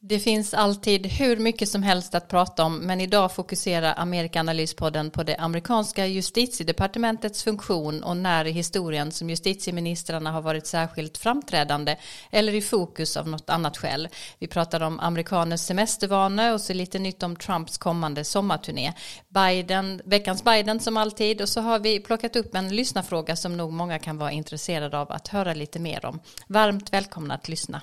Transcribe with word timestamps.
Det 0.00 0.18
finns 0.18 0.54
alltid 0.54 1.06
hur 1.06 1.36
mycket 1.36 1.68
som 1.68 1.82
helst 1.82 2.14
att 2.14 2.28
prata 2.28 2.64
om, 2.64 2.78
men 2.78 3.00
idag 3.00 3.32
fokuserar 3.32 3.94
Amerikanalyspodden 3.96 5.10
på 5.10 5.22
det 5.22 5.36
amerikanska 5.36 6.06
justitiedepartementets 6.06 7.42
funktion 7.42 8.02
och 8.02 8.16
när 8.16 8.44
i 8.44 8.50
historien 8.50 9.12
som 9.12 9.30
justitieministrarna 9.30 10.32
har 10.32 10.42
varit 10.42 10.66
särskilt 10.66 11.18
framträdande 11.18 11.96
eller 12.30 12.54
i 12.54 12.62
fokus 12.62 13.16
av 13.16 13.28
något 13.28 13.50
annat 13.50 13.76
skäl. 13.76 14.08
Vi 14.38 14.46
pratar 14.46 14.80
om 14.80 15.00
amerikaners 15.00 15.60
semestervanor 15.60 16.52
och 16.52 16.60
så 16.60 16.72
lite 16.72 16.98
nytt 16.98 17.22
om 17.22 17.36
Trumps 17.36 17.78
kommande 17.78 18.24
sommarturné. 18.24 18.92
Biden, 19.28 20.02
veckans 20.04 20.44
Biden 20.44 20.80
som 20.80 20.96
alltid 20.96 21.40
och 21.40 21.48
så 21.48 21.60
har 21.60 21.78
vi 21.78 22.00
plockat 22.00 22.36
upp 22.36 22.54
en 22.54 22.76
lyssnarfråga 22.76 23.36
som 23.36 23.56
nog 23.56 23.72
många 23.72 23.98
kan 23.98 24.18
vara 24.18 24.32
intresserade 24.32 24.98
av 24.98 25.12
att 25.12 25.28
höra 25.28 25.54
lite 25.54 25.78
mer 25.78 26.06
om. 26.06 26.20
Varmt 26.46 26.92
välkomna 26.92 27.34
att 27.34 27.48
lyssna. 27.48 27.82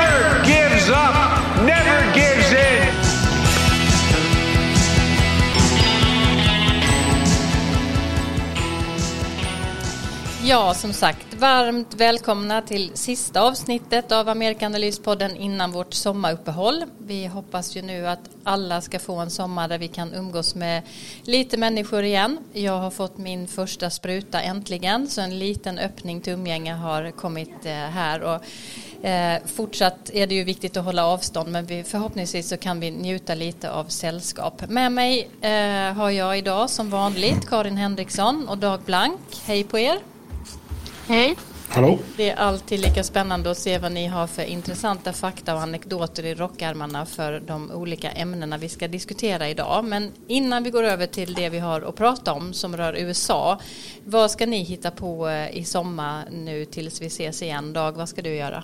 Ja, 10.43 10.73
som 10.73 10.93
sagt, 10.93 11.33
varmt 11.33 11.93
välkomna 11.93 12.61
till 12.61 12.91
sista 12.93 13.41
avsnittet 13.41 14.11
av 14.11 14.29
Amerikanalyspodden 14.29 15.35
innan 15.35 15.71
vårt 15.71 15.93
sommaruppehåll. 15.93 16.83
Vi 16.97 17.25
hoppas 17.25 17.75
ju 17.75 17.81
nu 17.81 18.07
att 18.07 18.19
alla 18.43 18.81
ska 18.81 18.99
få 18.99 19.15
en 19.15 19.29
sommar 19.29 19.67
där 19.67 19.77
vi 19.77 19.87
kan 19.87 20.13
umgås 20.13 20.55
med 20.55 20.81
lite 21.23 21.57
människor 21.57 22.03
igen. 22.03 22.37
Jag 22.53 22.79
har 22.79 22.91
fått 22.91 23.17
min 23.17 23.47
första 23.47 23.89
spruta 23.89 24.41
äntligen, 24.41 25.07
så 25.07 25.21
en 25.21 25.39
liten 25.39 25.77
öppning 25.77 26.21
till 26.21 26.33
umgänge 26.33 26.73
har 26.73 27.11
kommit 27.11 27.65
eh, 27.65 27.73
här. 27.73 28.21
Och 28.21 28.43
Eh, 29.03 29.37
fortsatt 29.45 30.09
är 30.13 30.27
det 30.27 30.35
ju 30.35 30.43
viktigt 30.43 30.77
att 30.77 30.85
hålla 30.85 31.05
avstånd 31.05 31.51
men 31.51 31.65
vi, 31.65 31.83
förhoppningsvis 31.83 32.49
så 32.49 32.57
kan 32.57 32.79
vi 32.79 32.91
njuta 32.91 33.35
lite 33.35 33.71
av 33.71 33.85
sällskap. 33.85 34.69
Med 34.69 34.91
mig 34.91 35.29
eh, 35.41 35.93
har 35.93 36.09
jag 36.09 36.37
idag 36.37 36.69
som 36.69 36.89
vanligt 36.89 37.49
Karin 37.49 37.77
Henriksson 37.77 38.47
och 38.47 38.57
Dag 38.57 38.79
Blank. 38.85 39.19
Hej 39.45 39.63
på 39.63 39.79
er! 39.79 40.10
Hej. 41.07 41.35
Hallå. 41.73 41.99
Det 42.17 42.29
är 42.29 42.35
alltid 42.35 42.79
lika 42.79 43.03
spännande 43.03 43.51
att 43.51 43.57
se 43.57 43.77
vad 43.77 43.91
ni 43.91 44.07
har 44.07 44.27
för 44.27 44.43
intressanta 44.43 45.13
fakta 45.13 45.55
och 45.55 45.61
anekdoter 45.61 46.25
i 46.25 46.35
rockärmarna 46.35 47.05
för 47.05 47.39
de 47.47 47.71
olika 47.71 48.11
ämnena 48.11 48.57
vi 48.57 48.69
ska 48.69 48.87
diskutera 48.87 49.49
idag. 49.49 49.85
Men 49.85 50.11
innan 50.27 50.63
vi 50.63 50.69
går 50.69 50.83
över 50.83 51.07
till 51.07 51.33
det 51.33 51.49
vi 51.49 51.59
har 51.59 51.81
att 51.81 51.95
prata 51.95 52.33
om 52.33 52.53
som 52.53 52.77
rör 52.77 52.93
USA. 52.97 53.59
Vad 54.05 54.31
ska 54.31 54.45
ni 54.45 54.63
hitta 54.63 54.91
på 54.91 55.29
eh, 55.29 55.57
i 55.57 55.63
sommar 55.63 56.25
nu 56.31 56.65
tills 56.65 57.01
vi 57.01 57.05
ses 57.05 57.41
igen? 57.41 57.73
Dag, 57.73 57.91
vad 57.91 58.09
ska 58.09 58.21
du 58.21 58.35
göra? 58.35 58.63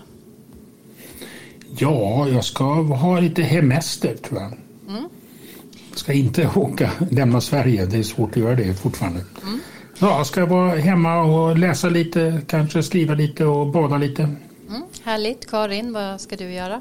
Ja, 1.78 2.28
jag 2.28 2.44
ska 2.44 2.64
ha 2.82 3.20
lite 3.20 3.42
hemester 3.42 4.16
tror 4.16 4.40
jag. 4.40 4.52
Mm. 4.88 5.08
Ska 5.94 6.12
inte 6.12 6.50
åka, 6.54 6.90
lämna 7.10 7.40
Sverige. 7.40 7.86
Det 7.86 7.98
är 7.98 8.02
svårt 8.02 8.30
att 8.30 8.36
göra 8.36 8.54
det 8.54 8.74
fortfarande. 8.74 9.20
Mm. 9.42 9.60
Ja, 10.00 10.24
ska 10.24 10.46
vara 10.46 10.74
hemma 10.74 11.20
och 11.22 11.58
läsa 11.58 11.88
lite, 11.88 12.40
kanske 12.46 12.82
skriva 12.82 13.14
lite 13.14 13.44
och 13.44 13.66
bada 13.66 13.98
lite. 13.98 14.22
Mm, 14.22 14.82
härligt. 15.04 15.50
Karin, 15.50 15.92
vad 15.92 16.20
ska 16.20 16.36
du 16.36 16.52
göra? 16.52 16.80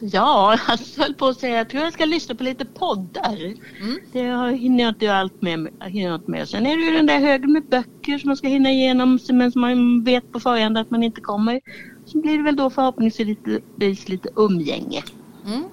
Ja, 0.00 0.58
jag 0.68 1.02
höll 1.02 1.14
på 1.14 1.26
att 1.26 1.40
säga, 1.40 1.56
jag 1.56 1.68
tror 1.68 1.82
jag 1.82 1.92
ska 1.92 2.04
lyssna 2.04 2.34
på 2.34 2.42
lite 2.42 2.64
poddar. 2.64 3.36
Mm. 3.80 3.98
Det 4.12 4.56
hinner 4.56 4.84
jag 4.84 4.90
inte 4.90 5.14
allt 5.14 5.42
med, 5.42 5.68
hinner 5.80 6.08
jag 6.08 6.14
inte 6.14 6.30
med. 6.30 6.48
Sen 6.48 6.66
är 6.66 6.76
det 6.76 6.82
ju 6.82 6.90
den 6.90 7.06
där 7.06 7.20
högen 7.20 7.52
med 7.52 7.64
böcker 7.64 8.18
som 8.18 8.28
man 8.28 8.36
ska 8.36 8.48
hinna 8.48 8.70
igenom 8.70 9.18
men 9.28 9.52
som 9.52 9.60
man 9.60 10.04
vet 10.04 10.32
på 10.32 10.40
förhand 10.40 10.78
att 10.78 10.90
man 10.90 11.02
inte 11.02 11.20
kommer. 11.20 11.60
Så 12.06 12.20
blir 12.20 12.36
det 12.36 12.44
väl 12.44 12.56
då 12.56 12.70
förhoppningsvis 12.70 13.26
lite, 13.26 14.10
lite 14.10 14.28
umgänge. 14.36 15.02
Mm. 15.46 15.64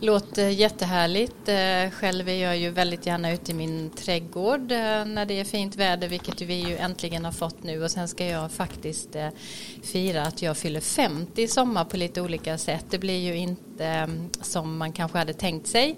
Låter 0.00 0.48
jättehärligt. 0.48 1.48
Eh, 1.48 1.90
själv 1.90 2.28
är 2.28 2.42
jag 2.42 2.58
ju 2.58 2.70
väldigt 2.70 3.06
gärna 3.06 3.32
ute 3.32 3.50
i 3.50 3.54
min 3.54 3.90
trädgård 3.90 4.72
eh, 4.72 5.04
när 5.04 5.26
det 5.26 5.40
är 5.40 5.44
fint 5.44 5.76
väder, 5.76 6.08
vilket 6.08 6.40
vi 6.40 6.54
ju 6.54 6.76
äntligen 6.76 7.24
har 7.24 7.32
fått 7.32 7.62
nu. 7.62 7.84
Och 7.84 7.90
sen 7.90 8.08
ska 8.08 8.26
jag 8.26 8.52
faktiskt 8.52 9.16
eh, 9.16 9.28
fira 9.82 10.22
att 10.22 10.42
jag 10.42 10.56
fyller 10.56 10.80
50 10.80 11.42
i 11.42 11.48
sommar 11.48 11.84
på 11.84 11.96
lite 11.96 12.20
olika 12.20 12.58
sätt. 12.58 12.84
Det 12.90 12.98
blir 12.98 13.18
ju 13.18 13.36
inte 13.36 14.08
som 14.40 14.76
man 14.76 14.92
kanske 14.92 15.18
hade 15.18 15.34
tänkt 15.34 15.66
sig, 15.66 15.96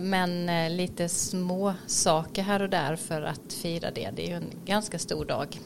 men 0.00 0.46
lite 0.76 1.08
små 1.08 1.74
saker 1.86 2.42
här 2.42 2.62
och 2.62 2.70
där 2.70 2.96
för 2.96 3.22
att 3.22 3.52
fira 3.62 3.90
det. 3.90 4.10
Det 4.16 4.26
är 4.26 4.28
ju 4.28 4.34
en 4.34 4.52
ganska 4.64 4.98
stor 4.98 5.24
dag. 5.24 5.58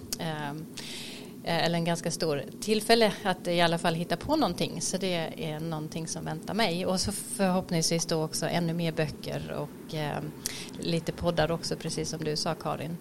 Eh, 1.45 1.65
eller 1.65 1.79
en 1.79 1.85
ganska 1.85 2.11
stor 2.11 2.43
tillfälle 2.61 3.13
att 3.23 3.49
i 3.49 3.61
alla 3.61 3.79
fall 3.79 3.95
hitta 3.95 4.17
på 4.17 4.37
någonting. 4.37 4.81
Så 4.81 4.97
det 4.97 5.31
är 5.37 5.61
någonting 5.61 6.09
som 6.09 6.25
väntar 6.25 6.55
mig. 6.55 6.87
Och 6.87 7.01
så 7.01 7.13
förhoppningsvis 7.13 8.07
då 8.07 8.25
också 8.25 8.47
ännu 8.47 8.75
mer 8.75 8.93
böcker 8.93 9.53
och 9.53 9.95
eh, 9.95 10.23
lite 10.79 11.13
poddar 11.13 11.51
också, 11.51 11.77
precis 11.77 12.09
som 12.09 12.25
du 12.25 12.37
sa 12.37 12.55
Karin. 12.55 12.97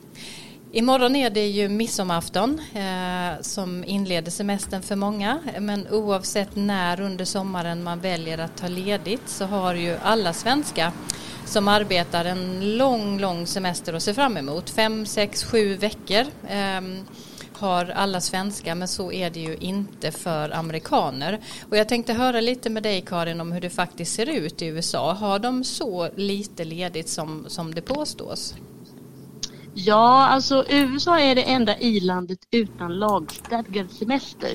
Imorgon 0.74 1.16
är 1.16 1.29
det 1.29 1.47
ju 1.47 1.69
midsommarafton 1.69 2.62
eh, 2.74 3.41
som 3.41 3.84
inleder 3.84 4.31
semestern 4.31 4.81
för 4.81 4.96
många. 4.96 5.40
Men 5.59 5.88
oavsett 5.88 6.56
när 6.56 7.02
under 7.02 7.25
sommaren 7.25 7.84
man 7.84 8.00
väljer 8.00 8.38
att 8.38 8.58
ta 8.58 8.68
ledigt 8.68 9.29
så 9.29 9.46
har 9.46 9.73
ju 9.73 9.97
alla 10.03 10.34
svenskar 10.34 10.91
som 11.46 11.68
arbetar 11.68 12.25
en 12.25 12.78
lång, 12.78 13.19
lång 13.19 13.47
semester 13.47 13.94
att 13.94 14.03
se 14.03 14.13
fram 14.13 14.38
emot. 14.38 14.69
Fem, 14.69 15.06
sex, 15.06 15.44
sju 15.44 15.75
veckor. 15.75 16.25
Eh, 16.47 16.81
har 17.61 17.85
alla 17.85 18.22
svenskar 18.22 18.75
men 18.75 18.88
så 18.88 19.11
är 19.11 19.29
det 19.29 19.39
ju 19.39 19.55
inte 19.55 20.11
för 20.11 20.49
amerikaner. 20.49 21.39
Och 21.69 21.77
jag 21.77 21.89
tänkte 21.89 22.13
höra 22.13 22.41
lite 22.41 22.69
med 22.69 22.83
dig 22.83 23.01
Karin 23.01 23.41
om 23.41 23.51
hur 23.51 23.61
det 23.61 23.69
faktiskt 23.69 24.16
ser 24.16 24.29
ut 24.29 24.61
i 24.61 24.66
USA. 24.66 25.13
Har 25.13 25.39
de 25.39 25.63
så 25.63 26.09
lite 26.16 26.63
ledigt 26.63 27.09
som, 27.09 27.45
som 27.47 27.73
det 27.75 27.81
påstås? 27.81 28.55
Ja, 29.73 30.27
alltså 30.27 30.66
USA 30.69 31.19
är 31.19 31.35
det 31.35 31.44
enda 31.44 31.77
i-landet 31.77 32.39
utan 32.51 32.99
lagstadgad 32.99 33.91
semester. 33.91 34.49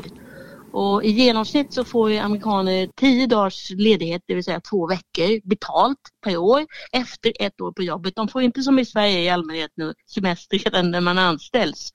Och 0.77 1.05
I 1.05 1.11
genomsnitt 1.11 1.73
så 1.73 1.85
får 1.85 2.11
ju 2.11 2.19
amerikaner 2.19 2.89
tio 2.97 3.27
dagars 3.27 3.71
ledighet, 3.71 4.23
det 4.27 4.35
vill 4.35 4.45
säga 4.45 4.61
två 4.61 4.87
veckor 4.87 5.49
betalt 5.49 5.99
per 6.25 6.37
år 6.37 6.67
efter 6.93 7.33
ett 7.41 7.61
år 7.61 7.73
på 7.73 7.83
jobbet. 7.83 8.17
De 8.17 8.29
får 8.29 8.43
inte 8.43 8.63
som 8.63 8.79
i 8.79 8.85
Sverige 8.85 9.21
i 9.21 9.29
allmänhet 9.29 9.71
nu 9.75 9.95
semester 10.15 10.59
redan 10.59 10.91
när 10.91 11.01
man 11.01 11.19
anställs. 11.19 11.93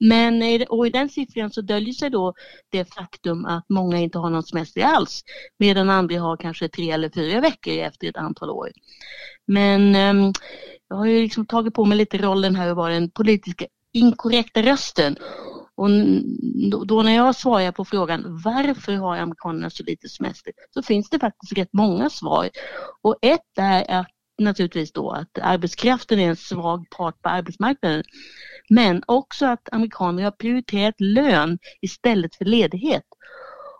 Men 0.00 0.42
och 0.68 0.86
i 0.86 0.90
den 0.90 1.08
siffran 1.08 1.50
så 1.50 1.60
döljer 1.60 1.92
sig 1.92 2.10
då 2.10 2.34
det 2.72 2.94
faktum 2.94 3.44
att 3.44 3.64
många 3.68 3.98
inte 3.98 4.18
har 4.18 4.30
någon 4.30 4.42
semester 4.42 4.80
alls 4.80 5.22
medan 5.58 5.90
andra 5.90 6.20
har 6.20 6.36
kanske 6.36 6.68
tre 6.68 6.90
eller 6.90 7.10
fyra 7.10 7.40
veckor 7.40 7.78
efter 7.78 8.08
ett 8.08 8.16
antal 8.16 8.50
år. 8.50 8.70
Men 9.46 9.96
um, 9.96 10.32
jag 10.88 10.96
har 10.96 11.06
ju 11.06 11.22
liksom 11.22 11.46
tagit 11.46 11.74
på 11.74 11.84
mig 11.84 11.98
lite 11.98 12.18
rollen 12.18 12.56
här 12.56 12.68
att 12.68 12.76
vara 12.76 12.92
den 12.92 13.10
politiska 13.10 13.66
inkorrekta 13.92 14.62
rösten 14.62 15.16
och 15.78 15.90
då 16.86 17.02
när 17.02 17.16
jag 17.16 17.36
svarar 17.36 17.72
på 17.72 17.84
frågan 17.84 18.40
varför 18.44 18.92
har 18.92 19.16
amerikanerna 19.16 19.70
så 19.70 19.82
lite 19.82 20.08
semester 20.08 20.52
så 20.74 20.82
finns 20.82 21.10
det 21.10 21.18
faktiskt 21.18 21.58
rätt 21.58 21.72
många 21.72 22.10
svar. 22.10 22.48
Och 23.02 23.16
ett 23.22 23.58
är 23.58 24.00
att 24.00 24.06
naturligtvis 24.38 24.92
då 24.92 25.10
att 25.10 25.38
arbetskraften 25.42 26.20
är 26.20 26.28
en 26.28 26.36
svag 26.36 26.90
part 26.90 27.22
på 27.22 27.28
arbetsmarknaden. 27.28 28.02
Men 28.68 29.02
också 29.06 29.46
att 29.46 29.68
amerikaner 29.72 30.22
har 30.24 30.30
prioriterat 30.30 30.94
lön 30.98 31.58
istället 31.80 32.34
för 32.34 32.44
ledighet. 32.44 33.04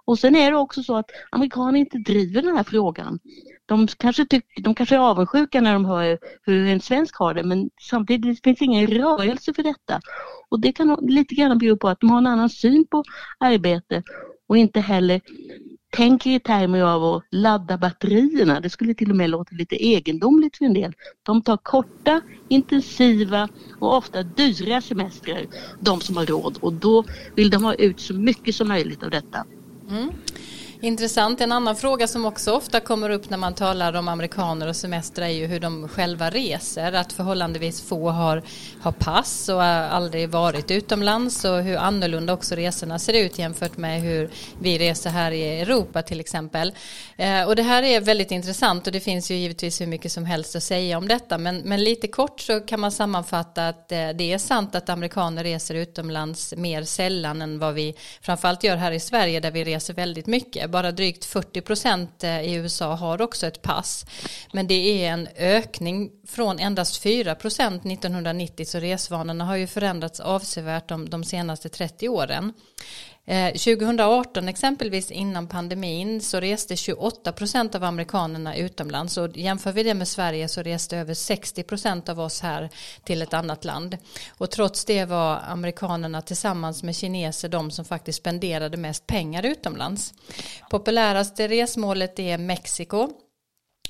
Och 0.04 0.18
sen 0.18 0.36
är 0.36 0.50
det 0.50 0.56
också 0.56 0.82
så 0.82 0.96
att 0.96 1.10
amerikaner 1.30 1.80
inte 1.80 1.98
driver 1.98 2.42
den 2.42 2.56
här 2.56 2.64
frågan. 2.64 3.18
De 3.66 3.86
kanske, 3.86 4.26
tycker, 4.26 4.62
de 4.62 4.74
kanske 4.74 4.94
är 4.94 4.98
avundsjuka 4.98 5.60
när 5.60 5.72
de 5.72 5.84
hör 5.84 6.18
hur 6.42 6.66
en 6.66 6.80
svensk 6.80 7.16
har 7.16 7.34
det 7.34 7.42
men 7.42 7.70
samtidigt 7.90 8.44
finns 8.44 8.62
ingen 8.62 8.86
rörelse 8.86 9.54
för 9.54 9.62
detta. 9.62 10.00
Och 10.48 10.60
det 10.60 10.72
kan 10.72 10.96
lite 11.02 11.34
grann 11.34 11.58
bero 11.58 11.76
på 11.76 11.88
att 11.88 12.00
de 12.00 12.10
har 12.10 12.18
en 12.18 12.26
annan 12.26 12.50
syn 12.50 12.86
på 12.90 13.04
arbete 13.38 14.02
och 14.46 14.56
inte 14.56 14.80
heller 14.80 15.20
tänker 15.90 16.30
i 16.30 16.40
termer 16.40 16.80
av 16.80 17.04
att 17.04 17.24
ladda 17.30 17.78
batterierna. 17.78 18.60
Det 18.60 18.70
skulle 18.70 18.94
till 18.94 19.10
och 19.10 19.16
med 19.16 19.30
låta 19.30 19.54
lite 19.54 19.84
egendomligt 19.84 20.56
för 20.56 20.64
en 20.64 20.74
del. 20.74 20.92
De 21.22 21.42
tar 21.42 21.56
korta, 21.56 22.20
intensiva 22.48 23.48
och 23.78 23.96
ofta 23.96 24.22
dyra 24.22 24.80
semestrar, 24.80 25.46
de 25.80 26.00
som 26.00 26.16
har 26.16 26.26
råd 26.26 26.58
och 26.60 26.72
då 26.72 27.04
vill 27.36 27.50
de 27.50 27.64
ha 27.64 27.74
ut 27.74 28.00
så 28.00 28.14
mycket 28.14 28.54
som 28.54 28.68
möjligt 28.68 29.02
av 29.02 29.10
detta. 29.10 29.44
Mm. 29.90 30.10
Intressant. 30.80 31.40
En 31.40 31.52
annan 31.52 31.76
fråga 31.76 32.06
som 32.06 32.24
också 32.24 32.52
ofta 32.52 32.80
kommer 32.80 33.10
upp 33.10 33.30
när 33.30 33.38
man 33.38 33.54
talar 33.54 33.94
om 33.94 34.08
amerikaner 34.08 34.66
och 34.66 34.76
semester 34.76 35.22
är 35.22 35.28
ju 35.28 35.46
hur 35.46 35.60
de 35.60 35.88
själva 35.88 36.30
reser. 36.30 36.92
Att 36.92 37.12
förhållandevis 37.12 37.82
få 37.82 38.10
har, 38.10 38.42
har 38.80 38.92
pass 38.92 39.48
och 39.48 39.62
aldrig 39.62 40.28
varit 40.28 40.70
utomlands 40.70 41.44
och 41.44 41.62
hur 41.62 41.76
annorlunda 41.76 42.32
också 42.32 42.54
resorna 42.54 42.98
ser 42.98 43.12
ut 43.12 43.38
jämfört 43.38 43.76
med 43.76 44.00
hur 44.02 44.30
vi 44.60 44.78
reser 44.78 45.10
här 45.10 45.30
i 45.30 45.60
Europa 45.60 46.02
till 46.02 46.20
exempel. 46.20 46.72
Eh, 47.16 47.42
och 47.42 47.56
det 47.56 47.62
här 47.62 47.82
är 47.82 48.00
väldigt 48.00 48.30
intressant 48.30 48.86
och 48.86 48.92
det 48.92 49.00
finns 49.00 49.30
ju 49.30 49.34
givetvis 49.34 49.80
hur 49.80 49.86
mycket 49.86 50.12
som 50.12 50.24
helst 50.24 50.56
att 50.56 50.62
säga 50.62 50.98
om 50.98 51.08
detta 51.08 51.38
men, 51.38 51.58
men 51.58 51.84
lite 51.84 52.08
kort 52.08 52.40
så 52.40 52.60
kan 52.60 52.80
man 52.80 52.92
sammanfatta 52.92 53.68
att 53.68 53.92
eh, 53.92 54.08
det 54.08 54.32
är 54.32 54.38
sant 54.38 54.74
att 54.74 54.88
amerikaner 54.88 55.44
reser 55.44 55.74
utomlands 55.74 56.54
mer 56.56 56.82
sällan 56.84 57.42
än 57.42 57.58
vad 57.58 57.74
vi 57.74 57.94
framförallt 58.20 58.64
gör 58.64 58.76
här 58.76 58.92
i 58.92 59.00
Sverige 59.00 59.40
där 59.40 59.50
vi 59.50 59.64
reser 59.64 59.94
väldigt 59.94 60.26
mycket. 60.26 60.67
Bara 60.68 60.92
drygt 60.92 61.24
40 61.24 61.60
procent 61.60 62.24
eh, 62.24 62.40
i 62.40 62.54
USA 62.54 62.94
har 62.94 63.22
också 63.22 63.46
ett 63.46 63.62
pass. 63.62 64.06
Men 64.52 64.66
det 64.66 65.04
är 65.04 65.12
en 65.12 65.28
ökning 65.36 66.10
från 66.26 66.58
endast 66.58 67.02
4 67.02 67.34
procent 67.34 67.86
1990 67.86 68.66
så 68.66 68.78
resvanorna 68.78 69.44
har 69.44 69.56
ju 69.56 69.66
förändrats 69.66 70.20
avsevärt 70.20 70.88
de, 70.88 71.10
de 71.10 71.24
senaste 71.24 71.68
30 71.68 72.08
åren. 72.08 72.52
Eh, 73.30 73.52
2018 73.52 74.48
exempelvis 74.48 75.10
innan 75.10 75.46
pandemin 75.46 76.20
så 76.20 76.40
reste 76.40 76.76
28 76.76 77.32
procent 77.32 77.74
av 77.74 77.84
amerikanerna 77.84 78.56
utomlands 78.56 79.16
och 79.16 79.36
jämför 79.36 79.72
vi 79.72 79.82
det 79.82 79.94
med 79.94 80.08
Sverige 80.08 80.48
så 80.48 80.62
reste 80.62 80.96
över 80.96 81.14
60 81.14 81.62
procent 81.62 82.08
av 82.08 82.20
oss 82.20 82.40
här 82.40 82.70
till 83.04 83.22
ett 83.22 83.34
annat 83.34 83.64
land. 83.64 83.96
Och 84.38 84.50
trots 84.50 84.84
det 84.84 85.04
var 85.04 85.40
amerikanerna 85.48 86.22
tillsammans 86.22 86.82
med 86.82 86.96
kineser 86.96 87.48
de 87.48 87.70
som 87.70 87.84
faktiskt 87.84 88.18
spenderade 88.18 88.76
mest 88.76 89.06
pengar 89.06 89.46
utomlands. 89.46 90.14
Populäraste 90.70 91.48
resmålet 91.48 92.18
är 92.18 92.38
Mexiko 92.38 93.08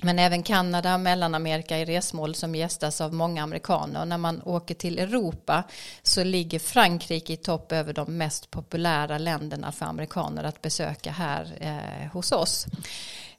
men 0.03 0.19
även 0.19 0.43
Kanada 0.43 0.95
och 0.95 1.01
Mellanamerika 1.01 1.77
är 1.77 1.87
resmål 1.87 2.35
som 2.35 2.55
gästas 2.55 3.01
av 3.01 3.15
många 3.15 3.43
amerikaner. 3.43 4.01
Och 4.01 4.09
när 4.09 4.19
man 4.19 4.43
åker 4.43 4.75
till 4.75 4.99
Europa 4.99 5.63
så 6.03 6.25
ligger 6.25 6.59
Frankrike 6.59 7.33
i 7.33 7.37
topp 7.37 7.73
över 7.73 7.93
de 7.93 8.19
mest 8.19 8.51
populära 8.51 9.19
länderna 9.19 9.73
för 9.73 9.87
amerikaner 9.87 10.45
att 10.45 10.63
besöka 10.63 11.11
här 11.11 11.57
eh, 11.61 12.13
hos 12.13 12.33
oss. 12.33 12.67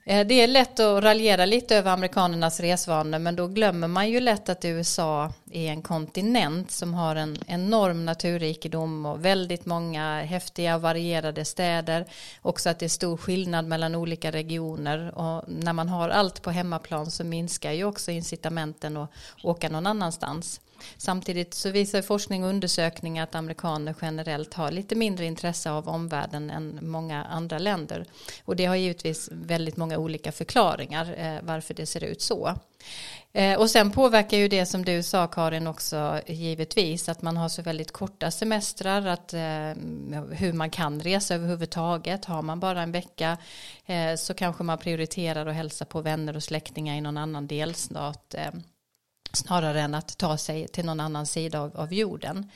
Eh, 0.05 0.27
det 0.27 0.33
är 0.33 0.47
lätt 0.47 0.79
att 0.79 1.03
raljera 1.03 1.45
lite 1.45 1.75
över 1.75 1.91
amerikanernas 1.91 2.59
resvanor 2.59 3.19
men 3.19 3.35
då 3.35 3.47
glömmer 3.47 3.87
man 3.87 4.09
ju 4.09 4.19
lätt 4.19 4.49
att 4.49 4.65
USA 4.65 5.33
är 5.51 5.71
en 5.71 5.81
kontinent 5.81 6.71
som 6.71 6.93
har 6.93 7.15
en 7.15 7.37
enorm 7.47 8.05
naturrikedom 8.05 9.05
och 9.05 9.25
väldigt 9.25 9.65
många 9.65 10.21
häftiga 10.21 10.75
och 10.75 10.81
varierade 10.81 11.45
städer. 11.45 12.05
Också 12.41 12.69
att 12.69 12.79
det 12.79 12.85
är 12.85 12.89
stor 12.89 13.17
skillnad 13.17 13.65
mellan 13.65 13.95
olika 13.95 14.31
regioner 14.31 15.17
och 15.17 15.43
när 15.47 15.73
man 15.73 15.89
har 15.89 16.09
allt 16.09 16.41
på 16.41 16.51
hemmaplan 16.51 17.11
så 17.11 17.23
minskar 17.23 17.71
ju 17.71 17.83
också 17.83 18.11
incitamenten 18.11 18.97
att 18.97 19.11
åka 19.43 19.69
någon 19.69 19.87
annanstans. 19.87 20.61
Samtidigt 20.97 21.53
så 21.53 21.69
visar 21.69 22.01
forskning 22.01 22.43
och 22.43 22.49
undersökningar 22.49 23.23
att 23.23 23.35
amerikaner 23.35 23.95
generellt 24.01 24.53
har 24.53 24.71
lite 24.71 24.95
mindre 24.95 25.25
intresse 25.25 25.71
av 25.71 25.89
omvärlden 25.89 26.49
än 26.49 26.79
många 26.81 27.23
andra 27.23 27.59
länder. 27.59 28.05
Och 28.45 28.55
det 28.55 28.65
har 28.65 28.75
givetvis 28.75 29.29
väldigt 29.31 29.77
många 29.77 29.97
olika 29.97 30.31
förklaringar 30.31 31.15
eh, 31.17 31.41
varför 31.43 31.73
det 31.73 31.85
ser 31.85 32.03
ut 32.03 32.21
så. 32.21 32.55
Eh, 33.33 33.59
och 33.59 33.69
sen 33.69 33.91
påverkar 33.91 34.37
ju 34.37 34.47
det 34.47 34.65
som 34.65 34.85
du 34.85 35.03
sa 35.03 35.27
Karin 35.27 35.67
också 35.67 36.21
givetvis 36.27 37.09
att 37.09 37.21
man 37.21 37.37
har 37.37 37.49
så 37.49 37.61
väldigt 37.61 37.91
korta 37.91 38.31
semestrar 38.31 39.05
att 39.05 39.33
eh, 39.33 39.39
hur 40.31 40.53
man 40.53 40.69
kan 40.69 41.01
resa 41.01 41.35
överhuvudtaget 41.35 42.25
har 42.25 42.41
man 42.41 42.59
bara 42.59 42.81
en 42.81 42.91
vecka 42.91 43.37
eh, 43.85 44.15
så 44.15 44.33
kanske 44.33 44.63
man 44.63 44.77
prioriterar 44.77 45.45
att 45.45 45.55
hälsa 45.55 45.85
på 45.85 46.01
vänner 46.01 46.35
och 46.35 46.43
släktingar 46.43 46.95
i 46.95 47.01
någon 47.01 47.17
annan 47.17 47.47
delstat 47.47 48.33
eh 48.33 48.51
snarare 49.33 49.81
än 49.81 49.95
att 49.95 50.17
ta 50.17 50.37
sig 50.37 50.67
till 50.67 50.85
någon 50.85 50.99
annan 50.99 51.25
sida 51.25 51.59
av, 51.59 51.77
av, 51.77 51.93
jorden. 51.93 52.51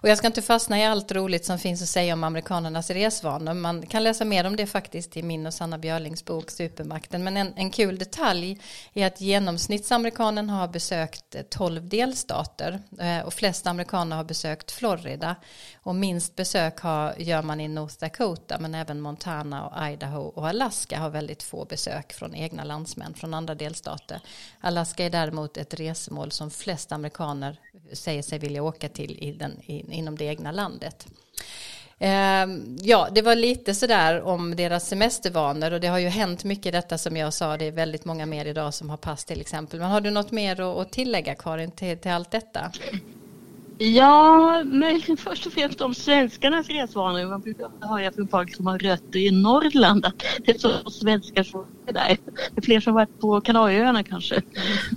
Och 0.00 0.08
jag 0.08 0.18
ska 0.18 0.26
inte 0.26 0.42
fastna 0.42 0.78
i 0.78 0.84
allt 0.84 1.12
roligt 1.12 1.44
som 1.44 1.58
finns 1.58 1.82
att 1.82 1.88
säga 1.88 2.12
om 2.12 2.24
amerikanernas 2.24 2.90
resvanor. 2.90 3.54
Man 3.54 3.86
kan 3.86 4.04
läsa 4.04 4.24
mer 4.24 4.44
om 4.44 4.56
det 4.56 4.66
faktiskt 4.66 5.16
i 5.16 5.22
min 5.22 5.46
och 5.46 5.54
Sanna 5.54 5.78
Björlings 5.78 6.24
bok 6.24 6.50
Supermakten. 6.50 7.24
Men 7.24 7.36
en, 7.36 7.52
en 7.56 7.70
kul 7.70 7.98
detalj 7.98 8.60
är 8.94 9.06
att 9.06 9.20
genomsnittsamerikanen 9.20 10.50
har 10.50 10.68
besökt 10.68 11.50
12 11.50 11.88
delstater 11.88 12.82
eh, 13.00 13.20
och 13.20 13.34
flest 13.34 13.66
amerikaner 13.66 14.16
har 14.16 14.24
besökt 14.24 14.70
Florida. 14.70 15.36
Och 15.82 15.94
minst 15.94 16.36
besök 16.36 16.80
har, 16.80 17.14
gör 17.18 17.42
man 17.42 17.60
i 17.60 17.68
North 17.68 17.94
Dakota 18.00 18.58
men 18.58 18.74
även 18.74 19.00
Montana 19.00 19.66
och 19.66 19.88
Idaho 19.88 20.22
och 20.22 20.48
Alaska 20.48 20.98
har 20.98 21.10
väldigt 21.10 21.42
få 21.42 21.64
besök 21.64 22.12
från 22.12 22.34
egna 22.34 22.64
landsmän 22.64 23.14
från 23.14 23.34
andra 23.34 23.54
delstater. 23.54 24.20
Alaska 24.60 25.04
är 25.04 25.10
däremot 25.10 25.56
ett 25.56 25.74
resmål 25.74 26.17
som 26.26 26.50
flest 26.50 26.92
amerikaner 26.92 27.60
säger 27.92 28.22
sig 28.22 28.38
vilja 28.38 28.62
åka 28.62 28.88
till 28.88 29.18
i 29.20 29.32
den, 29.32 29.60
i, 29.60 29.84
inom 29.90 30.16
det 30.16 30.24
egna 30.24 30.52
landet. 30.52 31.06
Ehm, 31.98 32.78
ja, 32.82 33.08
det 33.12 33.22
var 33.22 33.34
lite 33.34 33.74
sådär 33.74 34.22
om 34.22 34.56
deras 34.56 34.88
semestervanor 34.88 35.72
och 35.72 35.80
det 35.80 35.88
har 35.88 35.98
ju 35.98 36.08
hänt 36.08 36.44
mycket 36.44 36.72
detta 36.72 36.98
som 36.98 37.16
jag 37.16 37.34
sa. 37.34 37.56
Det 37.56 37.64
är 37.64 37.72
väldigt 37.72 38.04
många 38.04 38.26
mer 38.26 38.44
idag 38.44 38.74
som 38.74 38.90
har 38.90 38.96
pass 38.96 39.24
till 39.24 39.40
exempel. 39.40 39.80
Men 39.80 39.90
har 39.90 40.00
du 40.00 40.10
något 40.10 40.30
mer 40.30 40.80
att 40.80 40.92
tillägga 40.92 41.34
Karin 41.34 41.70
till, 41.70 41.98
till 41.98 42.10
allt 42.10 42.30
detta? 42.30 42.72
Ja, 43.80 44.62
möjligen 44.64 45.16
först 45.16 45.46
och 45.46 45.52
främst 45.52 45.80
om 45.80 45.94
svenskarnas 45.94 46.68
resvanor. 46.70 47.26
Man 47.30 47.40
brukar 47.40 47.66
höra 47.80 48.12
från 48.12 48.28
folk 48.28 48.56
som 48.56 48.66
har 48.66 48.78
rötter 48.78 49.18
i 49.18 49.30
Norrland 49.30 50.06
att 50.06 50.14
det 50.44 50.50
är 50.50 50.58
så 50.58 50.90
svenskar 50.90 51.42
som 51.44 51.66
är 51.86 51.92
där. 51.92 52.18
Det 52.54 52.60
är 52.60 52.62
fler 52.62 52.80
som 52.80 52.94
varit 52.94 53.18
på 53.18 53.40
Kanarieöarna 53.40 54.04
kanske. 54.04 54.42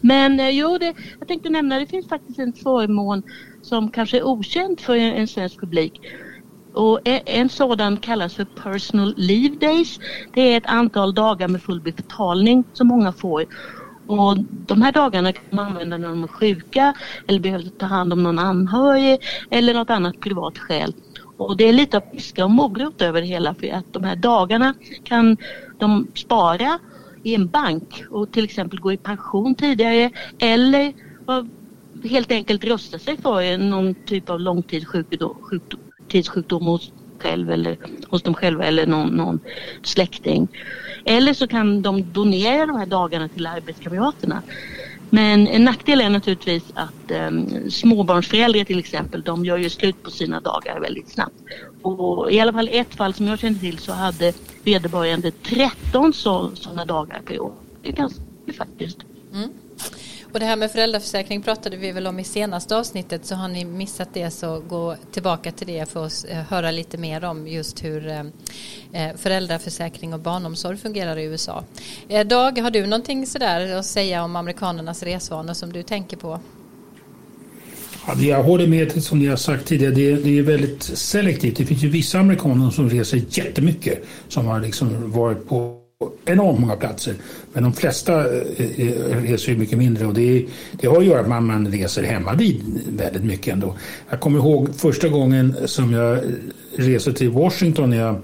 Men 0.02 0.40
eh, 0.40 0.50
jo, 0.50 0.78
det, 0.78 0.94
jag 1.20 1.28
tänkte 1.28 1.50
nämna 1.50 1.80
det 1.80 1.88
finns 1.88 2.08
faktiskt 2.08 2.40
en 2.40 2.54
förmån 2.64 3.24
som 3.62 3.92
kanske 3.92 4.18
är 4.18 4.24
okänd 4.24 4.80
för 4.80 4.96
en, 4.96 5.14
en 5.14 5.28
svensk 5.28 5.60
publik. 5.60 6.00
Och 6.74 7.00
e, 7.06 7.22
en 7.26 7.50
sådan 7.50 7.98
kallas 7.98 8.36
för 8.36 8.46
personal 8.46 9.14
leave 9.18 9.56
days. 9.56 9.98
Det 10.34 10.42
är 10.42 10.58
ett 10.58 10.66
antal 10.66 11.14
dagar 11.14 11.48
med 11.48 11.64
full 11.64 11.82
betalning 11.82 12.66
som 12.74 12.88
många 12.88 13.14
får. 13.14 13.46
Och 14.20 14.38
de 14.50 14.82
här 14.82 14.92
dagarna 14.92 15.34
kan 15.34 15.44
man 15.52 15.68
använda 15.68 15.98
när 15.98 16.08
de 16.08 16.24
är 16.24 16.28
sjuka 16.28 16.94
eller 17.28 17.40
behöver 17.40 17.70
ta 17.78 17.86
hand 17.86 18.14
om 18.14 18.24
någon 18.24 18.40
anhörig 18.40 19.20
eller 19.50 19.74
något 19.74 19.90
annat 19.90 20.20
privat 20.20 20.58
skäl. 20.58 20.94
Och 21.38 21.58
det 21.58 21.64
är 21.64 21.74
lite 21.74 21.98
av 21.98 22.02
piska 22.02 22.46
och 22.46 22.52
morot 22.52 23.02
över 23.02 23.22
det 23.22 23.28
hela 23.28 23.56
för 23.56 23.68
att 23.68 23.86
de 23.92 24.04
här 24.04 24.16
dagarna 24.16 24.74
kan 25.04 25.38
de 25.78 26.08
spara 26.16 26.80
i 27.24 27.36
en 27.36 27.50
bank 27.50 28.04
och 28.10 28.32
till 28.32 28.44
exempel 28.44 28.80
gå 28.80 28.94
i 28.94 28.98
pension 28.98 29.56
tidigare 29.56 30.12
eller 30.42 30.94
helt 32.04 32.32
enkelt 32.32 32.64
rösta 32.64 33.00
sig 33.00 33.18
för 33.18 33.58
någon 33.58 33.96
typ 34.06 34.30
av 34.30 34.40
långtidssjukdom 34.40 36.66
hos 36.66 36.92
själv 37.22 37.52
eller 37.52 37.78
hos 38.10 38.24
dem 38.24 38.34
själva 38.34 38.66
eller 38.66 38.88
någon, 38.88 39.10
någon 39.10 39.40
släkting. 39.84 40.48
Eller 41.06 41.34
så 41.34 41.48
kan 41.48 41.82
de 41.82 42.12
donera 42.14 42.66
de 42.66 42.76
här 42.78 42.86
dagarna 42.86 43.28
till 43.28 43.48
arbetskamraterna. 43.48 44.42
Men 45.14 45.48
en 45.48 45.64
nackdel 45.64 46.02
är 46.02 46.10
naturligtvis 46.10 46.64
att 46.74 47.12
eh, 47.12 47.32
småbarnsföräldrar 47.70 48.64
till 48.64 48.80
exempel, 48.80 49.22
de 49.22 49.46
gör 49.46 49.58
ju 49.58 49.70
slut 49.70 50.04
på 50.04 50.12
sina 50.12 50.40
dagar 50.40 50.80
väldigt 50.80 51.10
snabbt. 51.10 51.36
Och 51.82 52.32
i 52.32 52.40
alla 52.40 52.54
fall 52.54 52.70
ett 52.72 52.96
fall 52.96 53.14
som 53.14 53.28
jag 53.28 53.40
känner 53.40 53.60
till 53.60 53.78
så 53.78 53.92
hade 53.92 54.34
vederbörande 54.64 55.32
13 55.32 56.14
sådana 56.14 56.86
dagar 56.86 57.22
per 57.26 57.40
år. 57.40 57.54
Det 57.82 57.90
är 57.90 57.94
ganska 57.94 58.22
faktiskt. 58.58 58.98
Mm. 59.34 59.50
Och 60.34 60.40
det 60.40 60.46
här 60.46 60.56
med 60.56 60.72
föräldraförsäkring 60.72 61.42
pratade 61.42 61.78
vi 61.78 61.92
väl 61.92 62.08
om 62.08 62.20
i 62.20 62.24
senaste 62.24 62.76
avsnittet 62.78 63.26
så 63.26 63.36
har 63.36 63.48
ni 63.48 63.66
missat 63.66 64.10
det 64.14 64.32
så 64.32 64.60
gå 64.60 64.96
tillbaka 65.12 65.52
till 65.52 65.68
det 65.68 65.90
för 65.90 66.06
att 66.06 66.26
eh, 66.30 66.38
höra 66.38 66.72
lite 66.72 66.98
mer 66.98 67.24
om 67.24 67.48
just 67.48 67.84
hur 67.84 68.08
eh, 68.08 68.20
eh, 68.92 69.16
föräldraförsäkring 69.18 70.14
och 70.14 70.20
barnomsorg 70.20 70.78
fungerar 70.78 71.18
i 71.18 71.24
USA. 71.24 71.64
Dag, 72.26 72.58
har 72.58 72.72
du 72.72 72.88
någonting 72.88 73.28
sådär 73.28 73.76
att 73.76 73.86
säga 73.86 74.24
om 74.24 74.36
amerikanernas 74.36 75.04
resvanor 75.04 75.54
som 75.54 75.74
du 75.74 75.84
tänker 75.84 76.18
på? 76.18 76.40
Ja, 78.08 78.16
jag 78.16 78.44
håller 78.44 78.68
med 78.68 79.04
som 79.04 79.20
ni 79.20 79.28
har 79.28 79.36
sagt 79.36 79.66
tidigare. 79.66 79.94
Det 79.94 80.12
är, 80.12 80.18
det 80.18 80.40
är 80.40 80.44
väldigt 80.44 80.84
selektivt. 80.84 81.58
Det 81.58 81.66
finns 81.66 81.84
ju 81.84 81.90
vissa 81.90 82.20
amerikaner 82.20 82.70
som 82.70 82.90
reser 82.90 83.22
jättemycket 83.30 84.04
som 84.28 84.48
har 84.48 84.60
liksom 84.60 85.12
varit 85.12 85.48
på 85.48 85.81
enormt 86.26 86.60
många 86.60 86.76
platser. 86.76 87.16
Men 87.54 87.64
de 87.64 87.74
flesta 87.74 88.20
eh, 88.20 88.42
eh, 88.78 89.22
reser 89.22 89.52
ju 89.52 89.58
mycket 89.58 89.78
mindre 89.78 90.06
och 90.06 90.14
det, 90.14 90.46
det 90.72 90.88
har 90.88 90.98
att 90.98 91.06
göra 91.06 91.28
med 91.28 91.38
att 91.38 91.44
man 91.44 91.68
reser 91.68 92.04
hemma 92.04 92.34
vid 92.34 92.82
väldigt 92.98 93.24
mycket 93.24 93.54
ändå. 93.54 93.76
Jag 94.10 94.20
kommer 94.20 94.40
ihåg 94.40 94.76
första 94.76 95.10
gången 95.10 95.56
som 95.66 95.94
jag 95.94 96.18
eh, 96.18 96.24
reste 96.76 97.14
till 97.14 97.30
Washington 97.30 97.90
när 97.90 97.98
jag 97.98 98.22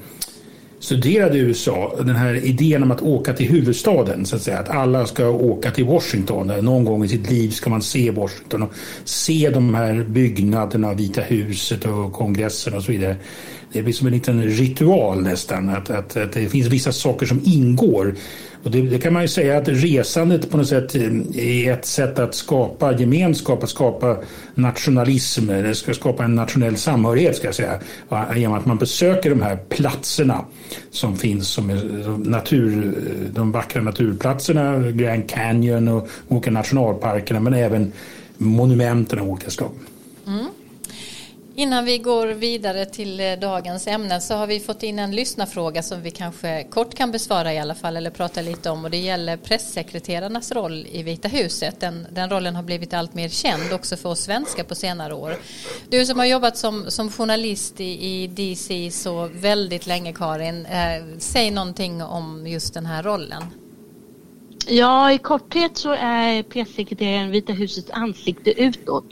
studerade 0.80 1.38
i 1.38 1.42
USA. 1.42 1.96
Den 1.98 2.16
här 2.16 2.46
idén 2.46 2.84
om 2.84 2.92
att 2.92 3.02
åka 3.02 3.34
till 3.34 3.50
huvudstaden, 3.50 4.26
så 4.26 4.36
att 4.36 4.42
säga. 4.42 4.60
Att 4.60 4.70
alla 4.70 5.06
ska 5.06 5.30
åka 5.30 5.72
till 5.72 5.86
Washington. 5.86 6.48
Någon 6.48 6.86
gång 6.86 7.04
i 7.04 7.08
sitt 7.08 7.30
liv 7.30 7.50
ska 7.50 7.70
man 7.70 7.82
se 7.82 8.12
Washington 8.12 8.64
och 8.64 8.74
se 9.04 9.50
de 9.54 9.76
här 9.76 10.06
byggnaderna, 10.10 10.94
Vita 10.94 11.22
huset 11.22 11.86
och 11.86 12.14
kongressen 12.14 12.74
och 12.74 12.84
så 12.84 12.92
vidare 12.92 13.16
det 13.78 13.84
blir 13.84 13.94
som 13.94 14.08
en 14.08 14.14
liten 14.14 14.44
ritual 14.44 15.22
nästan. 15.22 15.70
Att, 15.70 15.90
att, 15.90 16.18
att 16.18 16.34
det 16.34 16.50
finns 16.50 16.68
vissa 16.68 16.92
saker 16.92 17.26
som 17.26 17.42
ingår. 17.46 18.16
Och 18.64 18.72
det, 18.72 18.82
det, 18.82 19.00
kan 19.00 19.14
man 19.14 19.22
ju 19.22 19.28
säga 19.28 19.58
att 19.58 19.68
resandet 19.68 20.50
på 20.50 20.58
något 20.58 20.68
sätt 20.68 20.96
eh, 20.96 21.04
är 21.36 21.74
ett 21.74 21.86
sätt 21.86 22.20
att 22.20 22.36
skapa 22.36 22.98
gemenskap, 22.98 23.64
att 23.64 23.70
skapa 23.70 24.18
nationalism, 24.56 25.48
det 25.48 25.76
ska 25.76 25.94
skapa 25.94 26.24
en 26.24 26.36
nationell 26.36 26.78
samhörighet 26.78 27.36
ska 27.36 27.48
jag 27.48 27.56
säga. 27.56 27.80
Genom 28.36 28.58
att 28.58 28.66
man 28.66 28.78
besöker 28.78 29.30
de 29.30 29.42
här 29.42 29.56
platserna 29.56 30.46
som 30.92 31.18
finns 31.18 31.48
som 31.48 31.68
natur, 32.26 32.86
eh, 32.86 33.34
de 33.34 33.52
vackra 33.52 33.82
naturplatserna, 33.82 34.92
Grand 34.92 35.30
Canyon 35.30 35.88
och 35.88 36.08
olika 36.28 36.52
nationalparkerna 36.52 37.40
men 37.40 37.54
även 37.54 37.92
monumenten 38.38 39.20
av 39.20 39.30
olika 39.30 39.50
slag. 39.50 39.72
Mm. 40.28 40.46
Innan 41.60 41.86
vi 41.86 41.98
går 41.98 42.28
vidare 42.28 42.86
till 42.86 43.20
eh, 43.20 43.34
dagens 43.34 43.88
ämnen 43.88 44.22
så 44.22 44.34
har 44.34 44.48
vi 44.48 44.60
fått 44.60 44.84
in 44.84 45.00
en 45.00 45.16
lyssnarfråga 45.16 45.84
som 45.84 46.02
vi 46.02 46.12
kanske 46.12 46.64
kort 46.64 46.94
kan 46.94 47.12
besvara 47.12 47.54
i 47.54 47.60
alla 47.60 47.76
fall 47.76 47.98
eller 47.98 48.10
prata 48.10 48.42
lite 48.42 48.70
om 48.70 48.86
och 48.86 48.92
det 48.92 48.98
gäller 48.98 49.38
pressekreterarnas 49.38 50.52
roll 50.52 50.88
i 50.92 51.04
Vita 51.04 51.28
huset. 51.28 51.80
Den, 51.80 52.08
den 52.12 52.30
rollen 52.30 52.56
har 52.56 52.64
blivit 52.64 52.94
allt 52.94 53.14
mer 53.14 53.30
känd 53.30 53.74
också 53.74 53.98
för 53.98 54.10
oss 54.10 54.20
svenskar 54.20 54.64
på 54.64 54.76
senare 54.76 55.14
år. 55.14 55.36
Du 55.90 56.06
som 56.06 56.20
har 56.20 56.26
jobbat 56.26 56.58
som, 56.58 56.92
som 56.92 57.12
journalist 57.12 57.80
i, 57.80 58.06
i 58.06 58.28
DC 58.28 58.92
så 58.92 59.30
väldigt 59.34 59.88
länge 59.88 60.14
Karin, 60.14 60.66
eh, 60.66 61.04
säg 61.18 61.52
någonting 61.52 62.04
om 62.04 62.48
just 62.48 62.74
den 62.74 62.86
här 62.86 63.04
rollen. 63.04 63.44
Ja, 64.68 65.12
i 65.12 65.18
korthet 65.18 65.78
så 65.78 65.92
är 65.92 66.44
pressekreteraren 66.44 67.32
Vita 67.32 67.54
husets 67.54 67.92
ansikte 67.92 68.62
utåt 68.62 69.06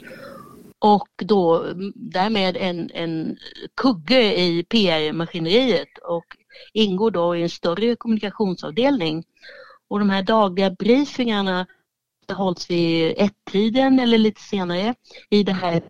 och 0.78 1.08
då 1.16 1.72
därmed 1.94 2.56
en, 2.56 2.90
en 2.94 3.36
kugge 3.76 4.40
i 4.40 4.64
PR-maskineriet 4.64 5.98
och 6.02 6.24
ingår 6.72 7.10
då 7.10 7.36
i 7.36 7.42
en 7.42 7.50
större 7.50 7.96
kommunikationsavdelning. 7.96 9.24
Och 9.88 9.98
de 9.98 10.10
här 10.10 10.22
dagliga 10.22 10.70
briefingarna 10.70 11.66
hålls 12.32 12.70
vid 12.70 13.14
ett-tiden 13.18 13.98
eller 13.98 14.18
lite 14.18 14.40
senare 14.40 14.94
i 15.30 15.42
det 15.42 15.52
här 15.52 15.82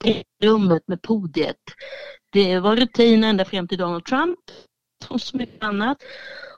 rummet 0.42 0.82
med 0.86 1.02
podiet. 1.02 1.56
Det 2.32 2.58
var 2.58 2.76
rutin 2.76 3.24
ända 3.24 3.44
fram 3.44 3.68
till 3.68 3.78
Donald 3.78 4.04
Trump 4.04 4.38
och 5.08 5.20
så 5.20 5.36
mycket 5.36 5.64
annat. 5.64 5.98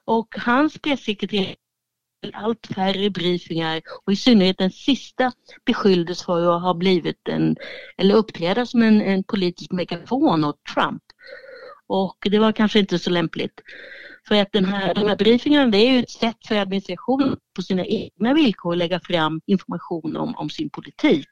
Och 0.05 0.35
hans 0.39 0.79
pressekreterare 0.79 1.55
allt 2.33 2.67
färre 2.67 3.11
briefingar 3.11 3.83
och 4.07 4.13
i 4.13 4.17
synnerhet 4.17 4.59
den 4.59 4.71
sista 4.71 5.33
beskylldes 5.65 6.23
för 6.23 6.57
att 6.57 6.63
ha 6.63 6.75
blivit 6.75 7.29
en, 7.29 7.57
eller 7.97 8.15
uppträda 8.15 8.67
som 8.67 8.83
en, 8.83 9.03
en 9.03 9.25
politisk 9.25 9.73
megafon 9.73 10.45
åt 10.45 10.65
Trump. 10.75 11.03
Och 11.87 12.17
det 12.31 12.39
var 12.39 12.53
kanske 12.53 12.79
inte 12.79 12.99
så 12.99 13.11
lämpligt. 13.11 13.61
För 14.29 14.35
att 14.35 14.53
den 14.53 14.65
här, 14.65 14.95
de 14.95 15.09
här 15.09 15.17
briefingarna 15.17 15.71
det 15.71 15.79
är 15.79 15.93
ju 15.93 15.99
ett 15.99 16.11
sätt 16.11 16.37
för 16.49 16.55
administrationen 16.55 17.37
på 17.57 17.63
sina 17.63 17.85
egna 17.85 18.35
villkor 18.35 18.73
att 18.73 18.79
lägga 18.79 19.01
fram 19.01 19.41
information 19.47 20.17
om, 20.17 20.37
om 20.37 20.51
sin 20.51 20.71
politik. 20.71 21.29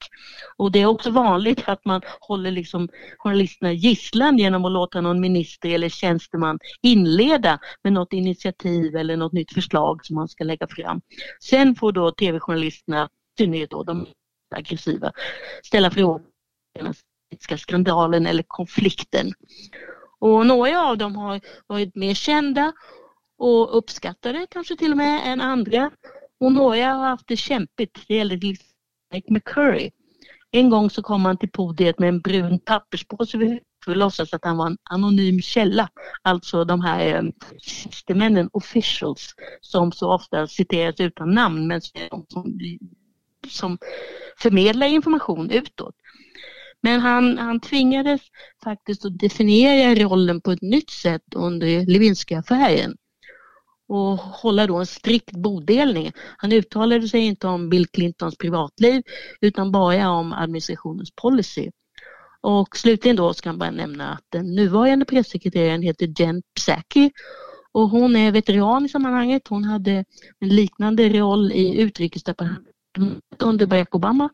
Och 0.57 0.73
det 0.73 0.79
är 0.79 0.87
också 0.87 1.11
vanligt 1.11 1.69
att 1.69 1.85
man 1.85 2.01
håller 2.21 2.51
liksom 2.51 2.89
journalisterna 3.19 3.73
gisslan 3.73 4.39
genom 4.39 4.65
att 4.65 4.73
låta 4.73 5.01
någon 5.01 5.21
minister 5.21 5.69
eller 5.69 5.89
tjänsteman 5.89 6.59
inleda 6.83 7.59
med 7.85 7.93
något 7.93 8.13
initiativ 8.13 8.97
eller 8.97 9.17
något 9.17 9.33
nytt 9.33 9.53
förslag 9.53 10.07
som 10.07 10.17
man 10.17 10.29
ska 10.29 10.45
lägga 10.45 10.67
fram. 10.67 11.01
Sen 11.41 11.75
får 11.75 11.93
då 11.93 12.11
tv-journalisterna, 12.11 13.09
i 13.39 13.43
synnerhet 13.43 13.71
då 13.71 13.83
de 13.83 14.07
aggressiva, 14.55 15.13
ställa 15.63 15.91
frågor 15.91 16.15
om 16.81 16.95
den 17.49 17.59
skandalen 17.59 18.27
eller 18.27 18.45
konflikten. 18.47 19.33
Och 20.19 20.47
några 20.47 20.83
av 20.83 20.99
dem 20.99 21.17
har 21.17 21.41
varit 21.67 21.95
mer 21.95 22.15
kända 22.15 22.73
och 23.39 23.79
uppskattade 23.79 24.47
kanske 24.51 24.77
till 24.77 24.91
och 24.91 24.97
med 24.97 25.33
än 25.33 25.41
andra. 25.41 25.91
Och 26.41 26.53
några 26.53 26.87
har 26.87 27.09
haft 27.09 27.29
det 27.29 27.37
kämpigt. 27.37 27.99
Det 28.09 28.15
gäller 28.15 28.39
till 28.39 28.51
exempel 28.51 29.35
McCurry. 29.35 29.91
En 30.51 30.71
gång 30.71 30.91
så 30.91 31.03
kom 31.03 31.25
han 31.25 31.37
till 31.37 31.51
podiet 31.51 31.99
med 31.99 32.09
en 32.09 32.21
brun 32.21 32.59
papperspåse 32.59 33.37
över 33.37 33.47
huvudet 33.47 33.67
för 33.85 33.93
att 33.93 33.99
låtsas 33.99 34.35
att 34.35 34.45
han 34.45 34.57
var 34.57 34.67
en 34.67 34.79
anonym 34.91 35.41
källa. 35.41 35.89
Alltså 36.23 36.65
de 36.65 36.81
här 36.81 37.15
eh, 37.15 37.23
tjänstemännen, 37.59 38.51
officials, 38.53 39.35
som 39.61 39.93
så 39.93 40.13
ofta 40.13 40.47
citeras 40.47 41.01
utan 41.01 41.35
namn 41.35 41.67
men 41.67 41.81
som, 41.81 42.27
som 43.49 43.79
förmedlar 44.39 44.87
information 44.87 45.51
utåt. 45.51 45.95
Men 46.83 47.01
han, 47.01 47.39
han 47.39 47.61
tvingades 47.61 48.21
faktiskt 48.65 49.05
att 49.05 49.19
definiera 49.19 49.95
rollen 49.95 50.41
på 50.41 50.53
ett 50.53 50.63
nytt 50.63 50.91
sätt 50.91 51.35
under 51.35 51.87
Lewinsky-affären 51.87 52.97
och 53.89 54.19
hålla 54.19 54.67
då 54.67 54.77
en 54.77 54.87
strikt 54.87 55.33
bodelning. 55.33 56.13
Han 56.37 56.53
uttalade 56.53 57.09
sig 57.09 57.21
inte 57.21 57.47
om 57.47 57.69
Bill 57.69 57.87
Clintons 57.87 58.37
privatliv 58.39 59.03
utan 59.41 59.73
bara 59.73 60.11
om 60.11 60.33
administrationens 60.33 61.11
policy. 61.23 61.71
Och 62.41 62.77
slutligen 62.77 63.17
då 63.17 63.35
ska 63.35 63.49
man 63.49 63.59
bara 63.59 63.71
nämna 63.71 64.13
att 64.13 64.25
den 64.29 64.55
nuvarande 64.55 65.05
pressekreteraren 65.05 65.83
heter 65.83 66.15
Jen 66.19 66.43
Psaki 66.55 67.11
och 67.73 67.89
hon 67.89 68.17
är 68.17 68.33
veteran 68.33 68.85
i 68.85 68.89
sammanhanget. 68.89 69.49
Hon 69.49 69.65
hade 69.65 70.05
en 70.39 70.49
liknande 70.49 71.09
roll 71.09 71.53
i 71.53 71.81
utrikesdepartementet 71.81 72.73
under 73.39 73.67
Barack 73.67 73.95
Obama 73.95 74.29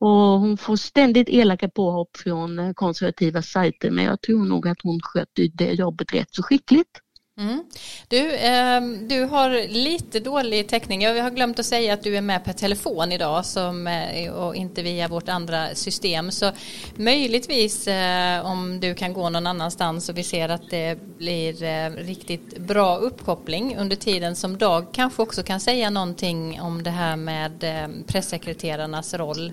och 0.00 0.40
hon 0.40 0.56
får 0.56 0.76
ständigt 0.76 1.28
elaka 1.28 1.68
påhopp 1.68 2.16
från 2.16 2.74
konservativa 2.74 3.42
sajter 3.42 3.90
men 3.90 4.04
jag 4.04 4.20
tror 4.20 4.44
nog 4.44 4.68
att 4.68 4.82
hon 4.82 5.00
sköter 5.02 5.48
det 5.54 5.72
jobbet 5.72 6.14
rätt 6.14 6.34
så 6.34 6.42
skickligt. 6.42 7.00
Mm. 7.40 7.64
Du, 8.08 8.32
eh, 8.34 8.80
du 9.08 9.24
har 9.24 9.68
lite 9.68 10.20
dålig 10.20 10.68
täckning. 10.68 11.02
Jag 11.02 11.22
har 11.22 11.30
glömt 11.30 11.58
att 11.58 11.66
säga 11.66 11.94
att 11.94 12.02
du 12.02 12.16
är 12.16 12.20
med 12.20 12.44
per 12.44 12.52
telefon 12.52 13.12
idag 13.12 13.46
som, 13.46 13.86
eh, 13.86 14.32
och 14.32 14.56
inte 14.56 14.82
via 14.82 15.08
vårt 15.08 15.28
andra 15.28 15.74
system. 15.74 16.30
Så 16.30 16.52
möjligtvis 16.96 17.86
eh, 17.86 18.46
om 18.46 18.80
du 18.80 18.94
kan 18.94 19.12
gå 19.12 19.30
någon 19.30 19.46
annanstans 19.46 20.08
och 20.08 20.18
vi 20.18 20.22
ser 20.22 20.48
att 20.48 20.70
det 20.70 20.98
blir 21.18 21.62
eh, 21.62 21.90
riktigt 21.90 22.58
bra 22.58 22.96
uppkoppling 22.96 23.76
under 23.76 23.96
tiden 23.96 24.36
som 24.36 24.58
Dag 24.58 24.86
kanske 24.92 25.22
också 25.22 25.42
kan 25.42 25.60
säga 25.60 25.90
någonting 25.90 26.60
om 26.60 26.82
det 26.82 26.90
här 26.90 27.16
med 27.16 27.64
eh, 27.64 27.88
pressekreterarnas 28.06 29.14
roll. 29.14 29.52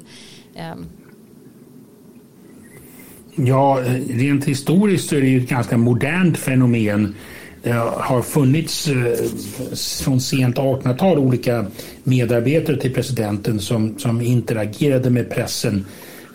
Ehm. 0.56 0.86
Ja, 3.36 3.84
rent 4.10 4.46
historiskt 4.46 5.10
så 5.10 5.16
är 5.16 5.22
det 5.22 5.28
ju 5.28 5.40
ett 5.44 5.50
ganska 5.50 5.78
modernt 5.78 6.38
fenomen. 6.38 7.16
Det 7.64 7.72
har 7.72 8.22
funnits 8.22 8.88
eh, 8.88 8.96
från 10.04 10.22
sent 10.22 10.58
1800-tal 10.58 11.18
olika 11.18 11.66
medarbetare 12.04 12.78
till 12.78 12.94
presidenten 12.94 13.60
som, 13.60 14.00
som 14.00 14.22
interagerade 14.22 15.10
med 15.10 15.30
pressen. 15.30 15.86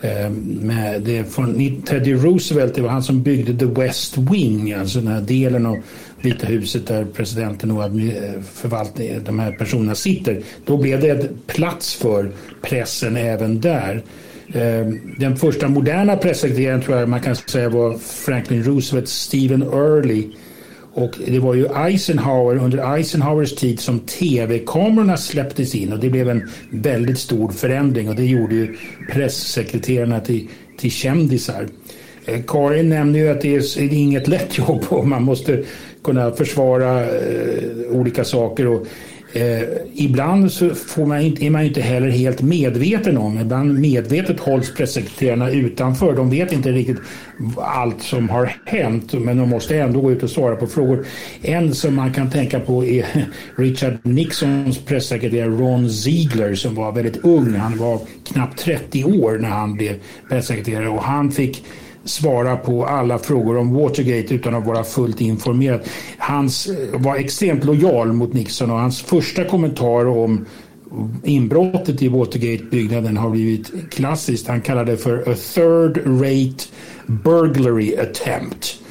Eh, 0.01 0.29
med 0.61 1.01
det 1.01 1.23
från 1.23 1.81
Teddy 1.81 2.13
Roosevelt, 2.13 2.75
det 2.75 2.81
var 2.81 2.89
han 2.89 3.03
som 3.03 3.23
byggde 3.23 3.53
The 3.53 3.81
West 3.81 4.17
Wing, 4.17 4.73
alltså 4.73 4.99
den 4.99 5.07
här 5.07 5.21
delen 5.21 5.65
av 5.65 5.77
Vita 6.21 6.47
huset 6.47 6.87
där 6.87 7.05
presidenten 7.05 7.71
och 7.71 7.91
förvaltningen, 8.53 9.23
de 9.23 9.39
här 9.39 9.51
personerna 9.51 9.95
sitter. 9.95 10.41
Då 10.65 10.77
blev 10.77 11.01
det 11.01 11.47
plats 11.47 11.95
för 11.95 12.31
pressen 12.61 13.17
även 13.17 13.61
där. 13.61 14.03
Den 15.17 15.35
första 15.37 15.67
moderna 15.67 16.17
pressekreteraren 16.17 16.81
tror 16.81 16.97
jag 16.97 17.09
man 17.09 17.21
kan 17.21 17.35
säga 17.35 17.69
var 17.69 17.97
Franklin 17.97 18.63
Roosevelt, 18.63 19.07
Stephen 19.07 19.63
Early. 19.63 20.27
Och 20.95 21.19
det 21.27 21.39
var 21.39 21.53
ju 21.53 21.67
Eisenhower, 21.67 22.55
under 22.55 22.95
Eisenhowers 22.95 23.55
tid 23.55 23.79
som 23.79 23.99
tv-kamerorna 23.99 25.17
släpptes 25.17 25.75
in 25.75 25.93
och 25.93 25.99
det 25.99 26.09
blev 26.09 26.29
en 26.29 26.49
väldigt 26.69 27.19
stor 27.19 27.51
förändring 27.51 28.09
och 28.09 28.15
det 28.15 28.25
gjorde 28.25 28.55
ju 28.55 28.77
pressekreterarna 29.11 30.19
till, 30.19 30.47
till 30.77 30.91
kändisar. 30.91 31.67
Eh, 32.25 32.41
Karin 32.47 32.89
nämnde 32.89 33.19
ju 33.19 33.29
att 33.29 33.41
det 33.41 33.55
är 33.55 33.93
inget 33.93 34.27
lätt 34.27 34.57
jobb 34.57 34.83
och 34.89 35.07
man 35.07 35.23
måste 35.23 35.63
kunna 36.03 36.31
försvara 36.31 37.01
eh, 37.01 37.63
olika 37.91 38.23
saker. 38.23 38.67
Och, 38.67 38.87
eh, 39.33 39.67
ibland 39.93 40.51
så 40.51 40.69
får 40.69 41.05
man 41.05 41.21
inte, 41.21 41.45
är 41.45 41.49
man 41.49 41.63
inte 41.63 41.81
heller 41.81 42.09
helt 42.09 42.41
medveten 42.41 43.17
om, 43.17 43.39
ibland 43.39 43.79
medvetet 43.79 44.39
hålls 44.39 44.73
pressekreterarna 44.73 45.49
utanför. 45.49 46.15
De 46.15 46.29
vet 46.29 46.51
inte 46.51 46.71
riktigt 46.71 46.97
allt 47.57 48.01
som 48.01 48.29
har 48.29 48.51
hänt 48.65 49.13
men 49.13 49.37
de 49.37 49.49
måste 49.49 49.77
ändå 49.77 50.01
gå 50.01 50.11
ut 50.11 50.23
och 50.23 50.29
svara 50.29 50.55
på 50.55 50.67
frågor. 50.67 51.05
En 51.41 51.75
som 51.75 51.95
man 51.95 52.13
kan 52.13 52.29
tänka 52.29 52.59
på 52.59 52.85
är 52.85 53.05
Richard 53.55 53.97
Nixons 54.03 54.77
pressekreterare 54.85 55.49
Ron 55.49 55.89
Ziegler 55.89 56.55
som 56.55 56.75
var 56.75 56.91
väldigt 56.91 57.25
ung. 57.25 57.55
Han 57.55 57.77
var 57.77 57.99
knappt 58.33 58.59
30 58.59 59.03
år 59.03 59.37
när 59.37 59.49
han 59.49 59.73
blev 59.73 59.95
pressekreterare 60.29 60.89
och 60.89 61.03
han 61.03 61.31
fick 61.31 61.63
svara 62.05 62.57
på 62.57 62.85
alla 62.85 63.19
frågor 63.19 63.57
om 63.57 63.73
Watergate 63.73 64.33
utan 64.33 64.55
att 64.55 64.65
vara 64.65 64.83
fullt 64.83 65.21
informerad. 65.21 65.81
Han 66.17 66.45
eh, 66.45 66.99
var 67.01 67.15
extremt 67.15 67.63
lojal 67.63 68.13
mot 68.13 68.33
Nixon 68.33 68.71
och 68.71 68.79
hans 68.79 69.01
första 69.01 69.45
kommentar 69.45 70.05
om 70.05 70.45
inbrottet 71.23 72.01
i 72.01 72.07
Watergate-byggnaden 72.07 73.17
har 73.17 73.29
blivit 73.29 73.71
klassiskt. 73.91 74.47
Han 74.47 74.61
kallade 74.61 74.91
det 74.91 74.97
för 74.97 75.31
a 75.31 75.35
third 75.53 75.97
rate 76.21 76.63
burglary 77.05 77.95
attempt 77.95 78.82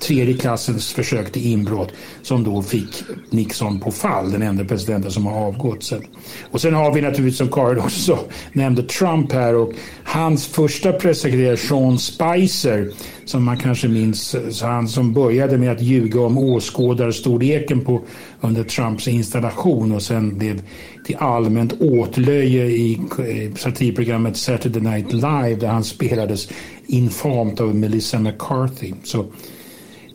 tredje 0.00 0.34
klassens 0.34 0.92
försök 0.92 1.32
till 1.32 1.46
inbrott 1.46 1.92
som 2.22 2.44
då 2.44 2.62
fick 2.62 3.02
Nixon 3.30 3.80
på 3.80 3.90
fall, 3.90 4.32
den 4.32 4.42
enda 4.42 4.64
presidenten 4.64 5.10
som 5.10 5.26
har 5.26 5.46
avgått. 5.46 5.82
Sen. 5.82 6.02
Och 6.50 6.60
sen 6.60 6.74
har 6.74 6.94
vi 6.94 7.00
naturligtvis 7.00 7.38
som 7.38 7.48
Karin 7.48 7.78
också 7.78 8.18
nämnde 8.52 8.82
Trump 8.82 9.32
här 9.32 9.54
och 9.54 9.72
hans 10.04 10.46
första 10.46 10.92
pressekreterare 10.92 11.56
Sean 11.56 11.98
Spicer 11.98 12.92
som 13.24 13.44
man 13.44 13.58
kanske 13.58 13.88
minns, 13.88 14.36
han 14.62 14.88
som 14.88 15.12
började 15.12 15.58
med 15.58 15.72
att 15.72 15.82
ljuga 15.82 16.20
om 16.20 16.38
åskådarstorleken 16.38 17.80
på, 17.80 18.00
under 18.40 18.64
Trumps 18.64 19.08
installation 19.08 19.92
och 19.92 20.02
sen 20.02 20.38
blev 20.38 20.62
till 21.06 21.16
allmänt 21.16 21.72
åtlöje 21.80 22.64
i 22.64 23.00
eh, 23.18 23.54
satirprogrammet 23.54 24.36
Saturday 24.36 24.82
Night 24.82 25.12
Live 25.12 25.54
där 25.54 25.68
han 25.68 25.84
spelades 25.84 26.48
infamt 26.86 27.60
av 27.60 27.74
Melissa 27.74 28.18
McCarthy. 28.18 28.92
Så 29.04 29.26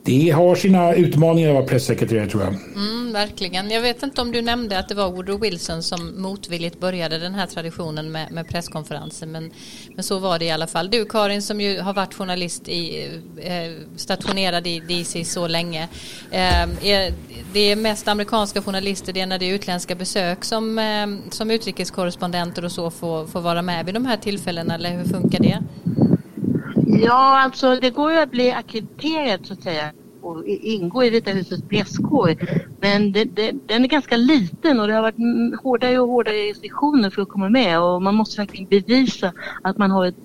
det 0.06 0.30
har 0.30 0.56
sina 0.56 0.94
utmaningar 0.94 1.50
att 1.50 1.56
vara 1.56 1.66
pressekreterare 1.66 2.28
tror 2.28 2.44
jag. 2.44 2.54
Mm, 2.76 3.14
verkligen. 3.14 3.72
Jag 3.72 3.82
vet 3.82 4.04
inte 4.04 4.22
om 4.22 4.32
du 4.32 4.42
nämnde 4.42 4.80
att 4.80 4.90
det 4.90 4.96
var 4.96 5.12
Woodrow 5.12 5.40
Wilson 5.40 5.84
som 5.84 6.22
motvilligt 6.22 6.80
började 6.80 7.18
den 7.18 7.36
här 7.36 7.48
traditionen 7.48 8.12
med, 8.12 8.32
med 8.32 8.48
presskonferenser. 8.48 9.28
Men, 9.28 9.52
men 9.96 10.04
så 10.04 10.20
var 10.20 10.40
det 10.40 10.46
i 10.46 10.52
alla 10.52 10.68
fall. 10.68 10.90
Du 10.90 11.06
Karin 11.06 11.42
som 11.42 11.62
ju 11.62 11.80
har 11.80 11.94
varit 11.94 12.14
journalist 12.14 12.70
i, 12.70 13.10
eh, 13.38 13.72
stationerad 13.96 14.68
i 14.68 14.80
DC 14.80 15.26
så 15.26 15.48
länge. 15.48 15.88
Eh, 16.32 16.62
är, 16.82 17.14
det 17.54 17.72
är 17.72 17.76
mest 17.76 18.08
amerikanska 18.08 18.62
journalister, 18.62 19.14
det 19.14 19.22
är 19.22 19.26
när 19.26 19.40
det 19.40 19.46
är 19.46 19.54
utländska 19.54 19.96
besök 19.96 20.44
som, 20.44 20.80
eh, 20.80 21.32
som 21.32 21.52
utrikeskorrespondenter 21.52 22.66
och 22.66 22.72
så 22.72 22.92
får, 22.92 23.28
får 23.28 23.42
vara 23.42 23.62
med 23.62 23.86
vid 23.86 23.94
de 23.94 24.06
här 24.06 24.18
tillfällena 24.18 24.76
eller 24.76 24.98
hur 24.98 25.06
funkar 25.06 25.40
det? 25.40 25.60
Ja, 26.88 27.42
alltså 27.42 27.76
det 27.76 27.90
går 27.90 28.12
ju 28.12 28.18
att 28.18 28.32
bli 28.32 28.52
akkrediterad 28.52 29.46
så 29.46 29.54
att 29.54 29.64
säga 29.64 29.92
och 30.26 30.46
ingå 30.46 31.04
i 31.04 31.10
Vita 31.10 31.32
husets 31.32 31.68
presskår. 31.70 32.36
Men 32.82 33.12
det, 33.12 33.24
det, 33.24 33.52
den 33.68 33.84
är 33.84 33.88
ganska 33.88 34.18
liten 34.18 34.80
och 34.80 34.88
det 34.88 34.94
har 34.94 35.02
varit 35.02 35.62
hårdare 35.64 36.00
och 36.00 36.08
hårdare 36.08 36.50
restriktioner 36.50 37.10
för 37.10 37.22
att 37.22 37.30
komma 37.30 37.50
med 37.50 37.82
och 37.82 38.02
man 38.02 38.16
måste 38.16 38.42
verkligen 38.42 38.68
bevisa 38.68 39.34
att 39.64 39.78
man 39.78 39.92
har 39.92 40.06
ett, 40.06 40.16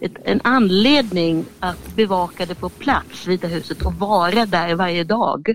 ett, 0.00 0.16
en 0.24 0.40
anledning 0.44 1.44
att 1.60 1.96
bevaka 1.96 2.46
det 2.46 2.54
på 2.54 2.68
plats, 2.68 3.26
Vita 3.26 3.46
huset, 3.46 3.86
och 3.86 3.94
vara 3.94 4.46
där 4.46 4.74
varje 4.74 5.04
dag. 5.04 5.54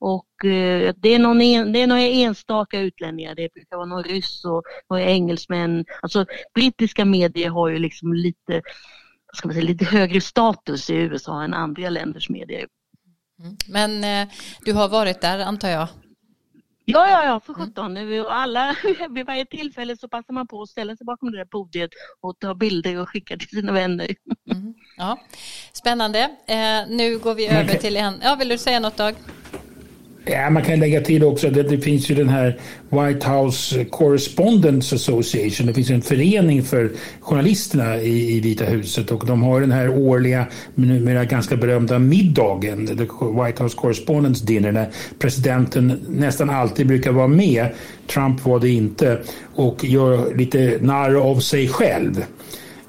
Och 0.00 0.44
eh, 0.44 0.94
det, 0.96 1.08
är 1.08 1.18
någon 1.18 1.40
en, 1.40 1.72
det 1.72 1.82
är 1.82 1.86
några 1.86 2.02
enstaka 2.02 2.80
utlänningar, 2.80 3.34
det 3.34 3.52
brukar 3.54 3.76
vara 3.76 3.86
någon 3.86 4.04
ryss 4.04 4.44
och 4.44 4.62
några 4.90 5.04
engelsmän. 5.04 5.84
Alltså 6.02 6.26
brittiska 6.54 7.04
medier 7.04 7.50
har 7.50 7.68
ju 7.68 7.78
liksom 7.78 8.12
lite 8.12 8.62
ska 9.36 9.48
man 9.48 9.54
säga, 9.54 9.66
lite 9.66 9.84
högre 9.84 10.20
status 10.20 10.90
i 10.90 10.94
USA 10.94 11.42
än 11.42 11.54
andra 11.54 11.90
länders 11.90 12.28
medier. 12.28 12.66
Mm. 13.40 13.56
Men 13.68 14.04
eh, 14.04 14.34
du 14.64 14.72
har 14.72 14.88
varit 14.88 15.20
där 15.20 15.38
antar 15.38 15.68
jag? 15.68 15.88
Ja, 16.86 17.08
ja, 17.08 17.24
ja, 17.24 17.40
för 17.40 17.54
sjutton. 17.54 17.96
Mm. 17.96 18.26
Alla, 18.28 18.76
vid 19.10 19.26
varje 19.26 19.46
tillfälle 19.46 19.96
så 19.96 20.08
passar 20.08 20.32
man 20.32 20.46
på 20.46 20.62
att 20.62 20.68
ställa 20.68 20.96
sig 20.96 21.04
bakom 21.04 21.30
det 21.30 21.38
där 21.38 21.44
podiet 21.44 21.90
och 22.20 22.38
ta 22.38 22.54
bilder 22.54 23.00
och 23.00 23.08
skicka 23.08 23.36
till 23.36 23.48
sina 23.48 23.72
vänner. 23.72 24.14
Mm. 24.50 24.74
Ja. 24.96 25.20
Spännande. 25.72 26.20
Eh, 26.46 26.88
nu 26.88 27.18
går 27.18 27.34
vi 27.34 27.46
över 27.46 27.74
till 27.74 27.96
en... 27.96 28.20
Ja, 28.22 28.34
vill 28.34 28.48
du 28.48 28.58
säga 28.58 28.80
något 28.80 28.96
Dag? 28.96 29.14
Ja, 30.26 30.50
man 30.50 30.62
kan 30.62 30.80
lägga 30.80 31.00
till 31.00 31.24
också 31.24 31.46
att 31.46 31.54
det, 31.54 31.62
det, 31.62 31.78
finns 31.78 32.10
ju 32.10 32.14
den 32.14 32.28
här 32.28 32.58
White 32.88 33.30
House 33.30 33.84
Correspondents 33.84 34.92
Association. 34.92 35.66
Det 35.66 35.74
finns 35.74 35.90
en 35.90 36.02
förening 36.02 36.62
för 36.62 36.90
journalisterna 37.20 37.96
i, 37.96 38.36
i 38.36 38.40
Vita 38.40 38.64
huset 38.64 39.10
och 39.10 39.26
de 39.26 39.42
har 39.42 39.60
den 39.60 39.72
här 39.72 39.88
årliga, 39.88 40.46
numera 40.74 41.24
ganska 41.24 41.56
berömda 41.56 41.98
middagen, 41.98 42.86
The 42.86 42.92
White 43.44 43.62
House 43.62 43.76
Correspondents 43.76 44.40
Dinner, 44.40 44.72
där 44.72 44.88
presidenten 45.18 46.00
nästan 46.08 46.50
alltid 46.50 46.86
brukar 46.86 47.12
vara 47.12 47.28
med. 47.28 47.68
Trump 48.06 48.44
var 48.44 48.60
det 48.60 48.70
inte 48.70 49.18
och 49.54 49.84
gör 49.84 50.34
lite 50.34 50.78
narr 50.80 51.14
av 51.14 51.40
sig 51.40 51.68
själv. 51.68 52.24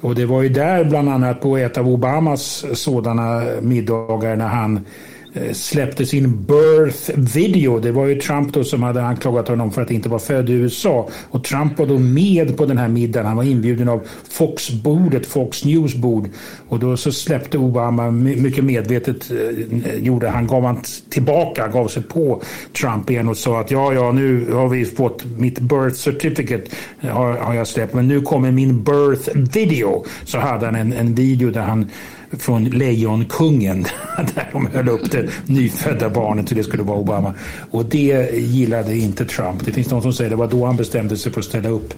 Och 0.01 0.15
det 0.15 0.25
var 0.25 0.41
ju 0.41 0.49
där 0.49 0.83
bland 0.83 1.09
annat 1.09 1.41
på 1.41 1.57
ett 1.57 1.77
av 1.77 1.87
Obamas 1.87 2.65
sådana 2.73 3.43
middagar 3.61 4.35
när 4.35 4.47
han 4.47 4.85
Eh, 5.35 5.53
släppte 5.53 6.05
sin 6.05 6.45
birth 6.45 7.11
video. 7.35 7.79
Det 7.79 7.91
var 7.91 8.05
ju 8.05 8.21
Trump 8.21 8.53
då 8.53 8.63
som 8.63 8.83
hade 8.83 9.03
anklagat 9.03 9.47
honom 9.47 9.71
för 9.71 9.81
att 9.81 9.91
inte 9.91 10.09
vara 10.09 10.19
född 10.19 10.49
i 10.49 10.53
USA. 10.53 11.09
Och 11.29 11.43
Trump 11.43 11.79
var 11.79 11.85
då 11.85 11.99
med 11.99 12.57
på 12.57 12.65
den 12.65 12.77
här 12.77 12.87
middagen. 12.87 13.25
Han 13.25 13.37
var 13.37 13.43
inbjuden 13.43 13.89
av 13.89 14.01
Fox-bordet, 14.29 15.25
Fox 15.25 15.65
News-bord. 15.65 16.29
Och 16.69 16.79
då 16.79 16.97
så 16.97 17.11
släppte 17.11 17.57
Obama 17.57 18.11
mycket 18.11 18.63
medvetet, 18.63 19.31
eh, 19.31 19.95
gjorde 19.95 20.29
han, 20.29 20.47
gav 20.47 20.63
han 20.63 20.81
tillbaka, 21.09 21.67
gav 21.67 21.87
sig 21.87 22.03
på 22.03 22.41
Trump 22.81 23.09
igen 23.09 23.29
och 23.29 23.37
sa 23.37 23.59
att 23.59 23.71
ja, 23.71 23.93
ja, 23.93 24.11
nu 24.11 24.51
har 24.51 24.69
vi 24.69 24.85
fått 24.85 25.25
mitt 25.37 25.59
birth 25.59 25.95
certificate 25.95 26.63
har, 27.01 27.37
har 27.37 27.53
jag 27.53 27.67
släppt, 27.67 27.93
men 27.93 28.07
nu 28.07 28.21
kommer 28.21 28.51
min 28.51 28.83
birth 28.83 29.29
video. 29.55 30.05
Så 30.25 30.39
hade 30.39 30.65
han 30.65 30.75
en, 30.75 30.93
en 30.93 31.15
video 31.15 31.51
där 31.51 31.61
han 31.61 31.89
från 32.31 32.63
Lejonkungen 32.63 33.83
där 34.35 34.49
de 34.51 34.67
höll 34.67 34.89
upp 34.89 35.11
det 35.11 35.29
nyfödda 35.45 36.09
barnet 36.09 36.49
och 36.49 36.55
det 36.55 36.63
skulle 36.63 36.83
vara 36.83 36.97
Obama. 36.97 37.33
Och 37.71 37.85
det 37.85 38.35
gillade 38.35 38.97
inte 38.97 39.25
Trump. 39.25 39.65
Det 39.65 39.71
finns 39.71 39.91
någon 39.91 40.01
som 40.01 40.13
säger 40.13 40.29
det 40.29 40.35
var 40.35 40.47
då 40.47 40.65
han 40.65 40.75
bestämde 40.75 41.17
sig 41.17 41.31
för 41.31 41.39
att 41.39 41.45
ställa 41.45 41.69
upp. 41.69 41.93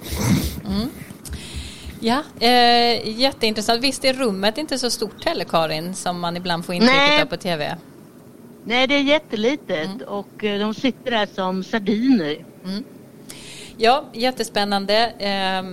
Mm. 0.65 0.89
Ja, 1.99 2.23
eh, 2.39 3.19
jätteintressant. 3.19 3.83
Visst 3.83 4.05
är 4.05 4.13
rummet 4.13 4.57
inte 4.57 4.77
så 4.77 4.89
stort 4.89 5.25
heller 5.25 5.45
Karin 5.45 5.93
som 5.95 6.19
man 6.19 6.37
ibland 6.37 6.65
får 6.65 6.75
intrycket 6.75 7.21
av 7.21 7.25
på 7.25 7.37
tv? 7.37 7.77
Nej, 8.63 8.87
det 8.87 8.95
är 8.95 9.01
jättelitet 9.01 9.85
mm. 9.85 10.07
och 10.07 10.43
eh, 10.43 10.59
de 10.59 10.73
sitter 10.73 11.11
där 11.11 11.27
som 11.35 11.63
sardiner. 11.63 12.45
Mm. 12.65 12.83
Ja, 13.79 14.03
jättespännande. 14.13 15.11
Eh, 15.19 15.63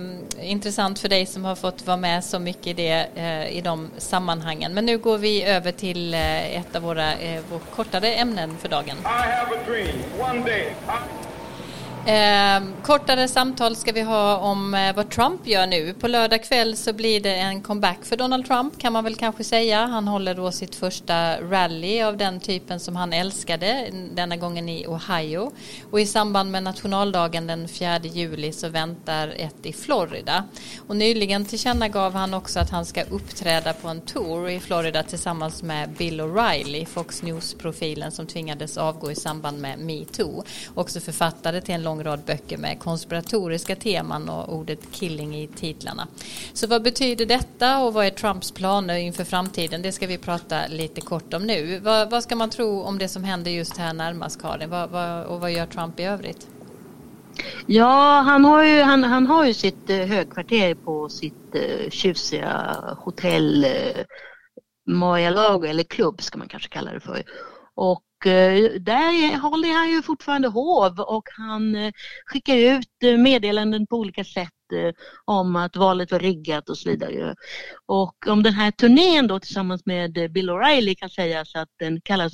intressant 0.51 0.99
för 0.99 1.09
dig 1.09 1.25
som 1.25 1.45
har 1.45 1.55
fått 1.55 1.87
vara 1.87 1.97
med 1.97 2.23
så 2.23 2.39
mycket 2.39 2.67
i, 2.67 2.73
det, 2.73 3.07
eh, 3.15 3.57
i 3.57 3.61
de 3.61 3.89
sammanhangen. 3.97 4.73
Men 4.73 4.85
nu 4.85 4.97
går 4.97 5.17
vi 5.17 5.43
över 5.43 5.71
till 5.71 6.13
eh, 6.13 6.57
ett 6.57 6.75
av 6.75 6.81
våra, 6.81 7.13
eh, 7.13 7.41
våra 7.49 7.59
kortare 7.75 8.13
ämnen 8.13 8.57
för 8.57 8.69
dagen. 8.69 8.97
Eh, 12.07 12.61
kortare 12.83 13.27
samtal 13.27 13.75
ska 13.75 13.91
vi 13.91 14.01
ha 14.01 14.37
om 14.37 14.73
eh, 14.73 14.95
vad 14.95 15.09
Trump 15.09 15.47
gör 15.47 15.67
nu. 15.67 15.93
På 15.93 16.07
lördag 16.07 16.43
kväll 16.43 16.77
så 16.77 16.93
blir 16.93 17.21
det 17.21 17.35
en 17.35 17.61
comeback 17.61 17.97
för 18.01 18.17
Donald 18.17 18.45
Trump 18.45 18.79
kan 18.79 18.93
man 18.93 19.03
väl 19.03 19.15
kanske 19.15 19.43
säga. 19.43 19.85
Han 19.85 20.07
håller 20.07 20.35
då 20.35 20.51
sitt 20.51 20.75
första 20.75 21.41
rally 21.41 22.01
av 22.01 22.17
den 22.17 22.39
typen 22.39 22.79
som 22.79 22.95
han 22.95 23.13
älskade, 23.13 23.89
denna 24.13 24.37
gången 24.37 24.69
i 24.69 24.87
Ohio. 24.87 25.51
Och 25.91 25.99
i 25.99 26.05
samband 26.05 26.51
med 26.51 26.63
nationaldagen 26.63 27.47
den 27.47 27.67
4 27.67 27.99
juli 27.99 28.51
så 28.51 28.69
väntar 28.69 29.27
ett 29.37 29.65
i 29.65 29.73
Florida. 29.73 30.43
Och 30.87 30.95
nyligen 30.95 31.45
tillkännagav 31.45 32.13
han 32.13 32.33
också 32.33 32.59
att 32.59 32.69
han 32.69 32.85
ska 32.85 33.03
uppträda 33.03 33.73
på 33.73 33.87
en 33.87 34.01
tour 34.01 34.49
i 34.49 34.59
Florida 34.59 35.03
tillsammans 35.03 35.63
med 35.63 35.89
Bill 35.89 36.21
O'Reilly, 36.21 36.85
Fox 36.85 37.23
News-profilen 37.23 38.11
som 38.11 38.27
tvingades 38.27 38.77
avgå 38.77 39.11
i 39.11 39.15
samband 39.15 39.61
med 39.61 39.79
metoo. 39.79 40.43
Också 40.75 40.99
författare 40.99 41.61
till 41.61 41.75
en 41.75 41.83
lång 41.83 41.94
lång 41.95 42.03
rad 42.03 42.19
böcker 42.25 42.57
med 42.57 42.79
konspiratoriska 42.79 43.75
teman 43.75 44.29
och 44.29 44.53
ordet 44.53 44.79
killing 44.91 45.35
i 45.35 45.47
titlarna. 45.47 46.07
Så 46.53 46.67
vad 46.67 46.83
betyder 46.83 47.25
detta 47.25 47.79
och 47.79 47.93
vad 47.93 48.05
är 48.05 48.09
Trumps 48.09 48.51
planer 48.51 48.97
inför 48.97 49.23
framtiden? 49.23 49.81
Det 49.81 49.91
ska 49.91 50.07
vi 50.07 50.17
prata 50.17 50.67
lite 50.69 51.01
kort 51.01 51.33
om 51.33 51.43
nu. 51.43 51.79
Vad, 51.79 52.09
vad 52.09 52.23
ska 52.23 52.35
man 52.35 52.49
tro 52.49 52.81
om 52.81 52.97
det 52.97 53.07
som 53.07 53.23
händer 53.23 53.51
just 53.51 53.77
här 53.77 53.93
närmast 53.93 54.41
Karin? 54.41 54.69
Vad, 54.69 54.89
vad, 54.89 55.23
och 55.23 55.41
vad 55.41 55.51
gör 55.51 55.65
Trump 55.65 55.99
i 55.99 56.03
övrigt? 56.03 56.47
Ja, 57.65 58.21
han 58.25 58.45
har 58.45 58.63
ju, 58.63 58.81
han, 58.81 59.03
han 59.03 59.27
har 59.27 59.45
ju 59.45 59.53
sitt 59.53 59.89
eh, 59.89 59.97
högkvarter 59.97 60.75
på 60.75 61.09
sitt 61.09 61.55
eh, 61.55 61.89
tjusiga 61.89 62.77
hotell 62.97 63.63
eh, 63.63 65.31
Lago, 65.31 65.65
eller 65.65 65.83
klubb 65.83 66.21
ska 66.21 66.37
man 66.37 66.47
kanske 66.47 66.69
kalla 66.69 66.91
det 66.91 66.99
för. 66.99 67.23
Och 67.75 68.04
Eh, 68.25 68.71
där 68.81 69.37
håller 69.37 69.73
han 69.73 69.89
ju 69.89 70.01
fortfarande 70.01 70.47
hov 70.47 70.99
och 70.99 71.23
han 71.37 71.75
eh, 71.75 71.91
skickar 72.25 72.55
ut 72.55 73.03
eh, 73.03 73.17
meddelanden 73.17 73.87
på 73.87 73.95
olika 73.95 74.23
sätt 74.23 74.49
om 75.25 75.55
att 75.55 75.75
valet 75.75 76.11
var 76.11 76.19
riggat 76.19 76.69
och 76.69 76.77
så 76.77 76.89
vidare. 76.89 77.35
Och 77.85 78.27
om 78.27 78.43
den 78.43 78.53
här 78.53 78.71
turnén 78.71 79.27
då 79.27 79.39
tillsammans 79.39 79.85
med 79.85 80.31
Bill 80.31 80.49
O'Reilly 80.49 80.95
kan 80.95 81.09
sägas 81.09 81.55
att 81.55 81.69
den 81.79 82.01
kallas 82.01 82.33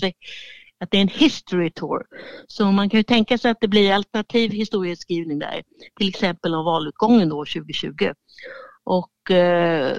att 0.82 0.92
det 0.92 0.98
är 0.98 1.02
en 1.02 1.08
history 1.08 1.72
tour. 1.72 2.04
Så 2.48 2.72
man 2.72 2.90
kan 2.90 3.00
ju 3.00 3.04
tänka 3.04 3.38
sig 3.38 3.52
att 3.52 3.62
det 3.62 3.68
blir 3.68 3.94
alternativ 3.94 4.52
historieskrivning 4.52 5.40
där, 5.40 5.64
till 5.98 6.10
exempel 6.10 6.56
om 6.56 6.66
valutgången 6.66 7.30
då 7.30 7.46
2020. 7.46 8.14
Och 8.84 9.32
eh, 9.32 9.98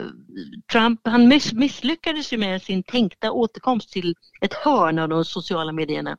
Trump 0.72 1.00
han 1.04 1.28
miss, 1.28 1.52
misslyckades 1.52 2.32
ju 2.32 2.38
med 2.38 2.62
sin 2.62 2.82
tänkta 2.82 3.32
återkomst 3.32 3.92
till 3.92 4.14
ett 4.40 4.54
hörn 4.54 4.98
av 4.98 5.08
de 5.08 5.24
sociala 5.24 5.72
medierna. 5.72 6.16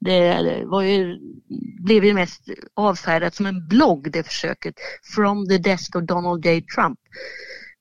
Det 0.00 0.62
var 0.66 0.82
ju, 0.82 1.18
blev 1.84 2.04
ju 2.04 2.14
mest 2.14 2.42
avfärdat 2.74 3.34
som 3.34 3.46
en 3.46 3.68
blogg 3.68 4.12
det 4.12 4.22
försöket, 4.22 4.74
From 5.14 5.48
the 5.48 5.58
desk 5.58 5.96
of 5.96 6.02
Donald 6.02 6.46
J 6.46 6.62
Trump. 6.62 6.98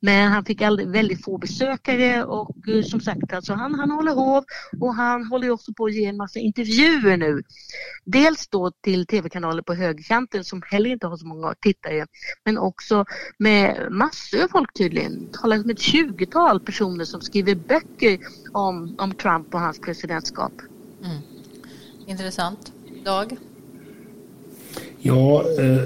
Men 0.03 0.31
han 0.31 0.45
fick 0.45 0.61
aldrig, 0.61 0.89
väldigt 0.89 1.23
få 1.23 1.37
besökare 1.37 2.23
och 2.23 2.69
eh, 2.69 2.83
som 2.83 2.99
sagt 2.99 3.33
alltså 3.33 3.53
han, 3.53 3.75
han 3.75 3.91
håller 3.91 4.11
hov 4.11 4.43
och 4.79 4.93
han 4.95 5.25
håller 5.25 5.49
också 5.49 5.73
på 5.73 5.85
att 5.85 5.93
ge 5.93 6.05
en 6.05 6.17
massa 6.17 6.39
intervjuer 6.39 7.17
nu. 7.17 7.43
Dels 8.05 8.47
då 8.47 8.71
till 8.83 9.05
tv-kanaler 9.05 9.61
på 9.61 9.73
högerkanten 9.73 10.43
som 10.43 10.61
heller 10.65 10.89
inte 10.89 11.07
har 11.07 11.17
så 11.17 11.27
många 11.27 11.53
tittare 11.61 12.05
men 12.45 12.57
också 12.57 13.05
med 13.37 13.87
massor 13.91 14.43
av 14.43 14.47
folk 14.47 14.73
tydligen. 14.73 15.29
Talar 15.31 15.57
med 15.57 15.71
ett 15.71 15.79
tjugotal 15.79 16.59
personer 16.59 17.05
som 17.05 17.21
skriver 17.21 17.55
böcker 17.55 18.19
om, 18.51 18.95
om 18.99 19.13
Trump 19.13 19.53
och 19.53 19.59
hans 19.59 19.79
presidentskap. 19.79 20.53
Mm. 21.03 21.17
Intressant. 22.05 22.73
Dag? 23.05 23.37
Ja, 24.97 25.43
eh, 25.59 25.83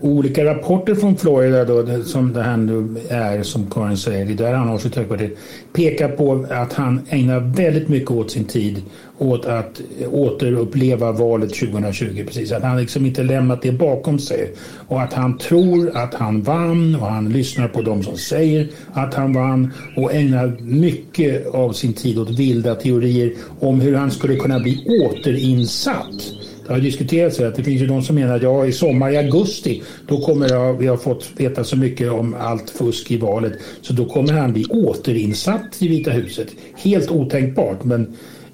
olika 0.00 0.44
rapporter 0.44 0.94
från 0.94 1.16
Florida 1.16 1.64
då, 1.64 2.02
som 2.04 2.32
det 2.32 2.42
här 2.42 2.56
nu 2.56 2.96
är, 3.08 3.42
som 3.42 3.70
Karin 3.70 3.96
säger, 3.96 4.26
det 4.26 4.34
där 4.34 4.54
han 4.54 4.68
har 4.68 4.78
sitt 4.78 4.96
högkvarter, 4.96 5.30
pekar 5.72 6.08
på 6.08 6.46
att 6.50 6.72
han 6.72 7.00
ägnar 7.08 7.40
väldigt 7.40 7.88
mycket 7.88 8.10
åt 8.10 8.30
sin 8.30 8.44
tid 8.44 8.82
åt 9.18 9.46
att 9.46 9.80
återuppleva 10.10 11.12
valet 11.12 11.54
2020. 11.54 12.24
Precis, 12.26 12.52
att 12.52 12.62
han 12.62 12.80
liksom 12.80 13.06
inte 13.06 13.22
lämnat 13.22 13.62
det 13.62 13.72
bakom 13.72 14.18
sig. 14.18 14.52
Och 14.88 15.02
att 15.02 15.12
han 15.12 15.38
tror 15.38 15.96
att 15.96 16.14
han 16.14 16.42
vann 16.42 16.94
och 16.94 17.06
han 17.06 17.28
lyssnar 17.28 17.68
på 17.68 17.82
de 17.82 18.02
som 18.02 18.16
säger 18.16 18.68
att 18.92 19.14
han 19.14 19.32
vann 19.32 19.72
och 19.96 20.14
ägnar 20.14 20.56
mycket 20.60 21.46
av 21.46 21.72
sin 21.72 21.92
tid 21.92 22.18
åt 22.18 22.30
vilda 22.30 22.74
teorier 22.74 23.32
om 23.60 23.80
hur 23.80 23.94
han 23.94 24.10
skulle 24.10 24.36
kunna 24.36 24.60
bli 24.60 24.86
återinsatt 25.02 26.32
det 26.68 26.74
har 26.74 26.80
diskuterats 26.80 27.40
att 27.40 27.54
det 27.54 27.62
finns 27.62 27.82
ju 27.82 27.86
de 27.86 28.02
som 28.02 28.14
menar 28.14 28.36
att 28.36 28.42
ja, 28.42 28.66
i 28.66 28.72
sommar, 28.72 29.10
i 29.10 29.16
augusti, 29.16 29.82
då 30.06 30.20
kommer 30.20 30.48
jag, 30.50 30.74
vi 30.74 30.86
har 30.86 30.96
fått 30.96 31.30
veta 31.36 31.64
så 31.64 31.76
mycket 31.76 32.10
om 32.10 32.34
allt 32.40 32.70
fusk 32.70 33.10
i 33.10 33.16
valet, 33.16 33.52
så 33.80 33.92
då 33.92 34.04
kommer 34.04 34.32
han 34.32 34.52
bli 34.52 34.64
återinsatt 34.64 35.82
i 35.82 35.88
Vita 35.88 36.10
huset. 36.10 36.48
Helt 36.76 37.10
otänkbart, 37.10 37.84
men 37.84 38.00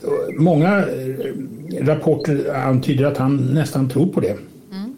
eh, 0.03 0.35
många 0.38 0.79
eh, 0.79 1.85
rapporter 1.85 2.55
antyder 2.55 3.05
att 3.05 3.16
han 3.16 3.37
nästan 3.37 3.88
tror 3.90 4.07
på 4.07 4.20
det. 4.20 4.37
Mm. 4.72 4.96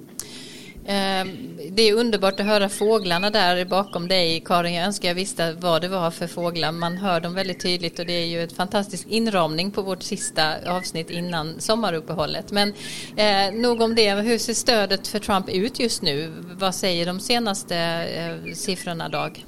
Eh, 0.87 1.33
det 1.77 1.83
är 1.83 1.95
underbart 1.95 2.41
att 2.41 2.47
höra 2.47 2.69
fåglarna 2.69 3.31
där 3.31 3.65
bakom 3.65 4.09
dig 4.09 4.43
Karin. 4.45 4.75
Jag 4.75 4.87
önskar 4.87 5.09
jag 5.09 5.15
visste 5.15 5.57
vad 5.61 5.83
det 5.83 5.89
var 5.89 6.11
för 6.11 6.27
fåglar. 6.27 6.73
Man 6.73 6.97
hör 6.97 7.21
dem 7.21 7.35
väldigt 7.35 7.61
tydligt 7.61 7.99
och 7.99 8.07
det 8.07 8.13
är 8.13 8.27
ju 8.27 8.43
en 8.43 8.49
fantastisk 8.49 9.07
inramning 9.09 9.71
på 9.71 9.83
vårt 9.83 10.03
sista 10.03 10.43
avsnitt 10.67 11.11
innan 11.11 11.61
sommaruppehållet. 11.61 12.53
Men 12.53 12.73
eh, 13.17 13.55
nog 13.55 13.81
om 13.81 13.95
det. 13.95 14.11
Hur 14.11 14.39
ser 14.39 14.55
stödet 14.55 15.07
för 15.07 15.19
Trump 15.19 15.49
ut 15.49 15.81
just 15.81 16.03
nu? 16.03 16.33
Vad 16.59 16.75
säger 16.75 17.07
de 17.07 17.21
senaste 17.21 17.77
eh, 17.77 18.55
siffrorna 18.55 19.09
Dag? 19.09 19.45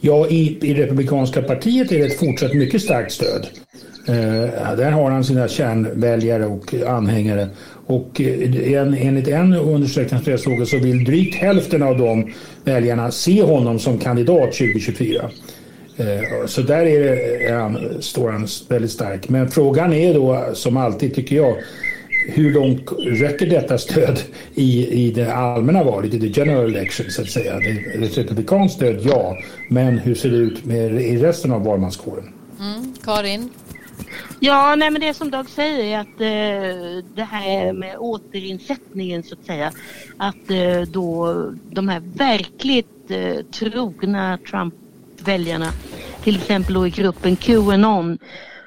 Ja, 0.00 0.26
i, 0.28 0.58
i 0.62 0.74
Republikanska 0.74 1.42
partiet 1.42 1.92
är 1.92 1.98
det 1.98 2.04
ett 2.04 2.18
fortsatt 2.18 2.54
mycket 2.54 2.82
starkt 2.82 3.12
stöd. 3.12 3.46
Eh, 4.08 4.76
där 4.76 4.90
har 4.90 5.10
han 5.10 5.24
sina 5.24 5.48
kärnväljare 5.48 6.46
och 6.46 6.74
anhängare. 6.74 7.48
Och 7.88 8.20
eh, 8.20 8.72
en, 8.72 8.94
enligt 8.94 9.28
en 9.28 9.54
undersökning 9.54 10.20
som 10.20 10.30
jag 10.30 10.40
såg 10.40 10.68
så 10.68 10.78
vill 10.78 11.04
drygt 11.04 11.34
hälften 11.34 11.82
av 11.82 11.98
de 11.98 12.32
väljarna 12.64 13.10
se 13.10 13.42
honom 13.42 13.78
som 13.78 13.98
kandidat 13.98 14.52
2024. 14.52 15.30
Eh, 15.96 16.46
så 16.46 16.62
där 16.62 16.86
är 16.86 17.50
eh, 17.50 17.60
han, 17.60 18.02
står 18.02 18.30
han 18.30 18.46
väldigt 18.68 18.90
stark. 18.90 19.28
Men 19.28 19.50
frågan 19.50 19.92
är 19.92 20.14
då, 20.14 20.50
som 20.54 20.76
alltid 20.76 21.14
tycker 21.14 21.36
jag, 21.36 21.56
hur 22.28 22.54
långt 22.54 22.92
räcker 22.98 23.46
detta 23.46 23.78
stöd 23.78 24.20
i, 24.54 24.86
i 25.06 25.10
det 25.10 25.32
allmänna 25.32 25.84
valet, 25.84 26.14
i 26.14 26.20
the 26.20 26.40
general 26.40 26.64
election 26.64 27.10
så 27.10 27.22
att 27.22 27.30
säga? 27.30 27.58
Det, 27.58 27.68
är 27.68 28.02
ett 28.02 28.18
republikanskt 28.18 28.76
stöd, 28.76 29.00
ja. 29.02 29.36
Men 29.68 29.98
hur 29.98 30.14
ser 30.14 30.30
det 30.30 30.36
ut 30.36 30.64
med, 30.64 31.02
i 31.02 31.16
resten 31.16 31.52
av 31.52 31.64
valmanskåren? 31.64 32.32
Mm. 32.60 32.94
Karin? 33.04 33.50
Ja, 34.40 34.74
nej 34.76 34.90
men 34.90 35.00
det 35.00 35.14
som 35.14 35.30
Dag 35.30 35.48
säger 35.48 35.84
är 35.84 35.98
att 36.00 36.20
eh, 36.20 37.04
det 37.14 37.22
här 37.22 37.72
med 37.72 37.96
återinsättningen 37.98 39.22
så 39.22 39.34
att 39.34 39.44
säga, 39.44 39.72
att 40.16 40.50
eh, 40.50 40.80
då 40.80 41.34
de 41.70 41.88
här 41.88 42.00
verkligt 42.00 43.10
eh, 43.10 43.36
trogna 43.44 44.38
Trump-väljarna, 44.50 45.70
till 46.22 46.36
exempel 46.36 46.74
då 46.74 46.86
i 46.86 46.90
gruppen 46.90 47.36
Qanon, 47.36 48.18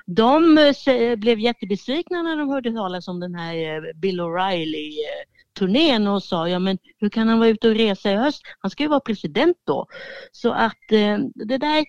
de 0.05 0.57
eh, 0.57 1.15
blev 1.15 1.39
jättebesvikna 1.39 2.21
när 2.21 2.37
de 2.37 2.49
hörde 2.49 2.71
talas 2.71 3.07
om 3.07 3.19
den 3.19 3.35
här 3.35 3.55
eh, 3.55 3.81
Bill 3.95 4.21
O'Reilly 4.21 4.87
eh, 4.87 5.40
turnén 5.59 6.07
och 6.07 6.23
sa 6.23 6.49
ja 6.49 6.59
men 6.59 6.77
hur 6.99 7.09
kan 7.09 7.27
han 7.27 7.39
vara 7.39 7.49
ute 7.49 7.69
och 7.69 7.75
resa 7.75 8.11
i 8.11 8.15
höst? 8.15 8.41
Han 8.59 8.71
ska 8.71 8.83
ju 8.83 8.89
vara 8.89 8.99
president 8.99 9.57
då. 9.67 9.87
Så 10.31 10.51
att 10.51 10.91
eh, 10.91 11.17
det 11.35 11.57
där 11.57 11.85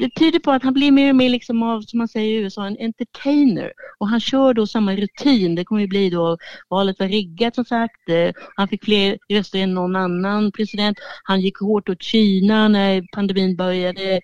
det 0.00 0.10
tyder 0.10 0.38
på 0.38 0.50
att 0.50 0.62
han 0.62 0.74
blir 0.74 0.92
mer 0.92 1.10
och 1.10 1.16
mer 1.16 1.28
liksom 1.28 1.62
av, 1.62 1.82
som 1.82 1.98
man 1.98 2.08
säger 2.08 2.40
i 2.40 2.42
USA, 2.42 2.66
en 2.66 2.76
entertainer. 2.80 3.72
Och 3.98 4.08
han 4.08 4.20
kör 4.20 4.54
då 4.54 4.66
samma 4.66 4.96
rutin. 4.96 5.54
Det 5.54 5.64
kommer 5.64 5.80
ju 5.80 5.88
bli 5.88 6.10
då, 6.10 6.36
valet 6.68 6.98
var 6.98 7.08
riggat 7.08 7.54
som 7.54 7.64
sagt. 7.64 8.08
Eh, 8.08 8.30
han 8.56 8.68
fick 8.68 8.84
fler 8.84 9.18
röster 9.28 9.58
än 9.58 9.74
någon 9.74 9.96
annan 9.96 10.52
president. 10.52 10.98
Han 11.24 11.40
gick 11.40 11.58
hårt 11.60 11.88
åt 11.88 12.02
Kina 12.02 12.68
när 12.68 13.04
pandemin 13.12 13.56
började. 13.56 14.20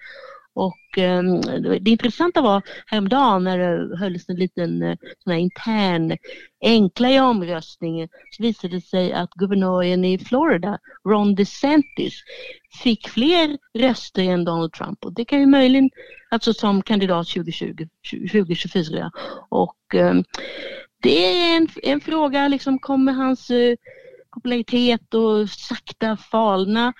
Och 0.54 0.98
eh, 0.98 1.22
det 1.80 1.90
intressanta 1.90 2.42
var 2.42 2.62
häromdagen 2.86 3.44
när 3.44 3.58
det 3.58 3.96
hölls 3.96 4.28
en 4.28 4.36
liten 4.36 4.82
eh, 4.82 4.96
sån 5.24 5.32
här 5.32 5.40
intern 5.40 6.18
enklare 6.60 7.20
omröstning 7.20 8.08
så 8.30 8.42
visade 8.42 8.76
det 8.76 8.80
sig 8.80 9.12
att 9.12 9.30
guvernören 9.30 10.04
i 10.04 10.18
Florida, 10.18 10.78
Ron 11.08 11.34
DeSantis, 11.34 12.14
fick 12.82 13.08
fler 13.08 13.58
röster 13.78 14.22
än 14.22 14.44
Donald 14.44 14.72
Trump. 14.72 15.04
Och 15.04 15.12
det 15.12 15.24
kan 15.24 15.40
ju 15.40 15.46
möjligen, 15.46 15.90
alltså 16.30 16.54
som 16.54 16.82
kandidat 16.82 17.28
2020, 17.28 17.88
2024 18.32 19.10
och 19.48 19.94
eh, 19.94 20.14
det 21.02 21.26
är 21.26 21.56
en, 21.56 21.68
en 21.82 22.00
fråga, 22.00 22.48
liksom 22.48 22.78
kommer 22.78 23.12
hans 23.12 23.50
eh, 23.50 23.76
popularitet 24.34 25.14
och 25.14 25.50
sakta 25.50 26.16
falna? 26.16 26.92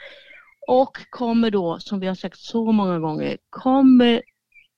Och 0.67 0.99
kommer 1.11 1.51
då, 1.51 1.79
som 1.79 2.01
vi 2.01 2.07
har 2.07 2.15
sagt 2.15 2.39
så 2.39 2.73
många 2.73 2.99
gånger, 2.99 3.39
kommer 3.51 4.23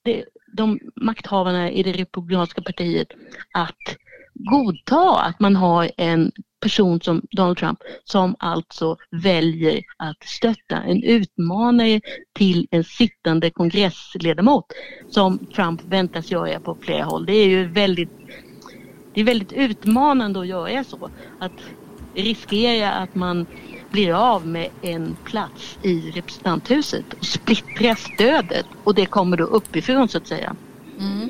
det, 0.03 0.25
de 0.53 0.79
makthavarna 0.95 1.71
i 1.71 1.83
det 1.83 1.91
republikanska 1.91 2.61
partiet 2.61 3.07
att 3.53 3.97
godta 4.33 5.21
att 5.21 5.39
man 5.39 5.55
har 5.55 5.91
en 5.97 6.31
person 6.59 7.01
som 7.01 7.21
Donald 7.31 7.57
Trump 7.57 7.79
som 8.03 8.35
alltså 8.39 8.97
väljer 9.11 9.81
att 9.97 10.23
stötta 10.23 10.75
en 10.75 11.03
utmanare 11.03 12.01
till 12.33 12.67
en 12.71 12.83
sittande 12.83 13.49
kongressledamot 13.49 14.65
som 15.09 15.37
Trump 15.37 15.81
väntas 15.85 16.31
göra 16.31 16.59
på 16.59 16.77
flera 16.81 17.03
håll. 17.03 17.25
Det 17.25 17.33
är 17.33 17.47
ju 17.47 17.67
väldigt, 17.67 18.09
det 19.13 19.21
är 19.21 19.25
väldigt 19.25 19.53
utmanande 19.53 20.39
att 20.39 20.47
göra 20.47 20.83
så. 20.83 21.09
Att 21.39 21.53
riskera 22.13 22.91
att 22.91 23.15
man 23.15 23.45
blir 23.91 24.13
av 24.13 24.47
med 24.47 24.69
en 24.81 25.17
plats 25.25 25.77
i 25.83 26.11
representanthuset 26.11 27.13
och 27.19 27.25
splittrar 27.25 27.95
stödet 27.95 28.65
och 28.83 28.95
det 28.95 29.05
kommer 29.05 29.37
då 29.37 29.43
uppifrån 29.43 30.07
så 30.07 30.17
att 30.17 30.27
säga. 30.27 30.55
Mm. 30.99 31.29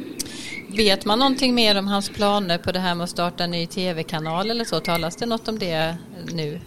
Vet 0.78 1.06
man 1.06 1.20
någonting 1.20 1.56
mer 1.56 1.80
om 1.80 1.88
hans 1.88 2.10
planer 2.10 2.58
på 2.58 2.72
det 2.72 2.80
här 2.80 2.96
med 2.96 3.04
att 3.04 3.10
starta 3.10 3.44
en 3.44 3.52
ny 3.52 3.68
tv-kanal 3.68 4.52
eller 4.52 4.66
så? 4.66 4.80
Talas 4.80 5.16
det 5.16 5.26
något 5.26 5.48
om 5.48 5.60
det 5.60 5.98
nu, 6.34 6.60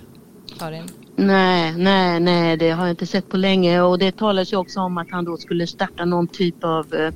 Karin? 0.58 0.84
Nej, 1.16 1.74
nej, 1.76 2.20
nej, 2.20 2.56
det 2.56 2.70
har 2.70 2.86
jag 2.86 2.92
inte 2.92 3.06
sett 3.06 3.28
på 3.28 3.36
länge 3.36 3.80
och 3.80 3.98
det 3.98 4.16
talas 4.16 4.52
ju 4.52 4.56
också 4.56 4.80
om 4.80 4.98
att 4.98 5.10
han 5.10 5.24
då 5.24 5.36
skulle 5.36 5.66
starta 5.66 6.04
någon 6.04 6.28
typ 6.28 6.64
av 6.64 6.94
uh, 6.94 7.12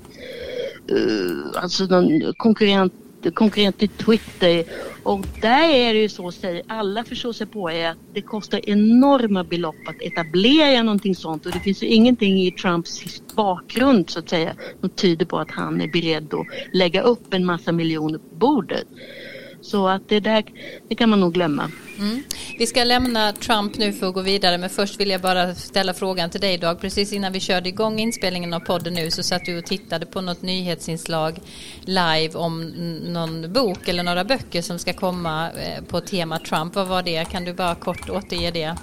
alltså 1.57 1.85
någon 1.85 2.35
konkurrent 2.37 2.93
konkurrent 3.31 3.79
till 3.79 3.89
Twitter. 3.89 4.65
Och 5.03 5.27
där 5.41 5.69
är 5.69 5.95
det 5.95 6.01
ju 6.01 6.09
så, 6.09 6.33
säger 6.33 6.63
alla 6.69 7.05
förstår 7.05 7.33
sig 7.33 7.47
på, 7.47 7.71
är 7.71 7.91
att 7.91 7.99
det 8.15 8.23
kostar 8.23 8.71
enorma 8.71 9.45
belopp 9.45 9.89
att 9.89 10.03
etablera 10.03 10.83
någonting 10.83 11.15
sånt 11.15 11.47
och 11.47 11.53
det 11.53 11.61
finns 11.61 11.83
ju 11.83 11.87
ingenting 11.87 12.43
i 12.43 12.51
Trumps 12.51 13.23
bakgrund 13.35 14.11
så 14.11 14.19
att 14.19 14.29
säga 14.29 14.55
som 14.81 14.91
tyder 14.91 15.27
på 15.27 15.39
att 15.39 15.51
han 15.51 15.81
är 15.81 15.89
beredd 15.89 16.35
att 16.35 16.47
lägga 16.73 17.03
upp 17.03 17.35
en 17.35 17.45
massa 17.45 17.73
miljoner 17.73 18.19
på 18.19 18.35
bordet. 18.35 18.87
Så 19.65 19.89
att 19.89 20.09
det 20.09 20.21
där 20.21 20.45
det 20.89 20.95
kan 20.95 21.11
man 21.11 21.21
nog 21.21 21.35
glömma. 21.35 21.71
Mm. 21.99 22.23
Vi 22.59 22.67
ska 22.67 22.85
lämna 22.85 23.33
Trump 23.33 23.79
nu 23.79 23.93
för 23.93 24.09
att 24.09 24.15
gå 24.15 24.21
vidare 24.21 24.59
men 24.59 24.71
först 24.71 25.01
vill 25.01 25.11
jag 25.11 25.21
bara 25.21 25.55
ställa 25.55 25.95
frågan 25.95 26.31
till 26.31 26.41
dig 26.41 26.59
Dag. 26.59 26.81
Precis 26.81 27.13
innan 27.13 27.33
vi 27.33 27.41
körde 27.41 27.69
igång 27.69 27.99
inspelningen 27.99 28.55
av 28.55 28.61
podden 28.61 28.95
nu 28.95 29.11
så 29.11 29.23
satt 29.23 29.45
du 29.45 29.59
och 29.59 29.67
tittade 29.67 30.07
på 30.07 30.21
något 30.21 30.43
nyhetsinslag 30.43 31.39
live 31.85 32.35
om 32.35 32.63
någon 33.05 33.53
bok 33.53 33.89
eller 33.89 34.03
några 34.03 34.25
böcker 34.25 34.63
som 34.63 34.79
ska 34.79 34.93
komma 34.93 35.51
eh, 35.51 35.85
på 35.85 36.01
tema 36.01 36.39
Trump. 36.39 36.75
Vad 36.75 36.89
var 36.89 37.03
det? 37.03 37.25
Kan 37.25 37.45
du 37.45 37.53
bara 37.53 37.75
kort 37.75 38.11
återge 38.11 38.51
det? 38.51 38.77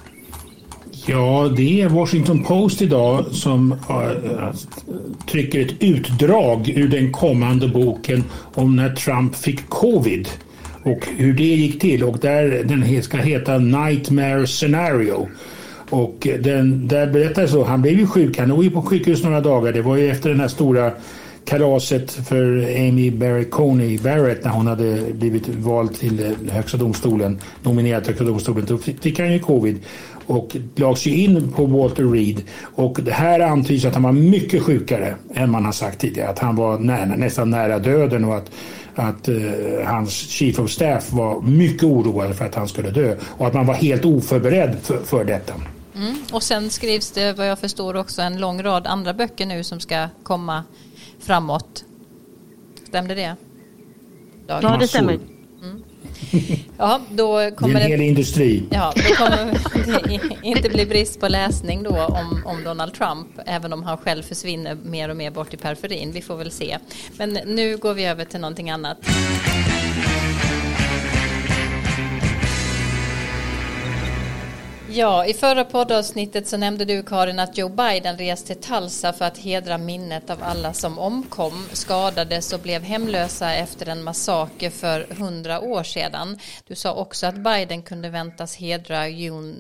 Ja, 1.06 1.54
det 1.58 1.82
är 1.82 1.90
Washington 1.90 2.44
Post 2.44 2.82
idag 2.82 3.26
som 3.32 3.72
uh, 3.72 4.54
trycker 5.28 5.66
ett 5.66 5.74
utdrag 5.80 6.70
ur 6.70 6.88
den 6.88 7.12
kommande 7.12 7.68
boken 7.68 8.24
om 8.54 8.76
när 8.76 8.96
Trump 8.96 9.36
fick 9.36 9.70
covid 9.70 10.28
och 10.84 11.08
hur 11.18 11.34
det 11.34 11.44
gick 11.44 11.82
till. 11.82 12.04
Och 12.04 12.18
där 12.18 12.64
den 12.64 13.04
ska 13.04 13.18
heta 13.18 13.58
Nightmare 13.58 14.48
Scenario. 14.48 15.28
Och 15.90 16.28
eh, 16.28 16.40
den, 16.40 16.88
där 16.88 17.08
berättades 17.08 17.52
så, 17.52 17.64
han 17.64 17.82
blev 17.82 18.00
ju 18.00 18.08
sjuk, 18.08 18.38
han 18.38 18.50
låg 18.50 18.64
ju 18.64 18.72
på 18.72 18.82
sjukhus 18.82 19.24
några 19.24 19.42
dagar. 19.42 19.74
Det 19.74 19.82
var 19.82 19.96
ju 19.96 20.10
efter 20.10 20.30
den 20.30 20.40
här 20.40 20.48
stora 20.48 20.92
kalaset 21.46 22.12
för 22.12 22.64
Amy 22.76 23.12
Barrett 23.12 23.52
Coney 23.52 23.98
Barrett 23.98 24.44
när 24.44 24.52
hon 24.52 24.68
hade 24.68 25.14
blivit 25.14 25.48
vald 25.48 26.00
till 26.00 26.24
eh, 26.26 26.54
Högsta 26.54 26.78
domstolen, 26.78 27.40
nominerad 27.64 28.04
till 28.04 28.14
Högsta 28.14 28.26
domstolen. 28.26 28.66
Då 28.66 28.78
fick 28.78 29.20
han 29.20 29.34
ju 29.34 29.40
covid 29.40 29.80
och 30.26 30.58
lades 30.76 31.06
ju 31.06 31.16
in 31.16 31.52
på 31.52 31.66
Walter 31.66 32.04
Reed. 32.04 32.42
Och 32.76 33.00
det 33.04 33.12
här 33.12 33.40
antyds 33.40 33.86
att 33.86 33.94
han 33.94 34.04
var 34.04 34.12
mycket 34.12 34.64
sjukare 34.64 35.16
än 35.34 35.52
man 35.52 35.66
har 35.66 35.72
sagt 35.72 36.00
tidigare. 36.00 36.30
Att 36.30 36.40
han 36.40 36.56
var 36.56 36.80
nära, 36.80 37.06
nästan 37.06 37.50
nära 37.50 37.80
döden 37.80 38.26
och 38.26 38.36
att, 38.36 38.52
att 38.96 39.30
uh, 39.30 39.52
hans 39.86 40.12
chief 40.12 40.60
of 40.60 40.72
staff 40.72 41.12
var 41.12 41.42
mycket 41.42 41.84
oroad 41.84 42.36
för 42.36 42.46
att 42.46 42.56
han 42.56 42.68
skulle 42.68 42.90
dö. 42.90 43.16
Och 43.38 43.48
att 43.48 43.54
man 43.54 43.66
var 43.66 43.74
helt 43.74 44.06
oförberedd 44.06 44.78
för, 44.82 44.98
för 44.98 45.26
detta. 45.26 45.54
Mm. 45.96 46.16
Och 46.32 46.44
sen 46.44 46.70
skrivs 46.70 47.12
det 47.12 47.34
vad 47.34 47.48
jag 47.48 47.60
förstår 47.60 47.96
också 47.96 48.22
en 48.22 48.38
lång 48.38 48.64
rad 48.64 48.88
andra 48.88 49.14
böcker 49.14 49.46
nu 49.46 49.64
som 49.64 49.80
ska 49.80 50.08
komma 50.24 50.64
framåt. 51.22 51.84
Stämde 52.88 53.16
det? 53.16 53.36
Dagen. 54.48 54.64
Ja, 54.64 54.78
det 54.80 54.88
stämmer. 54.88 55.14
Mm. 55.14 55.84
Ja, 56.78 57.02
då 57.10 57.52
kommer 57.52 57.74
det 57.74 57.80
är 57.80 57.84
en 57.84 57.90
hel 57.90 58.00
det, 58.00 58.06
industri. 58.06 58.64
Ja, 58.70 58.94
då 58.96 59.16
kommer 59.16 59.54
det 60.08 60.20
inte 60.48 60.70
bli 60.70 60.86
brist 60.86 61.20
på 61.20 61.28
läsning 61.28 61.84
då 61.84 62.06
om, 62.06 62.44
om 62.46 62.64
Donald 62.64 62.94
Trump, 62.94 63.28
även 63.46 63.74
om 63.74 63.84
han 63.84 63.98
själv 63.98 64.24
försvinner 64.24 64.76
mer 64.76 65.10
och 65.10 65.18
mer 65.18 65.32
bort 65.32 65.54
i 65.54 65.58
periferin. 65.58 66.12
Vi 66.12 66.22
får 66.22 66.36
väl 66.36 66.52
se. 66.52 66.78
Men 67.18 67.30
nu 67.46 67.78
går 67.78 67.94
vi 67.94 68.06
över 68.06 68.26
till 68.26 68.40
någonting 68.40 68.70
annat. 68.70 68.98
Ja, 74.94 75.26
i 75.26 75.34
förra 75.34 75.66
poddavsnittet 75.66 76.48
så 76.48 76.58
nämnde 76.58 76.86
du 76.86 77.04
Karin 77.04 77.40
att 77.40 77.58
Joe 77.58 77.70
Biden 77.70 78.18
reste 78.18 78.56
till 78.56 78.64
Tulsa 78.64 79.14
för 79.14 79.26
att 79.26 79.38
hedra 79.38 79.78
minnet 79.78 80.30
av 80.30 80.44
alla 80.44 80.74
som 80.74 81.00
omkom, 81.00 81.66
skadades 81.74 82.54
och 82.54 82.60
blev 82.60 82.84
hemlösa 82.84 83.54
efter 83.54 83.86
en 83.86 84.04
massaker 84.04 84.70
för 84.70 85.14
hundra 85.14 85.60
år 85.60 85.84
sedan. 85.84 86.40
Du 86.68 86.76
sa 86.76 86.94
också 86.94 87.28
att 87.28 87.36
Biden 87.36 87.82
kunde 87.82 88.10
väntas 88.10 88.56
hedra 88.56 89.08
June 89.08 89.54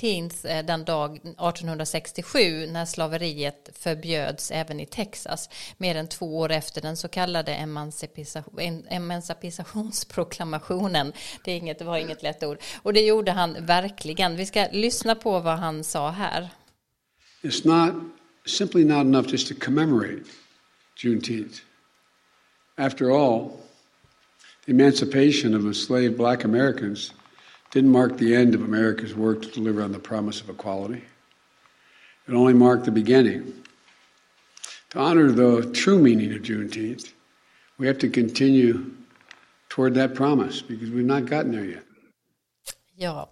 19 0.00 0.30
eh, 0.44 0.64
den 0.64 0.84
dag 0.84 1.16
1867 1.16 2.66
när 2.66 2.84
slaveriet 2.84 3.70
förbjöds 3.78 4.50
även 4.50 4.80
i 4.80 4.86
Texas, 4.86 5.50
mer 5.76 5.94
än 5.94 6.08
två 6.08 6.38
år 6.38 6.52
efter 6.52 6.80
den 6.80 6.96
så 6.96 7.08
kallade 7.08 7.52
emancipationsproklamationen. 8.90 11.12
Det, 11.44 11.52
är 11.52 11.56
inget, 11.56 11.78
det 11.78 11.84
var 11.84 11.96
inget 11.96 12.22
lätt 12.22 12.42
ord. 12.42 12.58
Och 12.82 12.92
det 12.92 13.00
gjorde 13.00 13.32
han 13.32 13.66
verkligen. 13.66 14.36
Vi 14.36 14.46
ska 14.46 14.65
lyssna 14.72 15.14
på 15.14 15.40
vad 15.40 15.58
han 15.58 15.84
sa 15.84 16.10
här. 16.10 16.48
It's 17.42 17.64
not 17.64 17.94
simply 18.46 18.84
not 18.84 19.06
enough 19.06 19.26
just 19.32 19.48
to 19.48 19.54
commemorate 19.54 20.24
Juneteenth. 20.96 21.60
After 22.78 23.10
all, 23.10 23.60
the 24.64 24.72
emancipation 24.72 25.54
of 25.54 25.64
enslaved 25.64 26.16
black 26.16 26.44
Americans 26.44 27.12
didn't 27.70 27.90
mark 27.90 28.16
the 28.18 28.34
end 28.34 28.54
of 28.54 28.62
America's 28.62 29.14
work 29.14 29.42
to 29.42 29.48
deliver 29.48 29.82
on 29.82 29.92
the 29.92 29.98
promise 29.98 30.40
of 30.40 30.48
equality. 30.50 31.02
It 32.28 32.34
only 32.34 32.54
marked 32.54 32.84
the 32.84 32.90
beginning. 32.90 33.52
To 34.90 34.98
honor 34.98 35.30
the 35.30 35.70
true 35.72 35.98
meaning 35.98 36.32
of 36.32 36.42
Juneteenth, 36.42 37.12
we 37.78 37.86
have 37.86 37.98
to 37.98 38.08
continue 38.08 38.90
toward 39.68 39.94
that 39.94 40.14
promise 40.14 40.62
because 40.62 40.90
we've 40.90 41.04
not 41.04 41.26
gotten 41.26 41.52
there 41.52 41.64
yet. 41.64 41.82
Ja, 42.98 43.28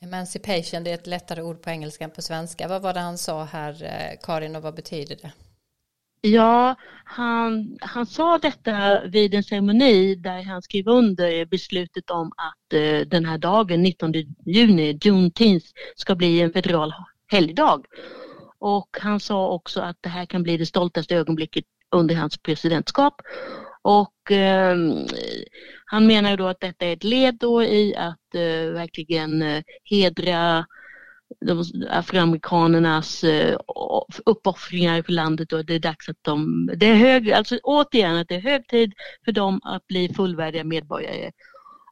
emancipation 0.00 0.84
det 0.84 0.90
är 0.90 0.94
ett 0.94 1.06
lättare 1.06 1.42
ord 1.42 1.62
på 1.62 1.70
engelska 1.70 2.04
än 2.04 2.10
på 2.10 2.22
svenska. 2.22 2.68
Vad 2.68 2.82
var 2.82 2.94
det 2.94 3.00
han 3.00 3.18
sa 3.18 3.44
här, 3.44 3.84
eh, 3.84 4.18
Karin, 4.22 4.56
och 4.56 4.62
vad 4.62 4.74
betyder 4.74 5.16
det? 5.16 5.32
Ja, 6.20 6.74
han, 7.04 7.78
han 7.80 8.06
sa 8.06 8.38
detta 8.38 9.00
vid 9.06 9.34
en 9.34 9.42
ceremoni 9.42 10.14
där 10.14 10.42
han 10.42 10.62
skrev 10.62 10.88
under 10.88 11.46
beslutet 11.46 12.10
om 12.10 12.32
att 12.36 12.72
eh, 12.72 13.00
den 13.00 13.24
här 13.24 13.38
dagen, 13.38 13.82
19 13.82 14.12
juni, 14.46 14.98
Juneteenth, 15.02 15.66
ska 15.96 16.14
bli 16.14 16.40
en 16.40 16.52
federal 16.52 16.92
helgdag. 17.26 17.84
Och 18.58 18.96
han 19.00 19.20
sa 19.20 19.48
också 19.48 19.80
att 19.80 19.96
det 20.00 20.08
här 20.08 20.26
kan 20.26 20.42
bli 20.42 20.56
det 20.56 20.66
stoltaste 20.66 21.16
ögonblicket 21.16 21.64
under 21.90 22.14
hans 22.14 22.38
presidentskap 22.38 23.14
och 23.88 24.32
eh, 24.32 24.76
han 25.86 26.06
menar 26.06 26.36
då 26.36 26.46
att 26.46 26.60
detta 26.60 26.86
är 26.86 26.92
ett 26.92 27.04
led 27.04 27.36
då 27.40 27.62
i 27.62 27.96
att 27.96 28.34
eh, 28.34 28.72
verkligen 28.72 29.42
eh, 29.42 29.62
hedra 29.84 30.66
de 31.40 31.64
afroamerikanernas 31.90 33.24
eh, 33.24 33.58
uppoffringar 34.26 35.02
för 35.02 35.12
landet 35.12 35.52
och 35.52 35.64
det 35.64 35.74
är 35.74 35.78
dags 35.78 36.08
att 36.08 36.16
de, 36.22 36.70
det 36.76 36.86
är 36.86 36.94
hög, 36.94 37.32
alltså 37.32 37.58
återigen 37.62 38.16
att 38.16 38.28
det 38.28 38.34
är 38.34 38.40
hög 38.40 38.68
tid 38.68 38.92
för 39.24 39.32
dem 39.32 39.60
att 39.64 39.86
bli 39.86 40.14
fullvärdiga 40.14 40.64
medborgare. 40.64 41.30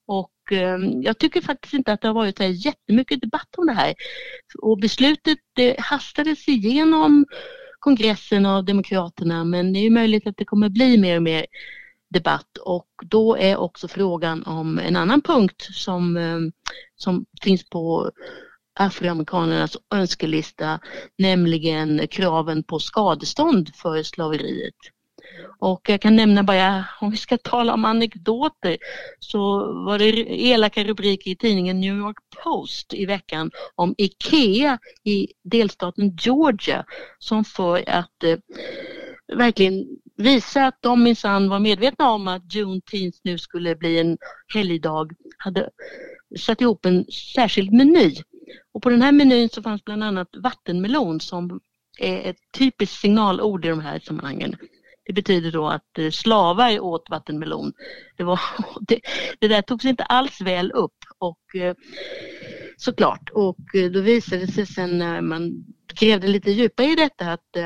Och 0.06 0.52
ehm, 0.52 1.02
jag 1.02 1.18
tycker 1.18 1.40
faktiskt 1.40 1.74
inte 1.74 1.92
att 1.92 2.00
det 2.00 2.09
har 2.09 2.14
varit 2.14 2.37
så 2.37 2.42
här 2.42 2.66
jättemycket 2.66 3.20
debatt 3.20 3.48
om 3.56 3.66
det 3.66 3.72
här. 3.72 3.94
Och 4.62 4.78
beslutet 4.78 5.38
det 5.54 5.80
hastades 5.80 6.48
igenom 6.48 7.26
kongressen 7.78 8.46
av 8.46 8.64
Demokraterna 8.64 9.44
men 9.44 9.72
det 9.72 9.78
är 9.78 9.90
möjligt 9.90 10.26
att 10.26 10.37
det 10.37 10.44
kommer 10.44 10.68
bli 10.68 10.96
mer 10.96 11.16
och 11.16 11.22
mer 11.22 11.46
debatt 12.09 12.59
och 12.59 12.88
då 13.05 13.37
är 13.37 13.57
också 13.57 13.88
frågan 13.88 14.42
om 14.42 14.79
en 14.79 14.97
annan 14.97 15.23
punkt 15.23 15.69
som, 15.73 16.16
eh, 16.16 16.38
som 16.97 17.27
finns 17.42 17.69
på 17.69 18.11
afroamerikanernas 18.79 19.77
önskelista, 19.95 20.81
nämligen 21.19 22.09
kraven 22.09 22.62
på 22.62 22.79
skadestånd 22.79 23.75
för 23.75 24.03
slaveriet. 24.03 24.75
Och 25.59 25.88
jag 25.88 26.01
kan 26.01 26.16
nämna 26.16 26.42
bara, 26.42 26.85
om 27.01 27.11
vi 27.11 27.16
ska 27.16 27.38
tala 27.38 27.75
om 27.75 27.85
anekdoter, 27.85 28.77
så 29.21 29.73
var 29.85 29.99
det 29.99 30.11
elaka 30.47 30.85
rubriker 30.85 31.31
i 31.31 31.37
tidningen 31.37 31.81
New 31.81 31.97
York 31.99 32.16
Post 32.42 32.95
i 32.95 33.07
veckan 33.07 33.51
om 33.75 33.95
IKEA 33.99 34.79
i 35.05 35.29
delstaten 35.45 36.16
Georgia 36.21 36.85
som 37.19 37.45
för 37.45 37.88
att 37.88 38.25
eh, 38.25 38.38
verkligen 39.37 39.87
visa 40.16 40.66
att 40.66 40.79
de 40.81 41.02
minsann 41.02 41.48
var 41.48 41.59
medvetna 41.59 42.11
om 42.11 42.29
att 42.29 42.55
Juneteenth 42.55 43.18
nu 43.22 43.38
skulle 43.38 43.76
bli 43.76 43.98
en 43.98 44.18
helgdag, 44.55 45.12
hade 45.38 45.70
satt 46.38 46.61
ihop 46.61 46.87
en 46.87 47.05
särskild 47.35 47.72
meny. 47.72 48.14
Och 48.72 48.83
på 48.83 48.90
den 48.90 49.02
här 49.02 49.12
menyn 49.12 49.48
så 49.48 49.62
fanns 49.62 49.85
bland 49.85 50.05
annat 50.05 50.29
vattenmelon 50.37 51.20
som 51.20 51.61
är 51.98 52.31
ett 52.31 52.37
typiskt 52.59 53.00
signalord 53.00 53.64
i 53.64 53.68
de 53.68 53.81
här 53.81 53.98
sammanhangen. 53.98 54.57
Det 55.07 55.12
betyder 55.12 55.52
då 55.52 55.68
att 55.68 55.98
eh, 55.98 56.11
slavar 56.11 56.81
åt 56.81 57.11
vattenmelon. 57.11 57.72
Det, 58.16 58.24
var, 58.24 58.40
det, 58.81 59.00
det 59.38 59.48
där 59.48 59.62
togs 59.62 59.85
inte 59.85 60.05
alls 60.05 60.40
väl 60.40 60.72
upp 60.72 60.96
och 61.18 61.57
eh, 61.61 61.74
såklart 62.76 63.31
och 63.33 63.74
eh, 63.74 63.90
då 63.90 64.00
visade 64.00 64.46
det 64.46 64.52
sig 64.52 64.66
sen 64.66 64.98
när 64.98 65.20
man 65.20 65.64
grävde 66.00 66.29
lite 66.29 66.50
djupare 66.50 66.87
i 66.87 66.94
detta 66.94 67.33
att 67.33 67.57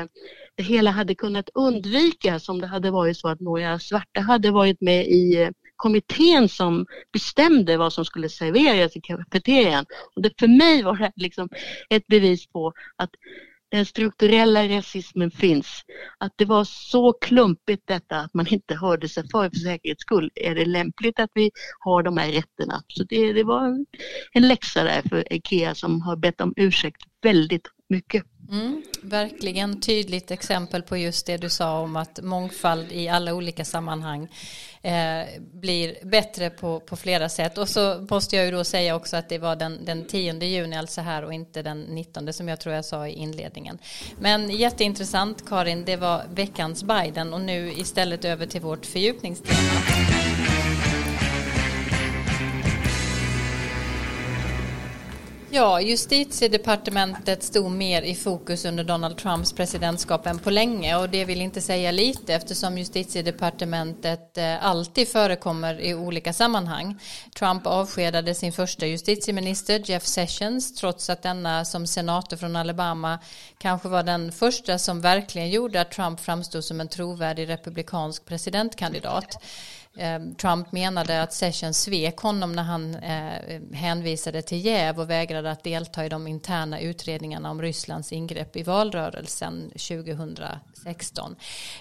det 0.61 0.65
hela 0.65 0.91
hade 0.91 1.15
kunnat 1.15 1.49
undvikas 1.53 2.49
om 2.49 2.61
det 2.61 2.67
hade 2.67 2.91
varit 2.91 3.17
så 3.17 3.27
att 3.27 3.39
några 3.39 3.79
svarta 3.79 4.21
hade 4.21 4.51
varit 4.51 4.81
med 4.81 5.07
i 5.07 5.41
eh, 5.41 5.49
kommittén 5.75 6.49
som 6.49 6.85
bestämde 7.13 7.77
vad 7.77 7.93
som 7.93 8.05
skulle 8.05 8.29
serveras 8.29 8.95
i 8.95 9.01
kafeterian. 9.01 9.85
Och 10.15 10.21
det, 10.21 10.31
för 10.39 10.47
mig 10.47 10.83
var 10.83 10.97
det 10.97 11.11
liksom 11.15 11.49
ett 11.89 12.07
bevis 12.07 12.47
på 12.47 12.73
att 12.95 13.09
den 13.71 13.85
strukturella 13.85 14.67
rasismen 14.67 15.31
finns. 15.31 15.81
Att 16.17 16.33
det 16.35 16.45
var 16.45 16.63
så 16.63 17.13
klumpigt 17.13 17.83
detta 17.85 18.17
att 18.17 18.33
man 18.33 18.47
inte 18.47 18.75
hörde 18.75 19.09
sig 19.09 19.23
för 19.31 19.49
för 19.49 19.55
säkerhets 19.55 20.01
skull. 20.01 20.31
Är 20.35 20.55
det 20.55 20.65
lämpligt 20.65 21.19
att 21.19 21.31
vi 21.33 21.51
har 21.79 22.03
de 22.03 22.17
här 22.17 22.31
rätterna? 22.31 22.83
Så 22.87 23.03
det, 23.03 23.33
det 23.33 23.43
var 23.43 23.85
en 24.33 24.47
läxa 24.47 24.83
där 24.83 25.01
för 25.09 25.33
IKEA 25.33 25.75
som 25.75 26.01
har 26.01 26.15
bett 26.15 26.41
om 26.41 26.53
ursäkt 26.55 27.01
väldigt 27.21 27.67
mycket. 27.89 28.23
Mm, 28.51 28.83
verkligen 29.01 29.81
tydligt 29.81 30.31
exempel 30.31 30.81
på 30.81 30.97
just 30.97 31.25
det 31.25 31.37
du 31.37 31.49
sa 31.49 31.79
om 31.79 31.95
att 31.95 32.19
mångfald 32.23 32.91
i 32.91 33.07
alla 33.07 33.33
olika 33.33 33.65
sammanhang 33.65 34.27
eh, 34.81 35.41
blir 35.53 36.05
bättre 36.05 36.49
på, 36.49 36.79
på 36.79 36.95
flera 36.95 37.29
sätt. 37.29 37.57
Och 37.57 37.69
så 37.69 38.07
måste 38.09 38.35
jag 38.35 38.45
ju 38.45 38.51
då 38.51 38.63
säga 38.63 38.95
också 38.95 39.17
att 39.17 39.29
det 39.29 39.37
var 39.37 39.55
den, 39.55 39.85
den 39.85 40.05
10 40.05 40.33
juni 40.33 40.77
alltså 40.77 41.01
här 41.01 41.23
och 41.23 41.33
inte 41.33 41.61
den 41.61 41.81
19 41.81 42.33
som 42.33 42.47
jag 42.47 42.59
tror 42.59 42.75
jag 42.75 42.85
sa 42.85 43.07
i 43.07 43.13
inledningen. 43.13 43.77
Men 44.19 44.49
jätteintressant 44.49 45.49
Karin, 45.49 45.85
det 45.85 45.95
var 45.95 46.23
veckans 46.33 46.83
Biden 46.83 47.33
och 47.33 47.41
nu 47.41 47.71
istället 47.71 48.25
över 48.25 48.45
till 48.45 48.61
vårt 48.61 48.85
fördjupningstema. 48.85 49.81
Ja, 55.53 55.81
justitiedepartementet 55.81 57.43
stod 57.43 57.71
mer 57.71 58.01
i 58.01 58.15
fokus 58.15 58.65
under 58.65 58.83
Donald 58.83 59.17
Trumps 59.17 59.53
presidentskap 59.53 60.27
än 60.27 60.39
på 60.39 60.49
länge 60.49 60.95
och 60.95 61.09
det 61.09 61.25
vill 61.25 61.41
inte 61.41 61.61
säga 61.61 61.91
lite 61.91 62.33
eftersom 62.33 62.77
justitiedepartementet 62.77 64.37
eh, 64.37 64.65
alltid 64.65 65.07
förekommer 65.07 65.81
i 65.81 65.93
olika 65.93 66.33
sammanhang. 66.33 66.99
Trump 67.35 67.67
avskedade 67.67 68.35
sin 68.35 68.51
första 68.51 68.85
justitieminister 68.85 69.81
Jeff 69.85 70.05
Sessions 70.05 70.75
trots 70.75 71.09
att 71.09 71.23
denna 71.23 71.65
som 71.65 71.87
senator 71.87 72.37
från 72.37 72.55
Alabama 72.55 73.19
kanske 73.57 73.87
var 73.87 74.03
den 74.03 74.31
första 74.31 74.77
som 74.77 75.01
verkligen 75.01 75.49
gjorde 75.49 75.81
att 75.81 75.91
Trump 75.91 76.19
framstod 76.19 76.63
som 76.63 76.81
en 76.81 76.87
trovärdig 76.87 77.49
republikansk 77.49 78.25
presidentkandidat. 78.25 79.37
Ehm, 79.97 80.35
Trump 80.35 80.71
menade 80.71 81.21
att 81.21 81.33
Sessions 81.33 81.81
svek 81.81 82.17
honom 82.17 82.53
när 82.53 82.63
han 82.63 82.95
eh, 82.95 83.61
hänvisade 83.73 84.41
till 84.41 84.65
jäv 84.65 84.99
och 84.99 85.09
vägrade 85.09 85.40
att 85.49 85.63
delta 85.63 86.05
i 86.05 86.09
de 86.09 86.27
interna 86.27 86.79
utredningarna 86.79 87.51
om 87.51 87.61
Rysslands 87.61 88.11
ingrepp 88.11 88.55
i 88.55 88.63
valrörelsen 88.63 89.69
2016. 89.69 91.35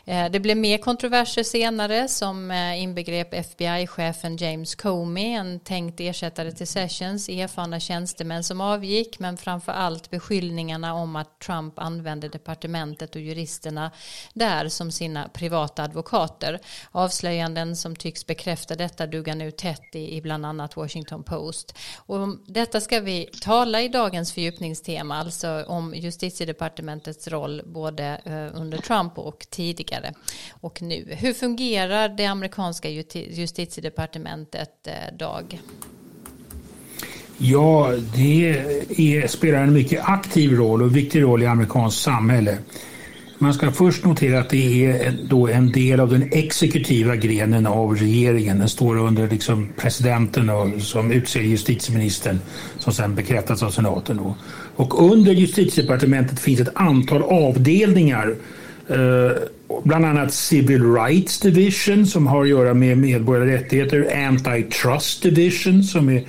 Eh, 0.05 0.31
det 0.31 0.41
blev 0.41 0.57
mer 0.57 0.79
kontroverser 0.79 1.43
senare 1.43 2.09
som 2.09 2.51
eh, 2.51 2.83
inbegrep 2.83 3.35
FBI-chefen 3.35 4.37
James 4.37 4.75
Comey, 4.75 5.35
en 5.35 5.61
tänkt 5.61 6.01
ersättare 6.01 6.53
till 6.53 6.67
Sessions, 6.67 7.29
erfarna 7.29 7.81
tjänstemän 7.81 8.45
som 8.45 8.61
avgick 8.61 9.19
men 9.19 9.37
framför 9.37 9.73
allt 9.73 10.11
beskyllningarna 10.11 10.95
om 10.95 11.17
att 11.17 11.39
Trump 11.39 11.79
använde 11.79 12.29
departementet 12.29 13.15
och 13.15 13.21
juristerna 13.21 13.91
där 14.35 14.69
som 14.69 14.93
sina 14.93 15.29
privata 15.29 15.83
advokater. 15.83 16.61
Avslöjanden 16.91 17.77
som 17.77 17.97
tycks 17.97 18.27
bekräfta 18.27 18.75
detta 18.75 19.07
duggar 19.07 19.35
nu 19.35 19.51
tätt 19.51 19.95
i, 19.95 20.21
bland 20.21 20.47
annat 20.47 20.77
Washington 20.77 21.23
Post. 21.23 21.79
Och 21.97 22.29
detta 22.47 22.81
ska 22.81 23.01
vi 23.01 23.29
ta 23.41 23.50
tala 23.51 23.83
i 23.83 23.89
dagens 23.89 24.33
fördjupningstema, 24.33 25.17
alltså 25.17 25.65
om 25.67 25.95
justitiedepartementets 25.95 27.29
roll 27.29 27.63
både 27.67 28.21
eh, 28.25 28.61
under 28.61 28.79
Trump 28.79 29.19
och 29.19 29.47
tidigare 29.51 30.13
och 30.51 30.83
nu. 30.83 31.09
Hur 31.11 31.33
fungerar 31.33 32.09
det 32.09 32.27
amerikanska 32.27 32.89
justitiedepartementet, 33.15 34.87
eh, 34.87 35.17
Dag? 35.19 35.61
Ja, 37.39 37.93
det 38.15 38.49
är, 38.97 39.27
spelar 39.27 39.59
en 39.59 39.73
mycket 39.73 40.05
aktiv 40.05 40.53
roll 40.53 40.83
och 40.83 40.97
viktig 40.97 41.23
roll 41.23 41.43
i 41.43 41.47
amerikanskt 41.47 42.03
samhälle. 42.03 42.59
Man 43.43 43.55
ska 43.55 43.71
först 43.71 44.05
notera 44.05 44.41
att 44.41 44.51
det 44.51 44.87
är 44.87 45.15
då 45.29 45.49
en 45.49 45.73
del 45.73 46.01
av 46.01 46.11
den 46.11 46.29
exekutiva 46.33 47.17
grenen 47.17 47.67
av 47.67 47.97
regeringen. 47.97 48.59
Den 48.59 48.69
står 48.69 48.97
under 48.97 49.29
liksom 49.29 49.69
presidenten 49.77 50.51
och, 50.51 50.83
som 50.83 51.13
utser 51.13 51.41
justitieministern 51.41 52.41
som 52.79 52.93
sen 52.93 53.15
bekräftas 53.15 53.63
av 53.63 53.71
senaten. 53.71 54.17
Då. 54.17 54.35
Och 54.77 55.13
under 55.13 55.33
justitiedepartementet 55.33 56.41
finns 56.41 56.61
ett 56.61 56.73
antal 56.75 57.23
avdelningar 57.23 58.35
eh, 58.89 59.33
bland 59.85 60.05
annat 60.05 60.35
Civil 60.35 60.95
Rights 60.95 61.41
Division 61.41 62.07
som 62.07 62.27
har 62.27 62.43
att 62.43 62.49
göra 62.49 62.75
med 62.75 62.99
medborgerliga 62.99 63.57
rättigheter, 63.57 64.27
Antitrust 64.27 65.23
Division 65.23 65.83
som 65.83 66.09
är 66.09 66.25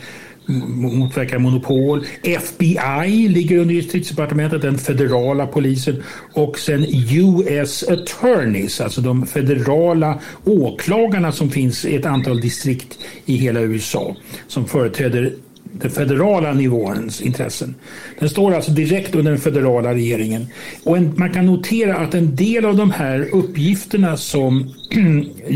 motverkar 0.45 1.39
monopol. 1.39 2.05
FBI 2.23 3.27
ligger 3.27 3.57
under 3.57 3.75
justitiedepartementet, 3.75 4.61
den 4.61 4.77
federala 4.77 5.47
polisen 5.47 6.03
och 6.33 6.59
sen 6.59 6.85
US 7.11 7.83
Attorneys, 7.83 8.81
alltså 8.81 9.01
de 9.01 9.25
federala 9.25 10.19
åklagarna 10.45 11.31
som 11.31 11.49
finns 11.49 11.85
i 11.85 11.95
ett 11.95 12.05
antal 12.05 12.41
distrikt 12.41 12.99
i 13.25 13.35
hela 13.35 13.61
USA 13.61 14.15
som 14.47 14.67
företräder 14.67 15.33
den 15.73 15.91
federala 15.91 16.53
nivåns 16.53 17.21
intressen. 17.21 17.75
Den 18.19 18.29
står 18.29 18.53
alltså 18.53 18.71
direkt 18.71 19.15
under 19.15 19.31
den 19.31 19.41
federala 19.41 19.93
regeringen. 19.93 20.47
Och 20.83 20.97
en, 20.97 21.13
man 21.17 21.33
kan 21.33 21.45
notera 21.45 21.97
att 21.97 22.13
en 22.13 22.35
del 22.35 22.65
av 22.65 22.75
de 22.75 22.91
här 22.91 23.29
uppgifterna 23.31 24.17
som 24.17 24.73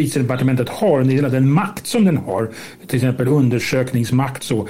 justitiedepartementet 0.00 0.68
har, 0.68 1.00
en 1.00 1.08
del 1.08 1.24
av 1.24 1.32
den 1.32 1.52
makt 1.52 1.86
som 1.86 2.04
den 2.04 2.16
har, 2.16 2.50
till 2.86 2.96
exempel 2.96 3.28
undersökningsmakt 3.28 4.42
så, 4.42 4.68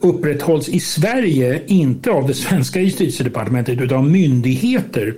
upprätthålls 0.00 0.68
i 0.68 0.80
Sverige 0.80 1.62
inte 1.66 2.10
av 2.10 2.26
det 2.26 2.34
svenska 2.34 2.80
justitiedepartementet 2.80 3.80
utan 3.80 3.98
av 3.98 4.10
myndigheter 4.10 5.14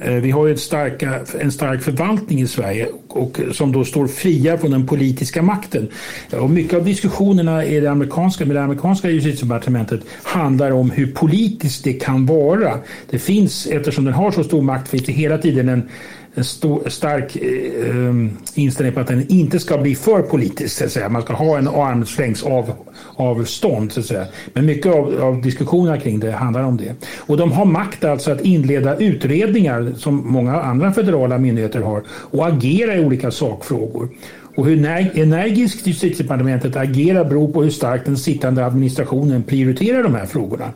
eh, 0.00 0.14
vi 0.14 0.30
har 0.30 0.46
ju 0.46 0.56
starka, 0.56 1.20
en 1.40 1.52
stark 1.52 1.82
förvaltning 1.82 2.40
i 2.40 2.46
Sverige 2.46 2.88
och, 3.08 3.40
som 3.52 3.72
då 3.72 3.84
står 3.84 4.06
fria 4.06 4.58
från 4.58 4.70
den 4.70 4.86
politiska 4.86 5.42
makten. 5.42 5.88
Och 6.32 6.50
mycket 6.50 6.74
av 6.74 6.84
diskussionerna 6.84 7.64
i 7.64 7.80
det 7.80 7.90
amerikanska, 7.90 8.46
med 8.46 8.56
det 8.56 8.62
amerikanska 8.62 9.10
justitiedepartementet 9.10 10.00
handlar 10.22 10.70
om 10.70 10.90
hur 10.90 11.06
politiskt 11.06 11.84
det 11.84 11.92
kan 11.92 12.26
vara. 12.26 12.78
Det 13.10 13.18
finns, 13.18 13.66
eftersom 13.66 14.04
den 14.04 14.14
har 14.14 14.30
så 14.30 14.44
stor 14.44 14.62
makt, 14.62 14.88
finns 14.88 15.04
det 15.04 15.12
hela 15.12 15.38
tiden 15.38 15.68
en 15.68 15.88
en 16.34 16.44
stor, 16.44 16.88
stark 16.88 17.36
eh, 17.36 17.90
eh, 17.90 18.14
inställning 18.54 18.94
på 18.94 19.00
att 19.00 19.06
den 19.06 19.26
inte 19.28 19.58
ska 19.58 19.78
bli 19.78 19.94
för 19.94 20.22
politisk. 20.22 20.76
Så 20.76 20.84
att 20.84 20.92
säga. 20.92 21.08
Man 21.08 21.22
ska 21.22 21.34
ha 21.34 21.58
en 21.58 21.68
armslängds 21.68 22.42
av, 22.42 22.72
avstånd. 23.16 23.92
Så 23.92 24.00
att 24.00 24.06
säga. 24.06 24.26
Men 24.52 24.66
mycket 24.66 24.92
av, 24.92 25.22
av 25.22 25.42
diskussionerna 25.42 25.98
kring 26.00 26.20
det 26.20 26.32
handlar 26.32 26.62
om 26.62 26.76
det. 26.76 26.94
Och 27.18 27.36
de 27.36 27.52
har 27.52 27.64
makt 27.64 28.04
alltså 28.04 28.32
att 28.32 28.40
inleda 28.40 28.96
utredningar 28.96 29.92
som 29.96 30.32
många 30.32 30.60
andra 30.60 30.92
federala 30.92 31.38
myndigheter 31.38 31.80
har 31.80 32.02
och 32.08 32.46
agera 32.46 32.96
i 32.96 33.04
olika 33.04 33.30
sakfrågor. 33.30 34.08
Och 34.56 34.66
hur 34.66 34.86
energiskt 35.18 35.86
justitiedepartementet 35.86 36.76
agerar 36.76 37.24
beror 37.24 37.52
på 37.52 37.62
hur 37.62 37.70
starkt 37.70 38.04
den 38.04 38.16
sittande 38.16 38.66
administrationen 38.66 39.42
prioriterar 39.42 40.02
de 40.02 40.14
här 40.14 40.26
frågorna. 40.26 40.72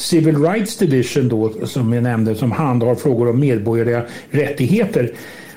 Civil 0.00 0.42
Rights 0.42 0.76
Division 0.76 1.28
då, 1.28 1.66
som 1.66 1.92
jag 1.92 2.02
nämnde, 2.02 2.34
som 2.34 2.52
handhar 2.52 2.94
frågor 2.94 3.30
om 3.30 3.40
medborgerliga 3.40 4.04
rättigheter 4.30 5.12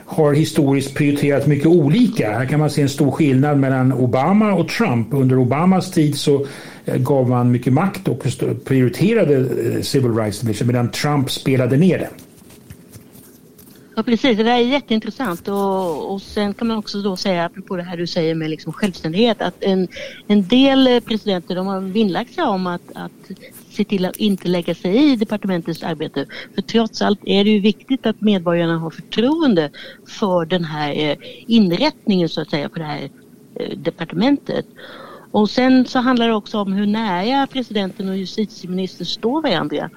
har 0.05 0.33
historiskt 0.33 0.93
prioriterat 0.93 1.47
mycket 1.47 1.67
olika. 1.67 2.31
Här 2.31 2.45
kan 2.45 2.59
man 2.59 2.69
se 2.69 2.81
en 2.81 2.89
stor 2.89 3.11
skillnad 3.11 3.59
mellan 3.59 3.93
Obama 3.93 4.53
och 4.53 4.69
Trump. 4.69 5.07
Under 5.11 5.37
Obamas 5.37 5.91
tid 5.91 6.17
så 6.17 6.45
eh, 6.85 6.97
gav 6.97 7.29
man 7.29 7.51
mycket 7.51 7.73
makt 7.73 8.07
och 8.07 8.25
prioriterade 8.65 9.35
eh, 9.37 9.81
Civil 9.81 10.15
Rights 10.15 10.39
Division 10.39 10.67
medan 10.67 10.91
Trump 10.91 11.31
spelade 11.31 11.77
ner 11.77 11.99
det. 11.99 12.09
Ja 13.95 14.03
precis, 14.03 14.37
det 14.37 14.43
där 14.43 14.51
är 14.51 14.57
jätteintressant 14.57 15.47
och, 15.47 16.13
och 16.13 16.21
sen 16.21 16.53
kan 16.53 16.67
man 16.67 16.77
också 16.77 17.01
då 17.01 17.15
säga 17.17 17.45
apropå 17.45 17.75
det 17.75 17.83
här 17.83 17.97
du 17.97 18.07
säger 18.07 18.35
med 18.35 18.49
liksom 18.49 18.73
självständighet 18.73 19.41
att 19.41 19.63
en, 19.63 19.87
en 20.27 20.47
del 20.47 20.87
eh, 20.87 20.99
presidenter 20.99 21.55
de 21.55 21.67
har 21.67 21.81
vinnlagt 21.81 22.33
sig 22.33 22.43
om 22.43 22.67
att, 22.67 22.81
att 22.95 23.31
se 23.73 23.83
till 23.83 24.05
att 24.05 24.17
inte 24.17 24.47
lägga 24.47 24.75
sig 24.75 25.11
i 25.11 25.15
departementets 25.15 25.83
arbete. 25.83 26.25
För 26.55 26.61
trots 26.61 27.01
allt 27.01 27.19
är 27.25 27.43
det 27.43 27.49
ju 27.49 27.59
viktigt 27.59 28.05
att 28.05 28.21
medborgarna 28.21 28.77
har 28.77 28.89
förtroende 28.89 29.71
för 30.07 30.45
den 30.45 30.63
här 30.63 31.09
eh, 31.09 31.17
inrättningen 31.47 32.29
så 32.29 32.41
att 32.41 32.49
säga 32.49 32.69
för 32.69 32.79
det 32.79 32.85
här 32.85 33.09
eh, 33.59 33.77
departementet. 33.77 34.65
Och 35.31 35.49
sen 35.49 35.85
så 35.85 35.99
handlar 35.99 36.27
det 36.27 36.33
också 36.33 36.59
om 36.59 36.73
hur 36.73 36.87
nära 36.87 37.47
presidenten 37.47 38.09
och 38.09 38.17
justitieministern 38.17 39.05
står 39.05 39.41
varandra. 39.41 39.89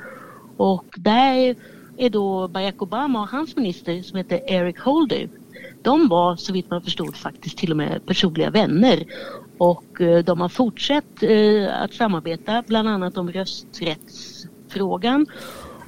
Och 0.57 0.85
där 0.97 1.57
är 1.97 2.11
då 2.11 2.49
Barack 2.49 2.83
Obama 2.83 3.23
och 3.23 3.29
hans 3.29 3.57
minister 3.57 4.03
som 4.03 4.17
heter 4.17 4.51
Eric 4.53 4.79
Holder. 4.79 5.29
De 5.83 6.09
var 6.09 6.37
så 6.37 6.53
vitt 6.53 6.71
man 6.71 6.83
förstod 6.83 7.17
faktiskt 7.17 7.59
till 7.59 7.71
och 7.71 7.77
med 7.77 8.07
personliga 8.07 8.51
vänner 8.51 9.05
och 9.59 10.01
eh, 10.01 10.25
de 10.25 10.41
har 10.41 10.49
fortsatt 10.49 11.23
eh, 11.23 11.83
att 11.83 11.95
samarbeta 11.95 12.63
bland 12.67 12.89
annat 12.89 13.17
om 13.17 13.33
rösträttsfrågan 13.33 15.27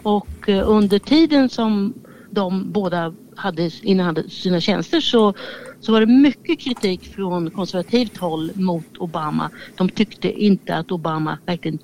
och 0.02 0.48
eh, 0.48 0.68
under 0.68 0.98
tiden 0.98 1.48
som 1.48 1.94
de 2.31 2.72
båda 2.72 3.14
hade 3.37 3.70
innehade 3.83 4.31
sina 4.31 4.61
tjänster 4.61 5.00
så, 5.00 5.35
så 5.81 5.92
var 5.92 6.00
det 6.00 6.07
mycket 6.07 6.61
kritik 6.61 7.14
från 7.14 7.50
konservativt 7.50 8.16
håll 8.16 8.50
mot 8.54 8.98
Obama. 8.98 9.50
De 9.76 9.88
tyckte 9.88 10.33
inte 10.33 10.76
att 10.76 10.90
Obama 10.90 11.38
verkligen 11.46 11.78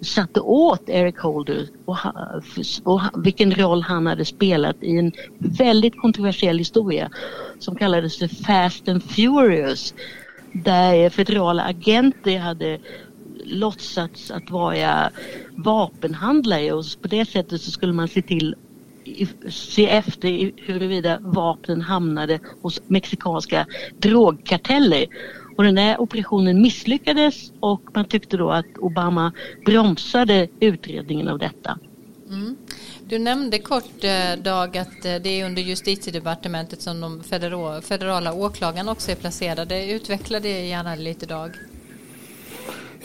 satte 0.00 0.40
åt 0.40 0.88
Eric 0.88 1.18
Holder 1.18 1.68
och, 1.84 1.96
och 2.84 3.00
vilken 3.24 3.54
roll 3.54 3.82
han 3.82 4.06
hade 4.06 4.24
spelat 4.24 4.76
i 4.80 4.98
en 4.98 5.12
väldigt 5.38 6.00
kontroversiell 6.00 6.58
historia 6.58 7.10
som 7.58 7.76
kallades 7.76 8.18
för 8.18 8.28
Fast 8.28 8.88
and 8.88 9.02
Furious 9.02 9.94
där 10.52 11.10
federala 11.10 11.62
agenter 11.62 12.38
hade 12.38 12.78
låtsats 13.44 14.30
att 14.30 14.50
vara 14.50 15.10
vapenhandlare 15.56 16.72
och 16.72 16.84
på 17.02 17.08
det 17.08 17.24
sättet 17.24 17.62
så 17.62 17.70
skulle 17.70 17.92
man 17.92 18.08
se 18.08 18.22
till 18.22 18.54
se 19.48 19.86
efter 19.88 20.52
huruvida 20.56 21.18
vapnen 21.20 21.80
hamnade 21.80 22.40
hos 22.62 22.80
mexikanska 22.86 23.66
drogkarteller. 23.98 25.06
Och 25.56 25.64
den 25.64 25.74
där 25.74 26.00
operationen 26.00 26.62
misslyckades 26.62 27.52
och 27.60 27.82
man 27.94 28.04
tyckte 28.04 28.36
då 28.36 28.50
att 28.50 28.78
Obama 28.78 29.32
bromsade 29.64 30.48
utredningen 30.60 31.28
av 31.28 31.38
detta. 31.38 31.78
Mm. 32.28 32.56
Du 33.08 33.18
nämnde 33.18 33.58
kort 33.58 34.04
eh, 34.04 34.36
Dag 34.42 34.78
att 34.78 35.04
eh, 35.04 35.14
det 35.16 35.28
är 35.28 35.44
under 35.44 35.62
justitiedepartementet 35.62 36.82
som 36.82 37.00
de 37.00 37.22
federala 37.82 38.32
åklagarna 38.32 38.92
också 38.92 39.10
är 39.10 39.14
placerade. 39.14 39.86
Utveckla 39.86 40.40
det 40.40 40.66
gärna 40.66 40.94
lite 40.94 41.26
Dag. 41.26 41.50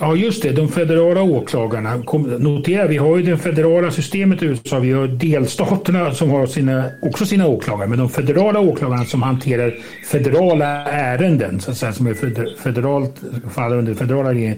Ja, 0.03 0.15
just 0.15 0.43
det. 0.43 0.51
De 0.51 0.69
federala 0.69 1.21
åklagarna. 1.21 2.03
Notera, 2.39 2.87
vi 2.87 2.97
har 2.97 3.17
ju 3.17 3.23
det 3.23 3.37
federala 3.37 3.91
systemet 3.91 4.43
i 4.43 4.45
USA. 4.45 4.79
Vi 4.79 4.91
har 4.91 5.07
delstaterna 5.07 6.13
som 6.13 6.29
har 6.29 6.45
sina, 6.45 6.85
också 7.01 7.25
sina 7.25 7.47
åklagare. 7.47 7.87
Men 7.87 7.97
de 7.97 8.09
federala 8.09 8.59
åklagarna 8.59 9.05
som 9.05 9.21
hanterar 9.21 9.75
federala 10.05 10.65
ärenden, 10.85 11.59
så 11.59 11.71
att 11.71 11.77
säga, 11.77 11.93
som 11.93 12.07
är 12.07 12.13
federalt, 12.63 13.21
faller 13.51 13.77
under 13.77 13.93
federala 13.93 14.33
regeringen. 14.33 14.57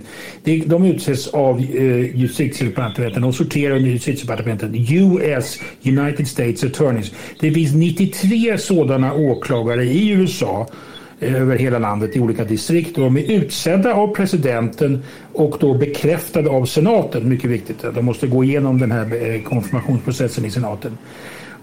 De 0.66 0.86
utses 0.86 1.28
av 1.28 1.60
eh, 1.60 2.16
justitiedepartementen 2.16 3.24
och 3.24 3.36
sorterar 3.36 3.76
under 3.76 3.90
justitiedepartementet. 3.90 4.72
US, 4.90 5.60
United 5.84 6.28
States 6.28 6.64
Attorneys. 6.64 7.12
Det 7.40 7.52
finns 7.52 7.74
93 7.74 8.58
sådana 8.58 9.14
åklagare 9.14 9.84
i 9.84 10.10
USA 10.10 10.68
över 11.20 11.58
hela 11.58 11.80
landet 11.80 12.16
i 12.16 12.20
olika 12.20 12.44
distrikt. 12.44 12.96
De 12.96 13.18
är 13.18 13.32
utsedda 13.32 13.94
av 13.94 14.16
presidenten 14.16 15.04
och 15.34 15.58
då 15.60 15.74
bekräftade 15.74 16.50
av 16.50 16.66
senaten. 16.66 17.30
Mycket 17.30 17.50
viktigt. 17.50 17.86
De 17.96 18.06
måste 18.06 18.28
gå 18.28 18.44
igenom 18.44 18.80
den 18.80 18.92
här 18.92 19.34
eh, 19.34 19.42
konfirmationsprocessen 19.42 20.46
i 20.46 20.52
senaten. 20.52 20.98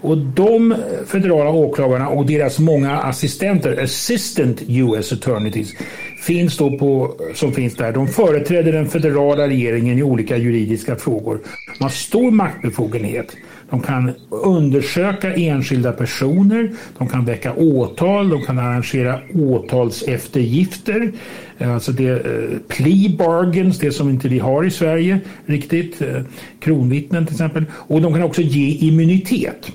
Och 0.01 0.17
de 0.17 0.75
federala 1.07 1.49
åklagarna 1.49 2.09
och 2.09 2.25
deras 2.25 2.59
många 2.59 2.97
assistenter, 2.97 3.83
assistant 3.83 4.61
US 4.67 5.13
attorneys, 5.13 5.73
finns 6.21 6.57
då 6.57 6.77
på, 6.77 7.15
som 7.33 7.51
finns 7.53 7.75
där. 7.75 7.91
De 7.91 8.07
företräder 8.07 8.71
den 8.71 8.89
federala 8.89 9.47
regeringen 9.47 9.99
i 9.99 10.03
olika 10.03 10.37
juridiska 10.37 10.95
frågor. 10.95 11.39
De 11.77 11.83
har 11.83 11.89
stor 11.89 12.31
maktbefogenhet. 12.31 13.35
De 13.69 13.81
kan 13.81 14.11
undersöka 14.29 15.33
enskilda 15.33 15.91
personer, 15.91 16.71
de 16.97 17.09
kan 17.09 17.25
väcka 17.25 17.53
åtal, 17.53 18.29
de 18.29 18.41
kan 18.41 18.59
arrangera 18.59 19.19
åtalseftergifter, 19.35 21.11
alltså 21.57 21.91
det 21.91 22.09
eh, 22.09 22.57
plea 22.67 23.09
bargains, 23.17 23.79
det 23.79 23.91
som 23.91 24.09
inte 24.09 24.27
vi 24.27 24.39
har 24.39 24.63
i 24.63 24.71
Sverige 24.71 25.19
riktigt, 25.45 26.01
eh, 26.01 26.21
kronvittnen 26.59 27.25
till 27.25 27.35
exempel, 27.35 27.65
och 27.71 28.01
de 28.01 28.13
kan 28.13 28.23
också 28.23 28.41
ge 28.41 28.87
immunitet. 28.87 29.71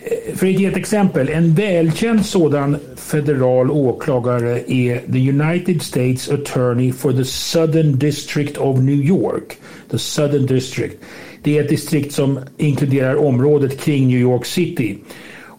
Eh, 0.00 0.36
för 0.36 0.46
att 0.46 0.60
ge 0.60 0.66
ett 0.66 0.76
exempel, 0.76 1.28
en 1.28 1.54
välkänd 1.54 2.26
sådan 2.26 2.76
federal 2.96 3.70
åklagare 3.70 4.72
är 4.72 5.12
the 5.12 5.30
United 5.30 5.82
States 5.82 6.28
Attorney 6.28 6.92
for 6.92 7.12
the 7.12 7.24
Southern 7.24 7.98
District 7.98 8.56
of 8.56 8.80
New 8.80 9.04
York. 9.04 9.56
The 9.90 9.98
Southern 9.98 10.46
District. 10.46 10.96
Det 11.44 11.58
är 11.58 11.62
ett 11.62 11.68
distrikt 11.68 12.12
som 12.12 12.40
inkluderar 12.56 13.16
området 13.16 13.80
kring 13.80 14.08
New 14.08 14.20
York 14.20 14.46
City. 14.46 14.98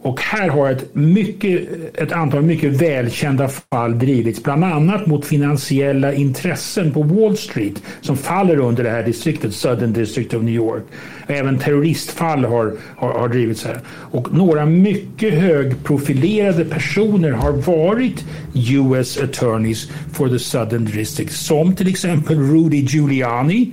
Och 0.05 0.21
här 0.21 0.49
har 0.49 0.71
ett, 0.71 0.95
mycket, 0.95 1.61
ett 1.95 2.11
antal 2.11 2.41
mycket 2.41 2.71
välkända 2.71 3.47
fall 3.47 3.99
drivits, 3.99 4.43
bland 4.43 4.63
annat 4.63 5.05
mot 5.05 5.25
finansiella 5.25 6.13
intressen 6.13 6.91
på 6.91 7.03
Wall 7.03 7.37
Street 7.37 7.83
som 8.01 8.17
faller 8.17 8.57
under 8.57 8.83
det 8.83 8.89
här 8.89 9.03
distriktet, 9.03 9.53
Southern 9.53 9.93
District 9.93 10.33
of 10.33 10.43
New 10.43 10.55
York. 10.55 10.83
Även 11.27 11.59
terroristfall 11.59 12.45
har, 12.45 12.73
har, 12.95 13.13
har 13.19 13.27
drivits 13.27 13.65
här. 13.65 13.79
Och 13.87 14.33
några 14.33 14.65
mycket 14.65 15.33
högprofilerade 15.33 16.65
personer 16.65 17.31
har 17.31 17.51
varit 17.51 18.25
US 18.53 19.17
attorneys 19.17 19.89
for 20.13 20.29
the 20.29 20.39
Southern 20.39 20.85
District, 20.85 21.31
som 21.31 21.75
till 21.75 21.87
exempel 21.87 22.39
Rudy 22.39 22.77
Giuliani 22.77 23.71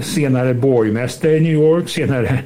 senare 0.00 0.54
borgmästare 0.54 1.36
i 1.36 1.40
New 1.40 1.52
York, 1.52 1.88
senare 1.88 2.38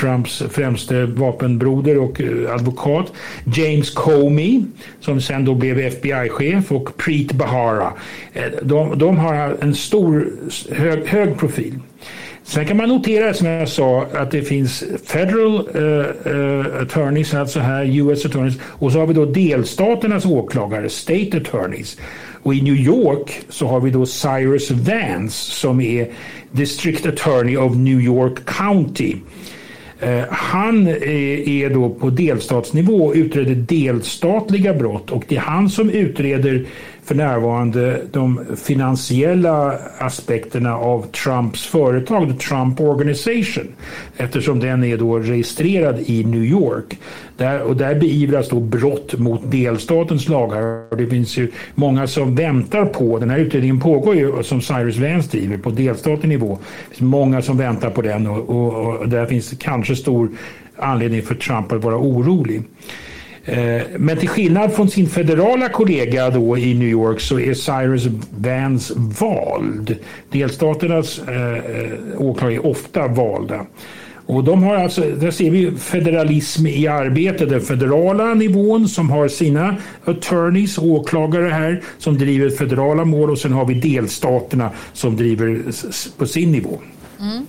Trumps 0.00 0.42
främste 0.50 1.06
vapenbroder 1.06 1.98
och 1.98 2.20
eh, 2.20 2.54
advokat. 2.54 3.12
James 3.44 3.90
Comey, 3.90 4.62
som 5.00 5.20
sen 5.20 5.44
då 5.44 5.54
blev 5.54 5.78
FBI-chef, 5.78 6.72
och 6.72 6.96
Preet 6.96 7.32
Bahara. 7.32 7.92
Eh, 8.32 8.44
de, 8.62 8.98
de 8.98 9.18
har 9.18 9.56
en 9.60 9.74
stor, 9.74 10.32
hög, 10.70 11.06
hög 11.06 11.38
profil. 11.38 11.74
Sen 12.50 12.66
kan 12.66 12.76
man 12.76 12.88
notera 12.88 13.34
som 13.34 13.46
jag 13.46 13.68
sa 13.68 14.06
att 14.14 14.30
det 14.30 14.42
finns 14.42 14.84
federal 15.04 15.68
uh, 15.76 15.82
uh, 16.26 16.82
attorneys, 16.82 17.34
alltså 17.34 17.60
här 17.60 17.84
US 17.84 18.26
attorneys, 18.26 18.58
och 18.62 18.92
så 18.92 18.98
har 18.98 19.06
vi 19.06 19.14
då 19.14 19.24
delstaternas 19.24 20.24
åklagare, 20.24 20.88
state 20.88 21.36
attorneys. 21.36 21.98
Och 22.42 22.54
i 22.54 22.62
New 22.62 22.74
York 22.74 23.40
så 23.48 23.66
har 23.66 23.80
vi 23.80 23.90
då 23.90 24.06
Cyrus 24.06 24.70
Vance 24.70 25.50
som 25.50 25.80
är 25.80 26.08
District 26.50 27.06
Attorney 27.06 27.56
of 27.56 27.76
New 27.76 28.00
York 28.00 28.44
County. 28.44 29.16
Uh, 30.02 30.22
han 30.30 30.86
är, 30.86 31.48
är 31.48 31.70
då 31.70 31.90
på 31.90 32.10
delstatsnivå 32.10 33.06
och 33.06 33.14
utreder 33.14 33.54
delstatliga 33.54 34.74
brott 34.74 35.10
och 35.10 35.24
det 35.28 35.36
är 35.36 35.40
han 35.40 35.70
som 35.70 35.90
utreder 35.90 36.66
för 37.10 37.14
närvarande 37.14 38.00
de 38.12 38.40
finansiella 38.56 39.78
aspekterna 39.98 40.76
av 40.76 41.06
Trumps 41.06 41.66
företag, 41.66 42.28
The 42.28 42.48
Trump 42.48 42.80
Organization, 42.80 43.68
eftersom 44.16 44.60
den 44.60 44.84
är 44.84 44.96
då 44.96 45.18
registrerad 45.18 46.00
i 46.06 46.24
New 46.24 46.44
York. 46.44 46.98
Där, 47.36 47.60
och 47.60 47.76
där 47.76 47.94
beivras 47.94 48.48
då 48.48 48.60
brott 48.60 49.18
mot 49.18 49.50
delstatens 49.50 50.28
lagar. 50.28 50.90
Och 50.90 50.96
det 50.96 51.06
finns 51.06 51.36
ju 51.36 51.50
många 51.74 52.06
som 52.06 52.34
väntar 52.34 52.84
på, 52.84 53.18
den 53.18 53.30
här 53.30 53.38
utredningen 53.38 53.80
pågår 53.80 54.14
ju 54.14 54.42
som 54.42 54.60
Cyrus 54.60 54.96
Vance 54.96 55.30
driver 55.30 55.58
på 55.58 55.70
delstatlig 55.70 56.28
nivå. 56.28 56.58
Det 56.90 56.96
finns 56.96 57.10
många 57.10 57.42
som 57.42 57.56
väntar 57.56 57.90
på 57.90 58.02
den 58.02 58.26
och, 58.26 58.50
och, 58.50 58.96
och 58.96 59.08
där 59.08 59.26
finns 59.26 59.54
kanske 59.58 59.96
stor 59.96 60.28
anledning 60.76 61.22
för 61.22 61.34
Trump 61.34 61.72
att 61.72 61.84
vara 61.84 61.96
orolig. 61.96 62.62
Eh, 63.44 63.82
men 63.98 64.16
till 64.16 64.28
skillnad 64.28 64.72
från 64.72 64.88
sin 64.88 65.08
federala 65.08 65.68
kollega 65.68 66.30
då 66.30 66.58
i 66.58 66.74
New 66.74 66.88
York 66.88 67.20
så 67.20 67.40
är 67.40 67.54
Cyrus 67.54 68.06
Vance 68.30 68.94
vald. 68.96 69.96
Delstaternas 70.30 71.20
eh, 71.28 71.52
eh, 71.52 71.90
åklagare 72.18 72.54
är 72.54 72.66
ofta 72.66 73.08
valda. 73.08 73.66
Och 74.26 74.44
de 74.44 74.62
har 74.62 74.74
alltså, 74.74 75.00
där 75.00 75.30
ser 75.30 75.50
vi 75.50 75.70
federalism 75.70 76.66
i 76.66 76.86
arbete. 76.86 77.46
Den 77.46 77.60
federala 77.60 78.34
nivån 78.34 78.88
som 78.88 79.10
har 79.10 79.28
sina 79.28 79.76
attorneys, 80.04 80.78
åklagare 80.78 81.48
här, 81.48 81.82
som 81.98 82.18
driver 82.18 82.50
federala 82.50 83.04
mål 83.04 83.30
och 83.30 83.38
sen 83.38 83.52
har 83.52 83.66
vi 83.66 83.74
delstaterna 83.74 84.70
som 84.92 85.16
driver 85.16 85.62
på 86.18 86.26
sin 86.26 86.52
nivå. 86.52 86.78
Mm. 87.20 87.46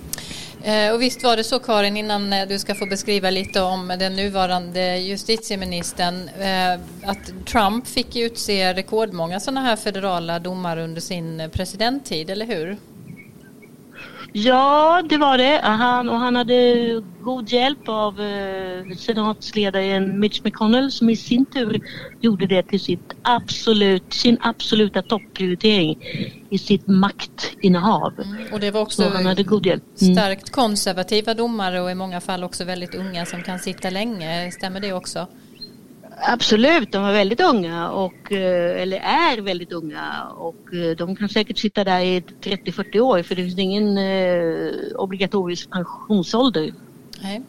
Eh, 0.64 0.94
och 0.94 1.02
visst 1.02 1.22
var 1.22 1.36
det 1.36 1.44
så 1.44 1.58
Karin, 1.58 1.96
innan 1.96 2.32
eh, 2.32 2.48
du 2.48 2.58
ska 2.58 2.74
få 2.74 2.86
beskriva 2.86 3.30
lite 3.30 3.60
om 3.60 3.88
den 3.98 4.16
nuvarande 4.16 4.98
justitieministern, 4.98 6.28
eh, 6.28 6.80
att 7.10 7.46
Trump 7.46 7.86
fick 7.86 8.16
utse 8.16 8.74
rekordmånga 8.74 9.40
sådana 9.40 9.60
här 9.60 9.76
federala 9.76 10.38
domare 10.38 10.84
under 10.84 11.00
sin 11.00 11.50
presidenttid, 11.52 12.30
eller 12.30 12.46
hur? 12.46 12.76
Ja, 14.32 15.02
det 15.08 15.16
var 15.16 15.38
det. 15.38 15.60
Han, 15.62 16.08
och 16.08 16.18
han 16.18 16.36
hade 16.36 17.02
god 17.20 17.48
hjälp 17.48 17.88
av 17.88 18.20
eh, 18.20 18.96
senatsledaren 18.96 20.20
Mitch 20.20 20.40
McConnell 20.44 20.92
som 20.92 21.10
i 21.10 21.16
sin 21.16 21.46
tur 21.46 21.80
gjorde 22.20 22.46
det 22.46 22.62
till 22.62 22.80
sitt 22.80 23.14
absolut, 23.22 24.14
sin 24.14 24.38
absoluta 24.40 25.02
topprioritering 25.02 25.98
i 26.50 26.58
sitt 26.58 26.86
maktinnehav. 26.86 28.12
Mm, 28.20 28.52
och 28.52 28.60
det 28.60 28.70
var 28.70 28.80
också 28.80 29.08
han 29.08 29.26
hade 29.26 29.42
god 29.42 29.66
hjälp. 29.66 29.84
Mm. 30.00 30.14
starkt 30.14 30.50
konservativa 30.50 31.34
domare 31.34 31.80
och 31.80 31.90
i 31.90 31.94
många 31.94 32.20
fall 32.20 32.44
också 32.44 32.64
väldigt 32.64 32.94
unga 32.94 33.26
som 33.26 33.42
kan 33.42 33.58
sitta 33.58 33.90
länge. 33.90 34.52
Stämmer 34.52 34.80
det 34.80 34.92
också? 34.92 35.26
Absolut, 36.24 36.92
de 36.92 37.02
var 37.02 37.12
väldigt 37.12 37.40
unga 37.40 37.90
och, 37.90 38.32
eh, 38.32 38.82
eller 38.82 38.96
är 38.96 39.40
väldigt 39.40 39.72
unga 39.72 40.22
och 40.36 40.74
eh, 40.74 40.96
de 40.96 41.16
kan 41.16 41.28
säkert 41.28 41.58
sitta 41.58 41.84
där 41.84 42.00
i 42.00 42.22
30-40 42.42 43.00
år 43.00 43.22
för 43.22 43.34
det 43.34 43.42
finns 43.42 43.58
ingen 43.58 43.98
eh, 43.98 44.72
obligatorisk 44.96 45.70
pensionsålder. 45.70 46.72
Nej. 47.22 47.42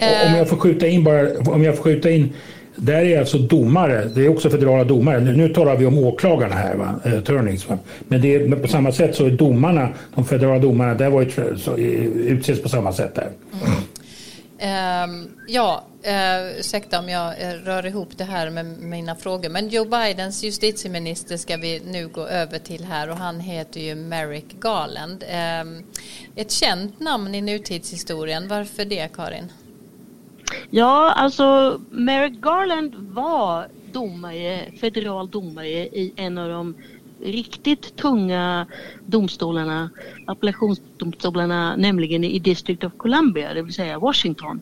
Om 0.00 0.34
jag 0.36 0.48
får 0.48 0.56
skjuta 0.56 0.86
in 0.86 1.04
bara, 1.04 1.38
om 1.38 1.64
jag 1.64 1.76
får 1.76 1.84
skjuta 1.84 2.10
in 2.10 2.32
där 2.80 3.04
är 3.04 3.18
alltså 3.18 3.38
domare, 3.38 4.04
det 4.14 4.24
är 4.24 4.28
också 4.28 4.50
federala 4.50 4.84
domare. 4.84 5.20
Nu, 5.20 5.36
nu 5.36 5.48
talar 5.48 5.76
vi 5.76 5.86
om 5.86 5.98
åklagarna 5.98 6.54
här, 6.54 6.74
va? 6.74 7.00
attorneys. 7.04 7.68
Va? 7.68 7.78
Men 8.08 8.20
det 8.20 8.34
är, 8.34 8.56
på 8.56 8.68
samma 8.68 8.92
sätt 8.92 9.14
så 9.14 9.26
är 9.26 9.30
domarna, 9.30 9.88
de 10.14 10.24
federala 10.24 10.58
domarna, 10.58 10.94
där 10.94 11.10
var 11.10 11.22
ju, 11.22 11.30
så, 11.56 11.76
utses 11.76 12.62
på 12.62 12.68
samma 12.68 12.92
sätt 12.92 13.14
där. 13.14 13.28
Mm. 13.52 13.76
Ehm, 14.58 15.28
ja, 15.46 15.84
eh, 16.02 16.58
ursäkta 16.58 16.98
om 16.98 17.08
jag 17.08 17.42
eh, 17.42 17.52
rör 17.52 17.86
ihop 17.86 18.18
det 18.18 18.24
här 18.24 18.50
med 18.50 18.66
mina 18.66 19.14
frågor. 19.14 19.48
Men 19.48 19.68
Joe 19.68 19.84
Bidens 19.84 20.44
justitieminister 20.44 21.36
ska 21.36 21.56
vi 21.56 21.80
nu 21.80 22.08
gå 22.08 22.26
över 22.26 22.58
till 22.58 22.84
här 22.84 23.10
och 23.10 23.16
han 23.16 23.40
heter 23.40 23.80
ju 23.80 23.94
Merrick 23.94 24.60
Garland. 24.60 25.24
Ehm, 25.28 25.84
ett 26.36 26.50
känt 26.50 27.00
namn 27.00 27.34
i 27.34 27.40
nutidshistorien. 27.40 28.48
Varför 28.48 28.84
det 28.84 29.12
Karin? 29.12 29.52
Ja, 30.70 31.12
alltså 31.12 31.80
Merrick 31.90 32.40
Garland 32.40 32.94
var 32.94 33.68
domare, 33.92 34.64
federal 34.80 35.30
domare 35.30 35.68
i 35.68 36.12
en 36.16 36.38
av 36.38 36.48
de 36.48 36.74
riktigt 37.22 37.96
tunga 37.96 38.66
domstolarna, 39.06 39.90
appellationsdomstolarna, 40.26 41.76
nämligen 41.76 42.24
i 42.24 42.38
District 42.38 42.84
of 42.84 42.92
Columbia, 42.96 43.54
det 43.54 43.62
vill 43.62 43.74
säga 43.74 43.98
Washington. 43.98 44.60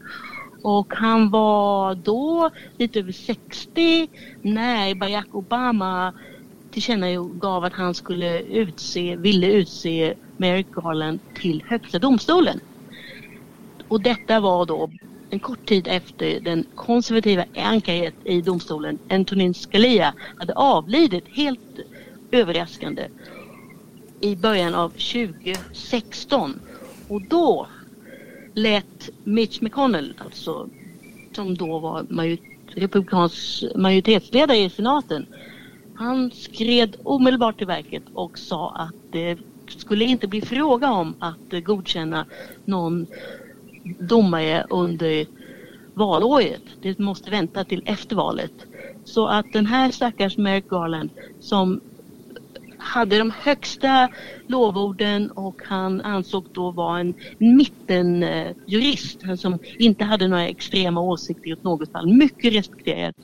Och 0.62 0.94
han 0.94 1.30
var 1.30 1.94
då 1.94 2.50
lite 2.78 2.98
över 2.98 3.12
60 3.12 4.08
när 4.42 4.94
Barack 4.94 5.34
Obama 5.34 6.12
tillkännagav 6.70 7.64
att 7.64 7.72
han 7.72 7.94
skulle 7.94 8.40
utse, 8.40 9.16
ville 9.16 9.52
utse 9.52 10.14
Merrick 10.36 10.70
Garland 10.70 11.20
till 11.34 11.64
Högsta 11.66 11.98
domstolen. 11.98 12.60
Och 13.88 14.00
detta 14.00 14.40
var 14.40 14.66
då 14.66 14.90
en 15.30 15.38
kort 15.38 15.66
tid 15.66 15.88
efter 15.88 16.40
den 16.40 16.66
konservativa 16.74 17.44
ankaret 17.56 18.14
i 18.24 18.40
domstolen, 18.40 18.98
Antonin 19.10 19.54
Scalia, 19.54 20.14
hade 20.38 20.54
avlidit 20.54 21.24
helt 21.28 21.80
överraskande 22.30 23.08
i 24.20 24.36
början 24.36 24.74
av 24.74 24.88
2016. 24.88 26.60
Och 27.08 27.22
då 27.22 27.66
lät 28.54 29.10
Mitch 29.24 29.60
McConnell, 29.60 30.14
alltså 30.18 30.68
som 31.32 31.54
då 31.54 31.78
var 31.78 32.06
major 32.08 32.38
republikansk 32.74 33.64
majoritetsledare 33.74 34.56
i 34.56 34.70
senaten, 34.70 35.26
han 35.94 36.30
skred 36.30 36.96
omedelbart 37.02 37.58
till 37.58 37.66
verket 37.66 38.02
och 38.14 38.38
sa 38.38 38.70
att 38.70 38.94
det 39.12 39.38
skulle 39.68 40.04
inte 40.04 40.26
bli 40.26 40.40
fråga 40.40 40.90
om 40.90 41.14
att 41.18 41.64
godkänna 41.64 42.26
någon 42.64 43.06
domare 43.98 44.66
under 44.70 45.26
valåret. 45.94 46.62
Det 46.82 46.98
måste 46.98 47.30
vänta 47.30 47.64
till 47.64 47.82
efter 47.86 48.16
valet. 48.16 48.52
Så 49.04 49.26
att 49.26 49.52
den 49.52 49.66
här 49.66 49.90
stackars 49.90 50.36
Merrick 50.36 50.68
Garland 50.68 51.10
som 51.40 51.80
hade 52.86 53.18
de 53.18 53.30
högsta 53.30 54.08
lovorden 54.48 55.30
och 55.30 55.62
han 55.64 56.00
ansåg 56.00 56.46
då 56.52 56.72
vara 56.72 57.00
en 57.00 57.14
mittenjurist 57.38 59.24
eh, 59.24 59.34
som 59.34 59.58
inte 59.78 60.04
hade 60.04 60.28
några 60.28 60.48
extrema 60.48 61.00
åsikter 61.00 61.50
i 61.50 61.56
något 61.62 61.90
fall. 61.92 62.16
Mycket 62.16 62.52
respekterad. 62.52 63.14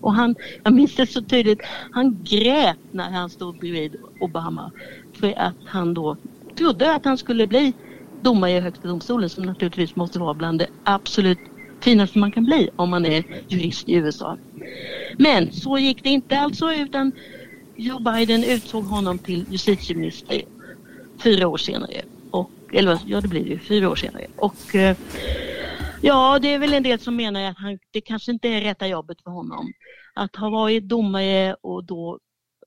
Och 0.00 0.14
han, 0.14 0.34
jag 0.62 0.74
minns 0.74 0.94
det 0.94 1.06
så 1.06 1.24
tydligt, 1.24 1.60
han 1.90 2.24
grät 2.24 2.78
när 2.92 3.10
han 3.10 3.30
stod 3.30 3.58
bredvid 3.58 3.96
Obama 4.20 4.72
för 5.20 5.38
att 5.38 5.56
han 5.64 5.94
då 5.94 6.16
trodde 6.58 6.94
att 6.94 7.04
han 7.04 7.18
skulle 7.18 7.46
bli 7.46 7.74
domare 8.20 8.50
i 8.50 8.60
högsta 8.60 8.88
domstolen 8.88 9.30
som 9.30 9.44
naturligtvis 9.44 9.96
måste 9.96 10.18
vara 10.18 10.34
bland 10.34 10.58
det 10.58 10.68
absolut 10.82 11.38
finaste 11.84 12.18
man 12.18 12.32
kan 12.32 12.44
bli 12.44 12.68
om 12.76 12.90
man 12.90 13.06
är 13.06 13.24
jurist 13.48 13.88
i 13.88 13.94
USA. 13.94 14.38
Men 15.18 15.52
så 15.52 15.78
gick 15.78 16.02
det 16.02 16.08
inte 16.08 16.38
alltså 16.38 16.72
utan 16.72 17.12
Joe 17.76 17.98
Biden 17.98 18.44
utsåg 18.44 18.84
honom 18.84 19.18
till 19.18 19.46
justitieminister 19.50 20.42
fyra 21.22 21.48
år 21.48 21.56
senare. 21.56 22.02
Och, 22.30 22.50
eller 22.72 22.98
ja, 23.06 23.20
det 23.20 23.28
blir 23.28 23.44
det 23.44 23.50
ju, 23.50 23.58
fyra 23.58 23.90
år 23.90 23.96
senare. 23.96 24.26
Och 24.36 24.74
eh, 24.74 24.96
ja, 26.02 26.38
det 26.38 26.48
är 26.48 26.58
väl 26.58 26.74
en 26.74 26.82
del 26.82 26.98
som 26.98 27.16
menar 27.16 27.50
att 27.50 27.58
han, 27.58 27.78
det 27.90 28.00
kanske 28.00 28.32
inte 28.32 28.48
är 28.48 28.60
rätta 28.60 28.86
jobbet 28.86 29.22
för 29.22 29.30
honom. 29.30 29.72
Att 30.14 30.36
ha 30.36 30.50
varit 30.50 30.88
domare 30.88 31.56
och 31.60 31.84
då 31.84 32.18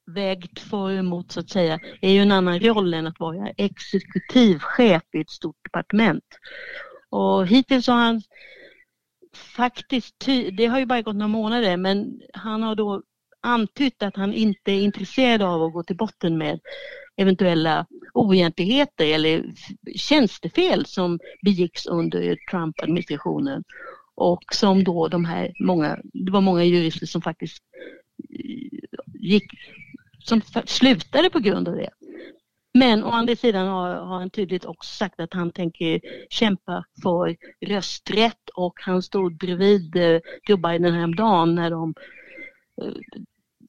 vägt 0.06 0.60
för 0.60 0.78
och 0.78 0.94
emot 0.94 1.32
så 1.32 1.40
att 1.40 1.50
säga 1.50 1.80
är 2.02 2.12
ju 2.12 2.20
en 2.20 2.32
annan 2.32 2.60
roll 2.60 2.94
än 2.94 3.08
att 3.08 3.20
vara 3.20 3.50
exekutivchef 3.58 5.04
i 5.14 5.22
ett 5.22 5.30
stort 5.30 5.56
departement. 5.64 6.24
Och 7.10 7.48
hittills 7.48 7.88
har 7.88 7.96
han 7.96 8.22
faktiskt, 9.56 10.26
det 10.58 10.66
har 10.66 10.80
ju 10.80 10.86
bara 10.86 11.02
gått 11.02 11.16
några 11.16 11.28
månader, 11.28 11.78
men 11.78 12.22
han 12.34 12.64
har 12.64 12.76
då 12.76 13.04
antytt 13.48 14.04
att 14.04 14.16
han 14.16 14.34
inte 14.34 14.72
är 14.72 14.82
intresserad 14.82 15.42
av 15.42 15.64
att 15.64 15.74
gå 15.74 15.84
till 15.84 15.98
botten 15.98 16.38
med 16.38 16.60
eventuella 17.18 17.86
oegentligheter 18.14 19.06
eller 19.06 19.46
tjänstefel 19.96 20.86
som 20.86 21.20
begicks 21.42 21.86
under 21.86 22.38
Trump-administrationen 22.52 23.64
och 24.16 24.44
som 24.52 24.84
då 24.84 25.08
de 25.08 25.26
här 25.26 25.54
många, 25.60 26.00
det 26.04 26.32
var 26.32 26.42
många 26.42 26.64
jurister 26.64 27.06
som 27.06 27.22
faktiskt 27.22 27.64
eh, 28.30 28.80
gick, 29.14 29.44
som 30.20 30.42
slutade 30.66 31.30
på 31.30 31.40
grund 31.40 31.68
av 31.68 31.76
det. 31.76 31.90
Men 32.74 33.04
å 33.04 33.10
andra 33.10 33.36
sidan 33.36 33.68
har, 33.68 33.96
har, 33.96 34.20
han 34.20 34.30
tydligt 34.30 34.66
också 34.66 34.96
sagt 34.96 35.20
att 35.20 35.34
han 35.34 35.52
tänker 35.52 36.02
kämpa 36.30 36.86
för 37.04 37.36
rösträtt 37.66 38.50
och 38.56 38.74
han 38.82 39.02
stod 39.02 39.38
bredvid 39.38 39.96
eh, 39.96 40.20
Joe 40.48 40.58
Biden 40.58 40.94
häromdagen 40.94 41.56
när 41.56 41.70
de 41.72 41.94
eh, 42.82 42.94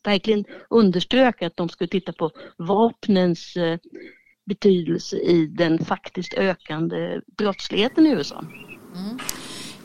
verkligen 0.03 0.45
underströk 0.71 1.43
att 1.43 1.57
de 1.57 1.69
skulle 1.69 1.89
titta 1.89 2.13
på 2.13 2.31
vapnens 2.57 3.57
eh, 3.57 3.79
betydelse 4.47 5.17
i 5.17 5.47
den 5.47 5.85
faktiskt 5.85 6.35
ökande 6.35 7.21
brottsligheten 7.39 8.07
i 8.07 8.11
USA. 8.11 8.45
Mm. 8.95 9.19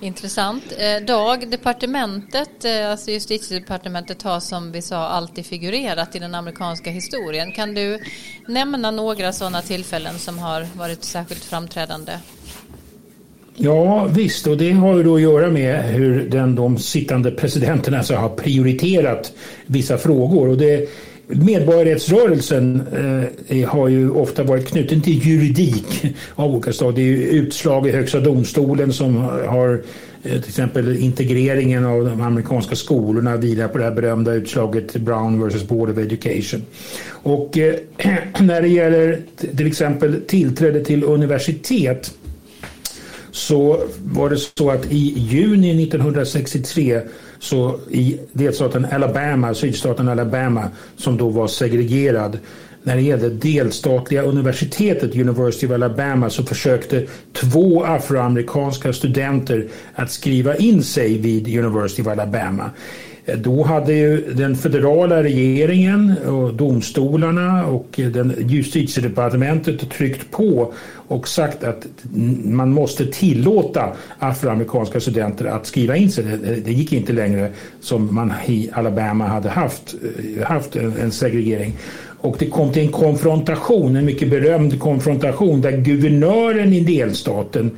Intressant. 0.04 0.64
Eh, 0.78 1.06
Dag, 1.06 1.52
departementet, 1.52 2.66
eh, 2.66 2.92
alltså 2.92 3.12
justitiedepartementet 3.12 4.22
har 4.22 4.40
som 4.40 4.72
vi 4.72 4.82
sa 4.82 4.98
alltid 4.98 5.46
figurerat 5.46 6.16
i 6.16 6.20
den 6.20 6.36
amerikanska 6.36 6.90
historien. 6.90 7.52
Kan 7.52 7.74
du 7.74 8.00
nämna 8.48 8.92
några 8.92 9.34
sådana 9.34 9.62
tillfällen 9.62 10.20
som 10.20 10.40
har 10.40 10.68
varit 10.78 11.04
särskilt 11.04 11.44
framträdande? 11.44 12.12
Ja 13.58 14.08
visst, 14.16 14.48
och 14.48 14.58
det 14.58 14.72
har 14.72 14.98
ju 14.98 15.04
då 15.04 15.16
att 15.16 15.22
göra 15.22 15.50
med 15.50 15.84
hur 15.84 16.30
den, 16.30 16.56
de 16.56 16.78
sittande 16.78 17.32
presidenterna 17.32 17.98
alltså 17.98 18.16
har 18.16 18.30
prioriterat 18.30 19.34
vissa 19.66 19.98
frågor. 19.98 20.50
Och 20.50 20.58
det, 20.58 20.90
Medborgarrättsrörelsen 21.28 22.82
eh, 23.48 23.70
har 23.70 23.88
ju 23.88 24.10
ofta 24.10 24.44
varit 24.44 24.68
knuten 24.68 25.02
till 25.02 25.28
juridik 25.28 26.16
av 26.36 26.54
olika 26.54 26.74
slag. 26.74 26.96
Det 26.96 27.02
är 27.02 27.06
ju 27.06 27.28
utslag 27.28 27.88
i 27.88 27.92
Högsta 27.92 28.20
domstolen 28.20 28.94
som 28.94 29.16
har 29.48 29.84
eh, 30.24 30.32
till 30.32 30.50
exempel 30.50 30.98
integreringen 30.98 31.86
av 31.86 32.06
de 32.06 32.22
amerikanska 32.22 32.76
skolorna 32.76 33.38
vilar 33.38 33.68
på 33.68 33.78
det 33.78 33.84
här 33.84 33.92
berömda 33.92 34.34
utslaget 34.34 34.96
Brown 34.96 35.48
vs 35.48 35.68
Board 35.68 35.90
of 35.90 35.98
Education. 35.98 36.62
Och 37.10 37.58
eh, 37.58 37.76
när 38.40 38.62
det 38.62 38.68
gäller 38.68 39.22
till 39.58 39.68
exempel 39.68 40.22
tillträde 40.28 40.86
till 40.86 41.04
universitet 41.04 42.14
så 43.34 43.84
var 44.06 44.30
det 44.30 44.38
så 44.38 44.70
att 44.70 44.86
i 44.86 45.14
juni 45.18 45.84
1963 45.84 47.02
så 47.40 47.80
i 47.92 48.20
delstaten 48.32 48.88
Alabama, 48.92 49.54
sydstaten 49.54 50.10
Alabama, 50.10 50.70
som 50.98 51.18
då 51.18 51.30
var 51.30 51.48
segregerad 51.48 52.40
när 52.84 52.96
det 52.96 53.02
gällde 53.02 53.30
delstatliga 53.30 54.24
universitetet 54.24 55.16
University 55.16 55.68
of 55.68 55.72
Alabama 55.72 56.30
så 56.30 56.44
försökte 56.44 57.08
två 57.34 57.84
afroamerikanska 57.84 58.94
studenter 58.94 59.68
att 59.96 60.12
skriva 60.12 60.56
in 60.56 60.84
sig 60.84 61.18
vid 61.18 61.48
University 61.48 62.02
of 62.02 62.08
Alabama. 62.08 62.72
Eh, 63.26 63.38
då 63.38 63.64
hade 63.64 63.94
ju 63.94 64.34
den 64.34 64.56
federala 64.56 65.24
regeringen 65.24 66.14
och 66.28 66.54
domstolarna 66.54 67.66
och 67.66 68.00
eh, 68.00 68.08
den 68.08 68.36
justitiedepartementet 68.48 69.90
tryckt 69.90 70.32
på 70.32 70.74
och 71.08 71.28
sagt 71.28 71.64
att 71.64 71.88
man 72.44 72.72
måste 72.72 73.06
tillåta 73.06 73.94
afroamerikanska 74.20 75.00
studenter 75.00 75.46
att 75.46 75.66
skriva 75.66 75.96
in 75.96 76.12
sig. 76.12 76.26
Det 76.66 76.72
gick 76.72 76.94
inte 76.94 77.14
längre 77.14 77.50
som 77.82 78.16
man 78.16 78.34
i 78.46 78.70
Alabama 78.74 79.28
hade 79.28 79.50
haft, 79.50 79.96
eh, 80.38 80.44
haft 80.44 80.76
en 80.76 81.12
segregering. 81.12 81.74
Och 82.22 82.36
det 82.40 82.46
kom 82.46 82.72
till 82.72 82.82
en 82.82 82.92
konfrontation, 82.92 83.96
en 83.96 84.06
mycket 84.06 84.30
berömd 84.30 84.80
konfrontation 84.80 85.62
där 85.62 85.72
guvernören 85.72 86.74
i 86.74 86.80
delstaten 86.80 87.72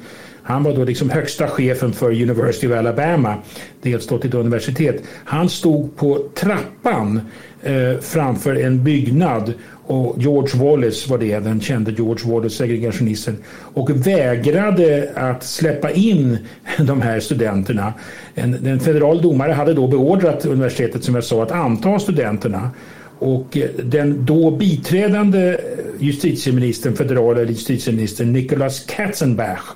han 0.48 0.64
var 0.64 0.74
då 0.74 0.84
liksom 0.84 1.10
högsta 1.10 1.48
chefen 1.48 1.94
för 1.94 2.12
University 2.12 2.68
of 2.68 2.74
Alabama, 2.74 3.36
delstatligt 3.82 4.34
universitet. 4.34 5.04
Han 5.26 5.50
stod 5.50 5.96
på 5.96 6.28
trappan 6.36 7.22
eh, 7.64 8.00
framför 8.02 8.56
en 8.56 8.84
byggnad 8.84 9.54
och 9.88 10.16
George 10.20 10.64
Wallace 10.64 11.10
var 11.10 11.18
det, 11.18 11.40
den 11.40 11.62
kände 11.62 11.92
George 11.92 12.32
Wallace, 12.32 12.56
segregationisten, 12.56 13.38
och 13.74 14.08
vägrade 14.08 15.12
att 15.16 15.44
släppa 15.44 15.92
in 15.92 16.38
de 16.78 17.02
här 17.02 17.20
studenterna. 17.20 17.94
En, 18.36 18.68
en 18.68 18.80
federal 18.80 19.22
domare 19.22 19.52
hade 19.52 19.74
då 19.74 19.88
beordrat 19.88 20.46
universitetet, 20.46 21.04
som 21.04 21.16
jag 21.16 21.24
sa, 21.24 21.44
att 21.44 21.52
anta 21.52 22.00
studenterna. 22.00 22.72
Och 23.20 23.58
eh, 23.58 23.70
den 23.84 24.26
då 24.26 24.52
biträdande 24.52 25.50
eh, 25.50 25.58
justitieministern, 26.00 26.96
federala 26.96 27.44
justitieministern 27.44 28.34
Nicholas 28.34 28.80
Katzenbach 28.80 29.76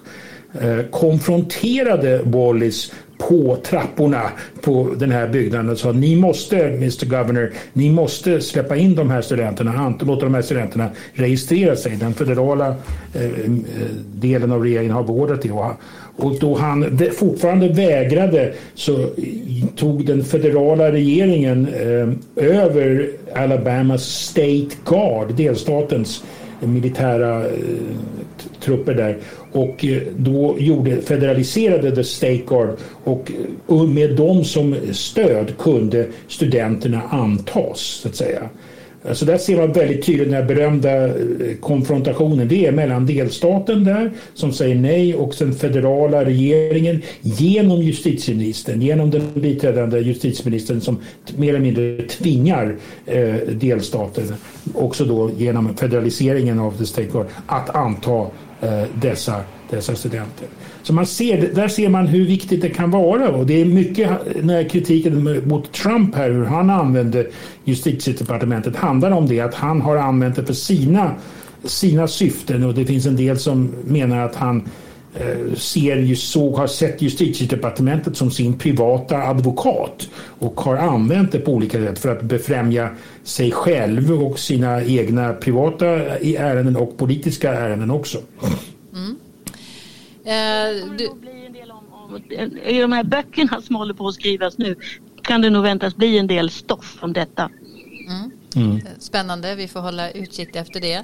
Eh, 0.54 0.86
konfronterade 0.92 2.22
Wallis 2.24 2.92
på 3.18 3.58
trapporna 3.64 4.22
på 4.62 4.90
den 4.98 5.12
här 5.12 5.28
byggnaden 5.28 5.70
och 5.70 5.78
sa 5.78 5.92
ni 5.92 6.16
måste, 6.16 6.58
Mr 6.58 7.06
Governor, 7.06 7.54
ni 7.74 7.90
måste 7.90 8.42
släppa 8.42 8.76
in 8.76 8.96
de 8.96 9.10
här 9.10 9.22
studenterna, 9.22 9.94
låta 10.02 10.26
de 10.26 10.34
här 10.34 10.42
studenterna 10.42 10.90
registrera 11.14 11.76
sig. 11.76 11.96
Den 11.96 12.14
federala 12.14 12.68
eh, 13.14 13.24
eh, 13.24 13.32
delen 14.16 14.52
av 14.52 14.64
regeringen 14.64 14.92
har 14.92 15.04
beordrat 15.04 15.42
det. 15.42 15.52
Och 16.16 16.40
då 16.40 16.56
han 16.56 17.00
fortfarande 17.14 17.68
vägrade 17.68 18.54
så 18.76 19.10
tog 19.76 20.06
den 20.06 20.24
federala 20.24 20.92
regeringen 20.92 21.68
över 22.36 23.10
Alabamas 23.36 24.04
State 24.04 24.76
Guard, 24.86 25.36
delstatens 25.36 26.24
militära 26.60 27.46
eh, 27.46 27.52
trupper 28.60 28.94
där 28.94 29.18
och 29.52 29.86
eh, 29.86 30.02
då 30.18 30.56
gjorde, 30.60 31.02
federaliserade 31.02 31.96
The 31.96 32.04
State 32.04 32.42
Guard 32.48 32.70
och 33.04 33.32
eh, 33.68 33.84
med 33.84 34.16
dem 34.16 34.44
som 34.44 34.76
stöd 34.92 35.58
kunde 35.58 36.08
studenterna 36.28 37.02
antas 37.10 37.80
så 37.80 38.08
att 38.08 38.16
säga. 38.16 38.50
Alltså 39.08 39.26
där 39.26 39.38
ser 39.38 39.58
man 39.58 39.72
väldigt 39.72 40.06
tydligt 40.06 40.28
den 40.28 40.34
här 40.34 40.44
berömda 40.44 41.08
eh, 41.08 41.14
konfrontationen. 41.60 42.48
Det 42.48 42.66
är 42.66 42.72
mellan 42.72 43.06
delstaten 43.06 43.84
där 43.84 44.12
som 44.34 44.54
säger 44.54 44.76
nej 44.76 45.16
och 45.16 45.36
den 45.40 45.54
federala 45.54 46.26
regeringen 46.26 47.02
genom 47.22 47.82
justitieministern, 47.82 48.82
genom 48.82 49.12
den 49.12 49.22
biträdande 49.34 50.00
justitieministern 50.00 50.82
som 50.82 50.98
mer 51.38 51.50
eller 51.50 51.60
mindre 51.60 52.04
tvingar 52.04 52.76
eh, 53.06 53.36
delstaten, 53.52 54.34
också 54.74 55.06
då 55.06 55.32
genom 55.38 55.78
federaliseringen 55.78 56.60
av 56.60 56.78
the 56.78 56.86
state 56.86 57.08
guard, 57.12 57.28
att 57.46 57.76
anta 57.76 58.28
eh, 58.62 58.84
dessa, 59.02 59.44
dessa 59.70 59.96
studenter. 59.96 60.48
Så 60.84 60.94
man 60.94 61.06
ser, 61.06 61.50
där 61.56 61.68
ser 61.68 61.90
man 61.90 62.08
hur 62.08 62.26
viktigt 62.26 62.62
det 62.62 62.70
kan 62.70 62.92
vara 62.92 63.30
och 63.30 63.46
det 63.46 63.62
är 63.62 63.66
mycket 63.66 64.10
när 64.42 64.70
kritiken 64.70 65.48
mot 65.48 65.72
Trump 65.72 66.16
här 66.16 66.30
hur 66.30 66.46
han 66.46 66.70
använder 66.70 67.28
justitiedepartementet 67.64 68.76
handlar 68.76 69.12
om 69.12 69.28
det 69.28 69.40
att 69.40 69.54
han 69.54 69.82
har 69.82 69.96
använt 69.96 70.36
det 70.36 70.46
för 70.46 70.54
sina, 70.54 71.16
sina 71.64 72.08
syften 72.08 72.64
och 72.64 72.74
det 72.74 72.86
finns 72.86 73.06
en 73.06 73.16
del 73.16 73.40
som 73.40 73.76
menar 73.86 74.26
att 74.26 74.36
han 74.36 74.64
eh, 75.16 75.54
ser, 75.56 76.16
såg, 76.16 76.54
har 76.54 76.68
sett 76.68 77.02
justitiedepartementet 77.02 78.18
som 78.18 78.32
sin 78.32 78.58
privata 78.58 79.18
advokat 79.18 80.10
och 80.40 80.62
har 80.62 80.76
använt 80.76 81.32
det 81.32 81.40
på 81.40 81.52
olika 81.52 81.78
sätt 81.78 82.00
för 82.00 82.10
att 82.10 82.22
befrämja 82.22 82.90
sig 83.24 83.52
själv 83.52 84.24
och 84.24 84.40
sina 84.40 84.84
egna 84.84 85.34
privata 85.34 85.88
ärenden 85.88 86.76
och 86.76 86.98
politiska 86.98 87.54
ärenden 87.54 87.92
också. 87.92 88.18
Mm. 88.96 89.16
Eh, 90.30 90.86
du... 90.98 91.10
I 92.66 92.82
de 92.82 92.92
här 92.92 93.04
böckerna 93.04 93.62
som 93.62 93.76
håller 93.76 93.94
på 93.94 94.08
att 94.08 94.14
skrivas 94.14 94.58
nu 94.58 94.76
kan 95.22 95.42
det 95.42 95.50
nog 95.50 95.64
väntas 95.64 95.96
bli 95.96 96.18
en 96.18 96.28
del 96.28 96.50
stoff 96.50 96.98
om 97.02 97.14
detta. 97.14 97.50
Mm. 98.08 98.32
Mm. 98.56 98.82
Spännande, 99.00 99.56
vi 99.56 99.68
får 99.68 99.80
hålla 99.80 100.12
utkik 100.12 100.56
efter 100.56 100.82
det. 100.82 100.96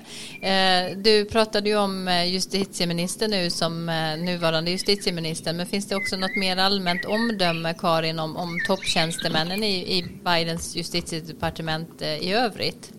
Eh, 0.47 0.97
du 0.97 1.25
pratade 1.25 1.69
ju 1.69 1.77
om 1.77 2.07
eh, 2.07 2.33
justitieminister 2.33 3.27
nu 3.27 3.49
som 3.49 3.85
nuvarande 4.19 4.71
justitieminister 4.71 5.53
men 5.53 5.65
finns 5.65 5.87
det 5.87 5.95
också 5.95 6.17
något 6.17 6.35
mer 6.35 6.57
allmänt 6.57 7.05
omdöme 7.05 7.73
Karin 7.73 8.19
om, 8.19 8.37
om 8.37 8.59
topptjänstemännen 8.67 9.63
i, 9.63 9.97
i 9.97 10.03
Bidens 10.03 10.75
justitiedepartement 10.75 12.01
i 12.01 12.33
övrigt? 12.33 12.91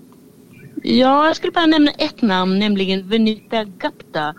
Ja, 0.82 1.26
jag 1.26 1.36
skulle 1.36 1.52
bara 1.52 1.66
nämna 1.66 1.90
ett 1.90 2.22
namn, 2.22 2.58
nämligen 2.58 3.08
Venita 3.08 3.64
Gupta. 3.64 4.34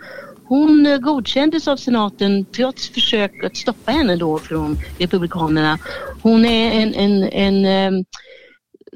Hon 0.47 0.85
eh, 0.85 0.97
godkändes 0.97 1.67
av 1.67 1.77
senaten 1.77 2.45
trots 2.45 2.89
försök 2.89 3.43
att 3.43 3.57
stoppa 3.57 3.91
henne 3.91 4.15
då 4.15 4.37
från 4.37 4.77
Republikanerna. 4.99 5.77
Hon 6.21 6.45
är 6.45 6.71
en, 6.71 6.93
en, 6.93 7.23
en 7.23 7.93
um, 7.93 8.05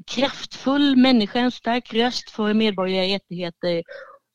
kraftfull 0.07 0.95
människa, 0.95 1.39
en 1.39 1.51
stark 1.51 1.93
röst 1.93 2.29
för 2.29 2.53
medborgerliga 2.53 3.15
rättigheter 3.15 3.83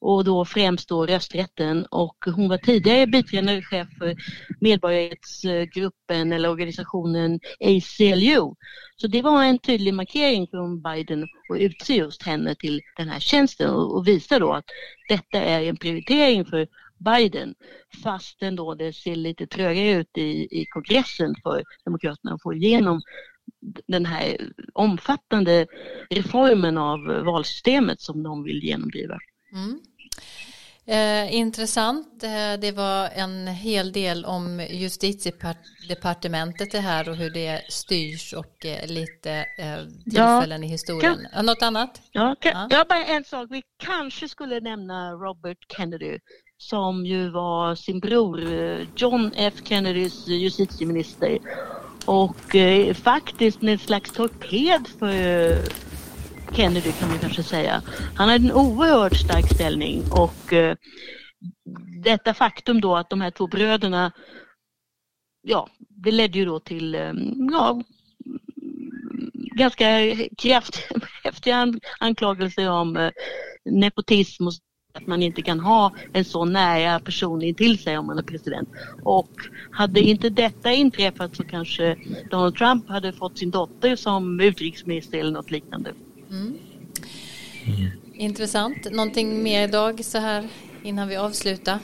och 0.01 0.25
då 0.25 0.45
främst 0.45 0.89
då 0.89 1.07
rösträtten 1.07 1.87
och 1.91 2.17
hon 2.25 2.49
var 2.49 2.59
tidigare 2.59 3.07
biträdande 3.07 3.63
chef 3.63 3.89
för 3.99 4.17
medborgarrättsgruppen 4.61 6.33
eller 6.33 6.51
organisationen 6.51 7.41
ACLU. 7.61 8.55
Så 8.97 9.07
det 9.07 9.23
var 9.23 9.45
en 9.45 9.59
tydlig 9.59 9.95
markering 9.95 10.47
från 10.51 10.83
Biden 10.83 11.23
att 11.23 11.61
utse 11.61 11.95
just 11.95 12.23
henne 12.23 12.55
till 12.55 12.81
den 12.97 13.09
här 13.09 13.21
tjänsten 13.21 13.71
och 13.71 14.09
visa 14.09 14.39
då 14.39 14.53
att 14.53 14.65
detta 15.09 15.39
är 15.39 15.63
en 15.63 15.77
prioritering 15.77 16.45
för 16.45 16.67
Biden 16.99 17.55
fastän 18.03 18.57
då 18.57 18.75
det 18.75 18.93
ser 18.93 19.17
lite 19.17 19.47
trögare 19.47 19.91
ut 19.91 20.19
i, 20.19 20.61
i 20.61 20.67
kongressen 20.67 21.35
för 21.43 21.63
Demokraterna 21.85 22.35
att 22.35 22.43
få 22.43 22.55
igenom 22.55 23.03
den 23.87 24.07
här 24.07 24.53
omfattande 24.73 25.67
reformen 26.11 26.79
av 26.79 27.01
valsystemet 27.25 28.01
som 28.01 28.23
de 28.23 28.45
vill 28.45 28.65
genomdriva. 28.65 29.19
Mm. 29.53 29.81
Eh, 30.89 31.35
intressant. 31.35 32.23
Eh, 32.23 32.55
det 32.61 32.73
var 32.73 33.11
en 33.15 33.47
hel 33.47 33.93
del 33.93 34.25
om 34.25 34.67
justitiedepartementet 34.71 36.73
det 36.73 36.81
här 36.81 37.09
och 37.09 37.17
hur 37.17 37.31
det 37.31 37.63
styrs 37.69 38.33
och 38.33 38.67
eh, 38.67 38.87
lite 38.87 39.33
eh, 39.59 39.79
tillfällen 40.05 40.63
ja, 40.63 40.69
i 40.69 40.71
historien. 40.71 41.27
Kan, 41.33 41.47
Något 41.47 41.63
annat? 41.63 42.03
Ja, 42.13 42.37
kan, 42.41 42.53
ja. 42.53 42.69
ja, 42.71 42.85
bara 42.89 43.05
en 43.05 43.25
sak. 43.25 43.47
Vi 43.51 43.63
kanske 43.77 44.29
skulle 44.29 44.61
nämna 44.61 45.13
Robert 45.13 45.59
Kennedy 45.77 46.19
som 46.59 47.07
ju 47.07 47.31
var 47.31 47.75
sin 47.75 48.01
bror 48.01 48.53
eh, 48.53 48.87
John 48.97 49.33
F 49.37 49.55
Kennedys 49.65 50.29
justitieminister 50.29 51.39
och 52.05 52.55
eh, 52.55 52.95
faktiskt 52.95 53.63
en 53.63 53.79
slags 53.79 54.13
torped 54.13 54.89
för 54.99 55.53
eh, 55.53 55.59
Kennedy 56.53 56.93
kan 56.93 57.09
man 57.09 57.19
kanske 57.19 57.43
säga. 57.43 57.83
Han 58.15 58.29
hade 58.29 58.45
en 58.45 58.53
oerhört 58.53 59.17
stark 59.17 59.55
ställning 59.55 60.03
och 60.11 60.53
eh, 60.53 60.77
detta 62.05 62.35
faktum 62.35 62.81
då 62.81 62.97
att 62.97 63.11
de 63.11 63.21
här 63.21 63.31
två 63.31 63.47
bröderna, 63.47 64.13
ja, 65.43 65.69
det 65.79 66.11
ledde 66.11 66.39
ju 66.39 66.45
då 66.45 66.61
till, 66.61 66.95
eh, 66.95 67.13
ja, 67.51 67.83
ganska 69.57 69.87
kraftiga 70.39 71.75
anklagelser 72.01 72.71
om 72.71 72.97
eh, 72.97 73.11
nepotism 73.65 74.47
och 74.47 74.53
att 74.97 75.07
man 75.07 75.23
inte 75.23 75.43
kan 75.43 75.61
ha 75.61 75.93
en 76.13 76.25
så 76.25 76.45
nära 76.45 77.01
person 77.01 77.43
intill 77.43 77.79
sig 77.79 77.99
om 77.99 78.07
man 78.07 78.19
är 78.19 78.23
president. 78.23 78.69
Och 79.03 79.31
hade 79.71 80.01
inte 80.01 80.31
detta 80.31 80.73
inträffat 80.73 81.37
så 81.37 81.45
kanske 81.45 81.97
Donald 82.31 82.57
Trump 82.57 82.89
hade 82.89 83.13
fått 83.13 83.39
sin 83.39 83.51
dotter 83.51 83.97
som 83.97 84.41
utrikesminister 84.41 85.19
eller 85.19 85.33
något 85.33 85.51
liknande. 85.51 85.93
Mm. 86.31 86.59
Mm. 87.65 87.91
Intressant. 88.15 88.91
Någonting 88.93 89.43
mer 89.43 89.69
idag 89.69 90.05
så 90.05 90.19
här 90.19 90.49
innan 90.83 91.09
vi 91.09 91.17
avslutar? 91.17 91.79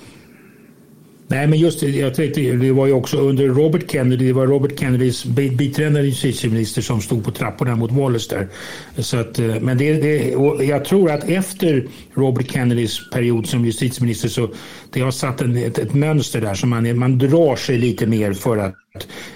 Nej, 1.33 1.47
men 1.47 1.59
just 1.59 1.83
jag 1.83 2.14
tänkte, 2.14 2.41
det 2.41 2.72
var 2.72 2.87
ju 2.87 2.93
också 2.93 3.16
under 3.16 3.49
Robert 3.49 3.91
Kennedy, 3.91 4.26
det 4.26 4.33
var 4.33 4.47
Robert 4.47 4.80
Kennedys 4.80 5.24
biträdande 5.24 6.03
justitieminister 6.03 6.83
som 6.83 7.01
stod 7.01 7.24
på 7.24 7.30
trapporna 7.30 7.76
mot 7.76 7.93
Wallace 7.93 8.37
där. 8.37 8.49
Så 9.03 9.16
att, 9.16 9.39
eh, 9.39 9.61
men 9.61 9.78
det, 9.78 9.93
det, 9.93 10.28
jag 10.64 10.85
tror 10.85 11.11
att 11.11 11.28
efter 11.28 11.87
Robert 12.14 12.51
Kennedys 12.51 13.11
period 13.11 13.47
som 13.47 13.64
justitieminister 13.64 14.28
så 14.28 14.49
det 14.93 15.01
har 15.01 15.11
satt 15.11 15.41
en, 15.41 15.57
ett, 15.57 15.78
ett 15.78 15.95
mönster 15.95 16.41
där 16.41 16.55
som 16.55 16.70
man, 16.70 16.99
man 16.99 17.18
drar 17.18 17.57
sig 17.57 17.78
lite 17.78 18.07
mer 18.07 18.33
för 18.33 18.57
att 18.57 18.74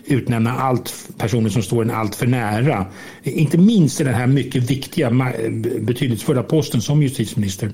utnämna 0.04 0.52
allt 0.52 0.94
personer 1.18 1.50
som 1.50 1.62
står 1.62 1.82
en 1.82 1.90
allt 1.90 2.14
för 2.14 2.26
nära. 2.26 2.86
Inte 3.22 3.58
minst 3.58 4.00
i 4.00 4.04
den 4.04 4.14
här 4.14 4.26
mycket 4.26 4.70
viktiga, 4.70 5.10
betydelsefulla 5.80 6.42
posten 6.42 6.82
som 6.82 7.02
justitieminister. 7.02 7.70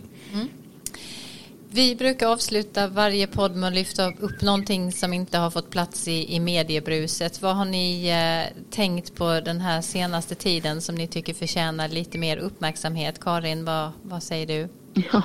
Vi 1.74 1.94
brukar 1.96 2.26
avsluta 2.26 2.88
varje 2.88 3.26
podd 3.26 3.56
med 3.56 3.68
att 3.68 3.74
lyfta 3.74 4.08
upp 4.08 4.42
någonting 4.42 4.92
som 4.92 5.12
inte 5.12 5.38
har 5.38 5.50
fått 5.50 5.70
plats 5.70 6.08
i, 6.08 6.34
i 6.34 6.40
mediebruset. 6.40 7.42
Vad 7.42 7.56
har 7.56 7.64
ni 7.64 8.08
eh, 8.08 8.62
tänkt 8.70 9.14
på 9.14 9.40
den 9.44 9.60
här 9.60 9.80
senaste 9.80 10.34
tiden 10.34 10.80
som 10.80 10.94
ni 10.94 11.06
tycker 11.06 11.34
förtjänar 11.34 11.88
lite 11.88 12.18
mer 12.18 12.36
uppmärksamhet? 12.36 13.20
Karin, 13.20 13.64
vad, 13.64 13.90
vad 14.02 14.22
säger 14.22 14.46
du? 14.46 14.68
Ja, 15.12 15.22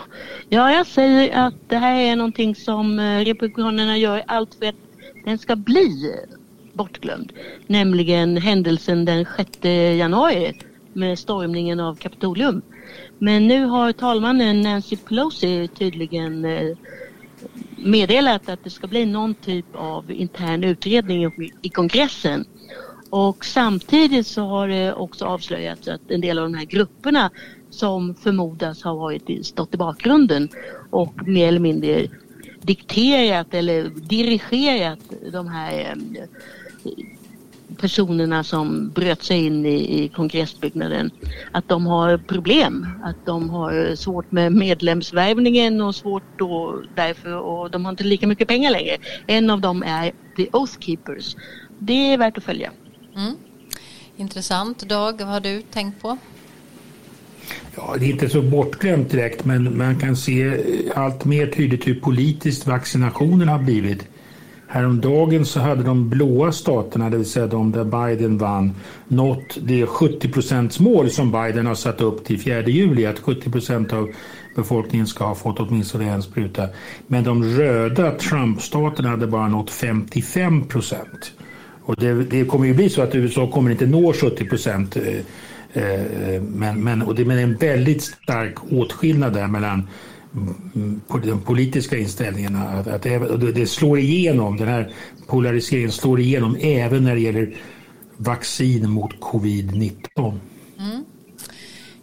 ja, 0.50 0.72
jag 0.72 0.88
säger 0.88 1.48
att 1.48 1.54
det 1.68 1.78
här 1.78 2.00
är 2.00 2.16
någonting 2.16 2.56
som 2.56 3.00
eh, 3.00 3.26
Republikanerna 3.26 3.98
gör 3.98 4.24
allt 4.28 4.56
för 4.56 4.66
att 4.66 4.76
den 5.26 5.38
ska 5.38 5.56
bli 5.56 6.16
bortglömd. 6.74 7.34
Nämligen 7.68 8.38
händelsen 8.38 9.06
den 9.06 9.26
6 9.38 9.50
januari 9.98 10.60
med 10.93 11.20
stormningen 11.20 11.80
av 11.80 11.95
Kapitolium. 11.95 12.62
Men 13.20 13.48
nu 13.48 13.66
har 13.66 13.92
talmannen 13.92 14.62
Nancy 14.62 14.96
Pelosi 14.96 15.68
tydligen 15.68 16.46
eh, 16.46 16.78
meddelat 17.78 18.50
att 18.50 18.64
det 18.64 18.70
ska 18.70 18.88
bli 18.88 19.06
någon 19.06 19.34
typ 19.36 19.66
av 19.76 20.12
intern 20.12 20.64
utredning 20.64 21.32
i 21.62 21.70
kongressen. 21.70 22.46
Och 23.10 23.46
samtidigt 23.46 24.28
så 24.28 24.42
har 24.42 24.68
det 24.68 24.94
också 24.94 25.26
avslöjats 25.26 25.88
att 25.88 26.12
en 26.12 26.22
del 26.22 26.40
av 26.40 26.44
de 26.44 26.58
här 26.58 26.66
grupperna 26.66 27.32
som 27.70 28.16
förmodas 28.16 28.84
ha 28.84 28.94
varit, 28.94 29.46
stått 29.46 29.74
i 29.74 29.78
bakgrunden 29.78 30.50
och 30.90 31.28
mer 31.28 31.48
eller 31.48 31.60
mindre 31.60 32.08
dikterat 32.62 33.54
eller 33.54 33.90
dirigerat 33.90 35.00
de 35.32 35.48
här 35.48 35.96
eh, 36.84 36.94
personerna 37.78 38.44
som 38.44 38.90
bröt 38.90 39.24
sig 39.24 39.46
in 39.46 39.66
i, 39.66 40.04
i 40.04 40.10
kongressbyggnaden 40.10 41.12
att 41.52 41.70
de 41.70 41.86
har 41.86 42.18
problem, 42.18 42.88
att 43.04 43.26
de 43.26 43.50
har 43.50 43.96
svårt 43.96 44.32
med 44.32 44.52
medlemsvärvningen 44.52 45.82
och 45.82 45.96
svårt 45.96 46.24
då 46.38 46.82
därför 46.96 47.38
och 47.38 47.72
de 47.72 47.86
har 47.86 47.92
inte 47.92 48.04
lika 48.04 48.28
mycket 48.28 48.48
pengar 48.48 48.72
längre. 48.72 48.98
En 49.28 49.50
av 49.50 49.62
dem 49.62 49.84
är 49.84 50.12
The 50.38 50.48
Oath 50.54 50.80
Keepers. 50.80 51.36
Det 51.80 52.14
är 52.14 52.18
värt 52.18 52.38
att 52.38 52.44
följa. 52.44 52.72
Mm. 53.16 53.36
Intressant. 54.18 54.90
Dag, 54.90 55.18
vad 55.20 55.28
har 55.28 55.40
du 55.40 55.62
tänkt 55.62 56.02
på? 56.02 56.18
Ja, 57.76 57.96
det 58.00 58.06
är 58.06 58.10
inte 58.10 58.30
så 58.30 58.42
bortglömt 58.42 59.12
direkt 59.12 59.46
men 59.46 59.78
man 59.78 60.00
kan 60.00 60.16
se 60.16 60.64
allt 60.96 61.26
mer 61.26 61.48
tydligt 61.48 61.88
hur 61.88 62.00
politiskt 62.00 62.68
vaccinationen 62.68 63.48
har 63.48 63.60
blivit 63.60 64.08
Häromdagen 64.70 65.45
så 65.45 65.59
hade 65.59 65.84
de 65.84 66.09
blåa 66.09 66.51
staterna, 66.51 67.09
det 67.09 67.18
vill 67.18 67.26
säga 67.26 67.47
de 67.47 67.72
där 67.72 67.84
Biden 67.84 68.38
vann, 68.38 68.76
nått 69.07 69.57
det 69.61 69.86
70% 69.86 70.82
mål 70.82 71.09
som 71.09 71.32
Biden 71.32 71.65
har 71.65 71.76
satt 71.76 72.01
upp 72.01 72.26
till 72.26 72.39
4 72.39 72.61
juli, 72.61 73.05
att 73.05 73.22
70% 73.22 73.93
av 73.93 74.09
befolkningen 74.55 75.07
ska 75.07 75.26
ha 75.26 75.36
fått 75.36 75.59
åtminstone 75.59 76.09
en 76.09 76.22
spruta. 76.22 76.68
Men 77.07 77.24
de 77.24 77.43
röda 77.43 78.11
Trump-staterna 78.11 79.09
hade 79.09 79.28
bara 79.28 79.47
nått 79.47 79.70
55 79.70 80.68
procent. 80.68 81.32
Och 81.84 81.95
det, 81.95 82.13
det, 82.13 82.45
kommer 82.45 82.65
ju 82.65 82.74
bli 82.74 82.89
så 82.89 83.01
att 83.01 83.15
USA 83.15 83.51
kommer 83.51 83.72
inte 83.72 83.86
nå 83.86 84.13
70 84.13 84.45
procent. 84.45 84.97
Eh, 84.97 85.84
eh, 85.84 86.41
men, 86.41 86.84
men, 86.84 87.01
och 87.01 87.15
det 87.15 87.22
är 87.22 87.32
en 87.32 87.55
väldigt 87.55 88.03
stark 88.03 88.55
åtskillnad 88.72 89.34
där 89.34 89.47
mellan 89.47 89.88
de 91.24 91.42
politiska 91.46 91.98
inställningarna. 91.98 92.70
Att, 92.70 92.88
att 92.88 93.04
det, 93.04 93.52
det 93.52 93.68
slår 93.68 94.00
igenom, 94.00 94.58
den 94.58 94.68
här 94.68 94.94
polariseringen 95.28 95.92
slår 95.92 96.20
igenom 96.20 96.58
även 96.62 97.04
när 97.04 97.16
det 97.16 97.22
gäller 97.22 97.56
vaccin 98.18 98.90
mot 98.90 99.20
covid-19. 99.20 100.40
Mm. 100.80 101.06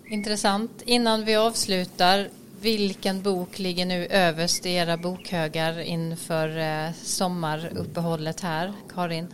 Intressant. 0.06 0.82
Innan 0.84 1.24
vi 1.24 1.36
avslutar, 1.36 2.28
vilken 2.60 3.22
bok 3.22 3.58
ligger 3.58 3.86
nu 3.86 4.06
överst 4.06 4.66
i 4.66 4.70
era 4.70 4.96
bokhögar 4.96 5.80
inför 5.80 6.58
eh, 6.58 6.92
sommaruppehållet 7.02 8.40
här, 8.40 8.72
Karin? 8.94 9.26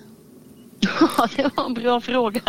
Ja, 0.81 1.29
det 1.37 1.57
var 1.57 1.67
en 1.67 1.75
bra 1.75 2.01
fråga. 2.01 2.41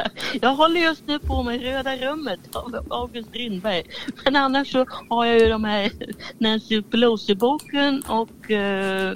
Jag 0.41 0.55
håller 0.55 0.81
just 0.81 1.07
nu 1.07 1.19
på 1.19 1.43
med 1.43 1.61
Röda 1.61 1.95
rummet 1.95 2.39
av 2.51 2.85
August 2.89 3.29
Strindberg. 3.29 3.83
Men 4.25 4.35
annars 4.35 4.71
så 4.71 4.85
har 5.09 5.25
jag 5.25 5.39
ju 5.39 5.49
de 5.49 5.63
här 5.63 5.91
Nancy 6.37 6.81
Pelosi-boken 6.81 8.01
och 8.07 8.49
uh, 8.49 9.13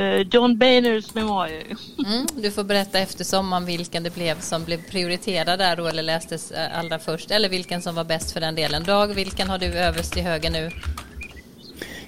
uh, 0.00 0.20
John 0.30 0.58
Boehners 0.58 1.14
memoarer. 1.14 1.62
Mm, 2.06 2.26
du 2.36 2.50
får 2.50 2.64
berätta 2.64 2.98
efter 2.98 3.24
sommaren 3.24 3.66
vilken 3.66 4.02
det 4.02 4.14
blev 4.14 4.40
som 4.40 4.64
blev 4.64 4.82
prioriterad 4.90 5.58
där 5.58 5.76
då 5.76 5.86
eller 5.86 6.02
lästes 6.02 6.50
eh, 6.50 6.78
allra 6.78 6.98
först 6.98 7.30
eller 7.30 7.48
vilken 7.48 7.82
som 7.82 7.94
var 7.94 8.04
bäst 8.04 8.32
för 8.32 8.40
den 8.40 8.54
delen. 8.54 8.84
Dag, 8.84 9.14
vilken 9.14 9.48
har 9.48 9.58
du 9.58 9.66
överst 9.66 10.16
i 10.16 10.20
höger 10.20 10.50
nu? 10.50 10.70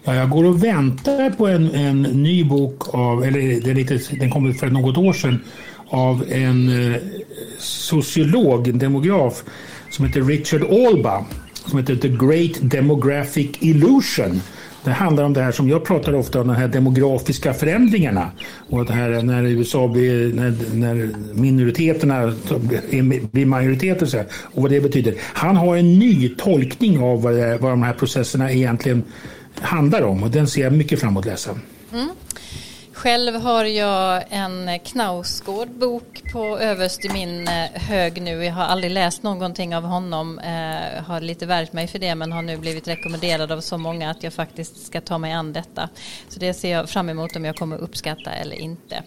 Ja, 0.05 0.15
jag 0.15 0.31
går 0.31 0.45
och 0.45 0.65
väntar 0.65 1.31
på 1.31 1.47
en, 1.47 1.75
en 1.75 2.03
ny 2.03 2.45
bok 2.45 2.95
av, 2.95 3.25
eller 3.25 3.41
det 3.41 3.71
är 3.71 3.75
lite, 3.75 4.17
den 4.17 4.31
kom 4.31 4.55
för 4.55 4.67
något 4.67 4.97
år 4.97 5.13
sedan, 5.13 5.45
av 5.91 6.25
en 6.31 6.93
eh, 6.93 7.01
sociolog, 7.59 8.69
en 8.69 8.79
demograf 8.79 9.45
som 9.91 10.05
heter 10.05 10.23
Richard 10.23 10.63
Alba 10.63 11.25
som 11.69 11.79
heter 11.79 11.97
The 11.97 12.09
Great 12.09 12.71
Demographic 12.71 13.51
Illusion. 13.61 14.41
Det 14.85 14.91
handlar 14.91 15.25
om 15.25 15.33
det 15.33 15.43
här 15.43 15.53
som 15.53 15.69
jag 15.69 15.85
pratar 15.85 16.15
ofta 16.15 16.41
om, 16.41 16.47
de 16.47 16.57
här 16.57 16.69
demografiska 16.69 17.55
förändringarna. 17.55 18.31
Och 18.69 18.87
det 18.87 18.93
här 18.93 19.23
när 19.23 19.43
USA 19.43 19.89
blir, 19.89 20.33
när, 20.33 20.55
när 20.75 21.11
minoriteterna 21.35 22.35
blir 23.31 23.47
majoriteter 23.47 24.07
så 24.07 24.17
här, 24.17 24.27
och 24.43 24.63
vad 24.63 24.71
det 24.71 24.81
betyder. 24.81 25.15
Han 25.21 25.57
har 25.57 25.77
en 25.77 25.99
ny 25.99 26.29
tolkning 26.29 27.03
av 27.03 27.23
vad, 27.23 27.35
vad 27.35 27.73
de 27.73 27.83
här 27.83 27.93
processerna 27.93 28.53
egentligen 28.53 29.03
handlar 29.55 30.03
om 30.03 30.23
och 30.23 30.31
den 30.31 30.47
ser 30.47 30.63
jag 30.63 30.73
mycket 30.73 31.01
fram 31.01 31.11
emot 31.11 31.27
att 31.27 31.33
läsa. 31.33 31.51
Mm. 31.93 32.09
Själv 32.99 33.35
har 33.35 33.65
jag 33.65 34.25
en 34.31 34.79
Knausgård 34.79 35.69
bok 35.69 36.23
på 36.33 36.59
överst 36.59 37.05
i 37.05 37.09
min 37.09 37.49
eh, 37.49 37.71
hög 37.75 38.23
nu. 38.23 38.45
Jag 38.45 38.53
har 38.53 38.65
aldrig 38.65 38.93
läst 38.93 39.23
någonting 39.23 39.77
av 39.77 39.83
honom. 39.83 40.39
Eh, 40.39 41.03
har 41.05 41.21
lite 41.21 41.47
värjt 41.47 41.73
mig 41.73 41.87
för 41.87 41.99
det 41.99 42.15
men 42.15 42.33
har 42.33 42.43
nu 42.43 42.57
blivit 42.57 42.89
rekommenderad 42.89 43.53
av 43.53 43.61
så 43.61 43.79
många 43.79 44.11
att 44.11 44.23
jag 44.23 44.33
faktiskt 44.33 44.87
ska 44.87 45.01
ta 45.01 45.19
mig 45.19 45.33
an 45.33 45.53
detta. 45.53 45.89
Så 46.29 46.41
det 46.41 46.55
ser 46.55 46.73
jag 46.73 46.91
fram 46.91 47.09
emot 47.09 47.37
om 47.37 47.45
jag 47.45 47.57
kommer 47.57 47.77
uppskatta 47.79 48.31
eller 48.31 48.57
inte. 48.57 49.03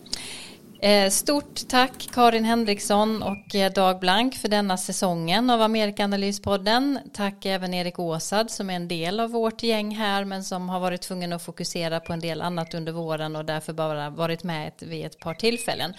Eh, 0.84 1.09
stort 1.09 1.67
tack 1.67 2.09
Karin 2.13 2.45
Henriksson 2.45 3.23
och 3.23 3.55
eh, 3.55 3.71
Dag 3.71 3.99
Blank 3.99 4.36
för 4.36 4.47
denna 4.47 4.77
säsongen 4.77 5.49
av 5.49 5.61
Amerikanalyspodden. 5.61 6.99
Tack 7.13 7.45
även 7.45 7.73
Erik 7.73 7.99
Åsad 7.99 8.51
som 8.51 8.69
är 8.69 8.73
en 8.73 8.88
del 8.88 9.19
av 9.19 9.29
vårt 9.29 9.63
gäng 9.63 9.95
här 9.95 10.25
men 10.25 10.43
som 10.43 10.69
har 10.69 10.79
varit 10.79 11.01
tvungen 11.01 11.34
att 11.34 11.43
fokusera 11.43 11.99
på 11.99 12.13
en 12.13 12.19
del 12.19 12.41
annat 12.41 12.73
under 12.73 12.91
våren 12.91 13.36
och 13.36 13.45
därför 13.45 13.73
bara 13.73 14.09
varit 14.09 14.43
med 14.43 14.71
vid 14.79 15.05
ett 15.05 15.19
par 15.19 15.34
tillfällen. 15.34 15.93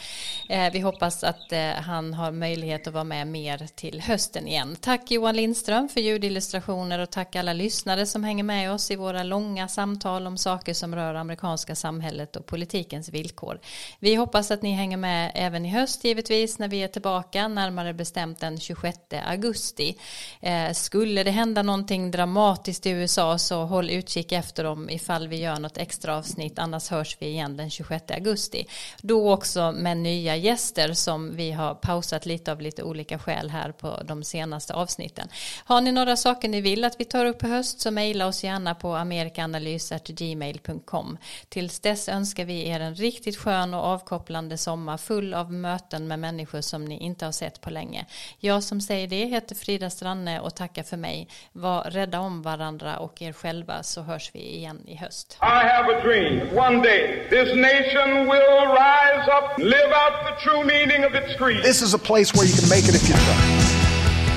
Eh, 0.49 0.73
vi 0.73 0.81
hoppas 0.81 1.25
att 1.25 1.53
han 1.77 2.15
har 2.15 2.33
möjlighet 2.33 2.87
att 2.87 2.95
vara 2.95 3.05
med 3.05 3.27
mer 3.27 3.69
till 3.75 4.01
hösten 4.01 4.49
igen. 4.49 4.77
Tack 4.81 5.11
Johan 5.11 5.37
Lindström 5.37 5.89
för 5.89 6.01
ljudillustrationer 6.01 6.99
och 6.99 7.11
tack 7.11 7.37
alla 7.37 7.53
lyssnare 7.53 8.07
som 8.07 8.25
hänger 8.25 8.45
med 8.45 8.73
oss 8.73 8.91
i 8.91 8.97
våra 8.97 9.23
långa 9.23 9.69
samtal 9.69 10.27
om 10.27 10.39
saker 10.39 10.75
som 10.75 10.95
rör 10.95 11.15
amerikanska 11.15 11.75
samhället 11.75 12.37
och 12.37 12.47
politikens 12.47 13.09
villkor. 13.09 13.61
Vi 13.99 14.15
hoppas 14.15 14.51
att 14.51 14.63
ni 14.63 14.72
hänger 14.73 14.97
med 14.97 15.33
även 15.35 15.67
i 15.67 15.69
höst 15.69 16.05
givetvis 16.05 16.59
när 16.59 16.69
vi 16.69 16.83
är 16.83 16.89
tillbaka, 16.89 17.49
närmare 17.49 17.95
bestämt 17.95 18.41
den 18.41 18.61
26 18.61 18.99
augusti. 19.25 19.97
Eh, 20.41 20.73
skulle 20.73 21.23
det 21.23 21.31
hända 21.31 21.63
någonting 21.63 22.11
dramatiskt 22.11 22.87
i 22.87 22.91
USA 22.91 23.39
så 23.39 23.65
håll 23.65 23.91
utkik 23.91 24.33
efter 24.33 24.65
dem 24.65 24.91
ifall 24.91 25.29
vi 25.29 25.37
gör 25.37 25.59
något 25.59 25.79
extra 25.79 26.17
avsnitt, 26.17 26.59
annars 26.59 26.91
hörs 26.91 27.17
vi 27.21 27.27
igen 27.27 27.57
den 27.57 27.71
26 27.71 28.11
augusti. 28.11 28.67
Då 29.03 29.33
också 29.33 29.73
med 29.73 29.97
nya 29.97 30.37
gäster 30.37 30.93
som 30.93 31.37
vi 31.37 31.51
har 31.51 31.75
pausat 31.75 32.27
lite 32.27 32.53
av 32.53 32.61
lite 32.61 32.83
olika 32.83 33.19
skäl 33.19 33.51
här 33.51 33.73
på 33.73 34.03
de 34.05 34.25
senaste 34.25 34.75
avsnitten. 34.75 35.29
Har 35.65 35.81
ni 35.81 35.93
några 35.93 36.17
saker 36.17 36.49
ni 36.49 36.61
vill 36.61 36.85
att 36.85 37.01
vi 37.01 37.05
tar 37.05 37.27
upp 37.27 37.45
i 37.45 37.47
höst 37.47 37.81
så 37.81 37.91
mejla 37.91 38.27
oss 38.27 38.45
gärna 38.45 38.75
på 38.75 38.95
amerikanalys.gmail.com. 38.95 41.19
Tills 41.49 41.81
dess 41.81 42.09
önskar 42.09 42.45
vi 42.45 42.69
er 42.69 42.81
en 42.81 42.95
riktigt 42.95 43.37
skön 43.37 43.75
och 43.75 43.81
avkopplande 43.81 44.59
sommar 44.63 44.97
full 44.97 45.35
av 45.35 45.53
möten 45.53 46.09
med 46.09 46.19
människor 46.19 46.61
som 46.61 46.85
ni 46.85 46.99
inte 46.99 47.25
har 47.25 47.33
sett 47.33 47.61
på 47.61 47.71
länge. 47.71 48.07
Jag 48.39 48.63
som 48.63 48.81
säger 48.81 49.07
det 49.09 49.25
heter 49.27 49.55
Frida 49.55 49.91
Stranne 49.91 50.41
och 50.41 50.55
tackar 50.55 50.83
för 50.83 50.97
mig. 50.97 51.29
Var 51.53 51.83
rädda 51.83 52.21
om 52.21 52.43
varandra 52.43 52.97
och 52.97 53.23
er 53.23 53.33
själva 53.33 53.83
så 53.83 54.03
hörs 54.03 54.31
vi 54.35 54.57
igen 54.57 54.81
i 54.87 54.97
höst. 54.97 55.39
I 55.41 55.45
have 55.45 55.87
a 55.97 56.01
dream. 56.05 56.59
One 56.59 56.83
day 56.83 57.27
this 57.31 57.49
nation 57.57 58.09
will 58.33 58.61
rise 58.85 59.27
up, 59.37 59.59
live 59.59 59.93
out 60.03 60.15
the 60.29 60.35
true 60.45 60.65
meaning 60.65 61.05
of 61.05 61.13
its 61.15 61.39
creed. 61.39 61.63
This 61.63 61.83
is 61.83 61.95
a 61.95 62.03
place 62.11 62.29
where 62.35 62.47
you 62.51 62.55
can 62.61 62.69
make 62.69 62.85
it 62.91 62.95
if 62.95 63.05
you 63.09 63.17
try. 63.27 63.39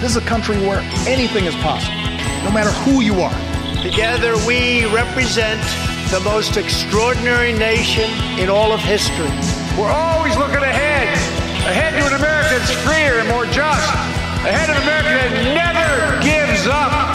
This 0.01 0.11
is 0.11 0.17
a 0.17 0.28
country 0.34 0.57
where 0.67 0.82
anything 1.15 1.45
is 1.45 1.55
possible, 1.55 2.01
no 2.43 2.51
matter 2.57 2.73
who 2.84 2.95
you 3.01 3.15
are. 3.28 3.39
Together 3.89 4.32
we 4.47 4.86
represent 5.01 5.61
the 6.11 6.19
most 6.19 6.57
extraordinary 6.57 7.53
nation 7.53 8.09
in 8.41 8.49
all 8.49 8.71
of 8.71 8.80
history. 8.95 9.32
We're 9.78 9.91
always 9.91 10.38
looking 10.38 10.63
ahead, 10.63 11.09
ahead 11.67 11.99
to 11.99 12.07
an 12.07 12.13
America 12.13 12.47
that's 12.57 12.71
freer 12.71 13.19
and 13.19 13.28
more 13.28 13.45
just, 13.45 13.91
ahead 14.47 14.69
of 14.69 14.78
an 14.78 14.84
America 14.84 15.09
that 15.09 15.36
never 15.51 16.23
gives 16.23 16.65
up. 16.65 17.14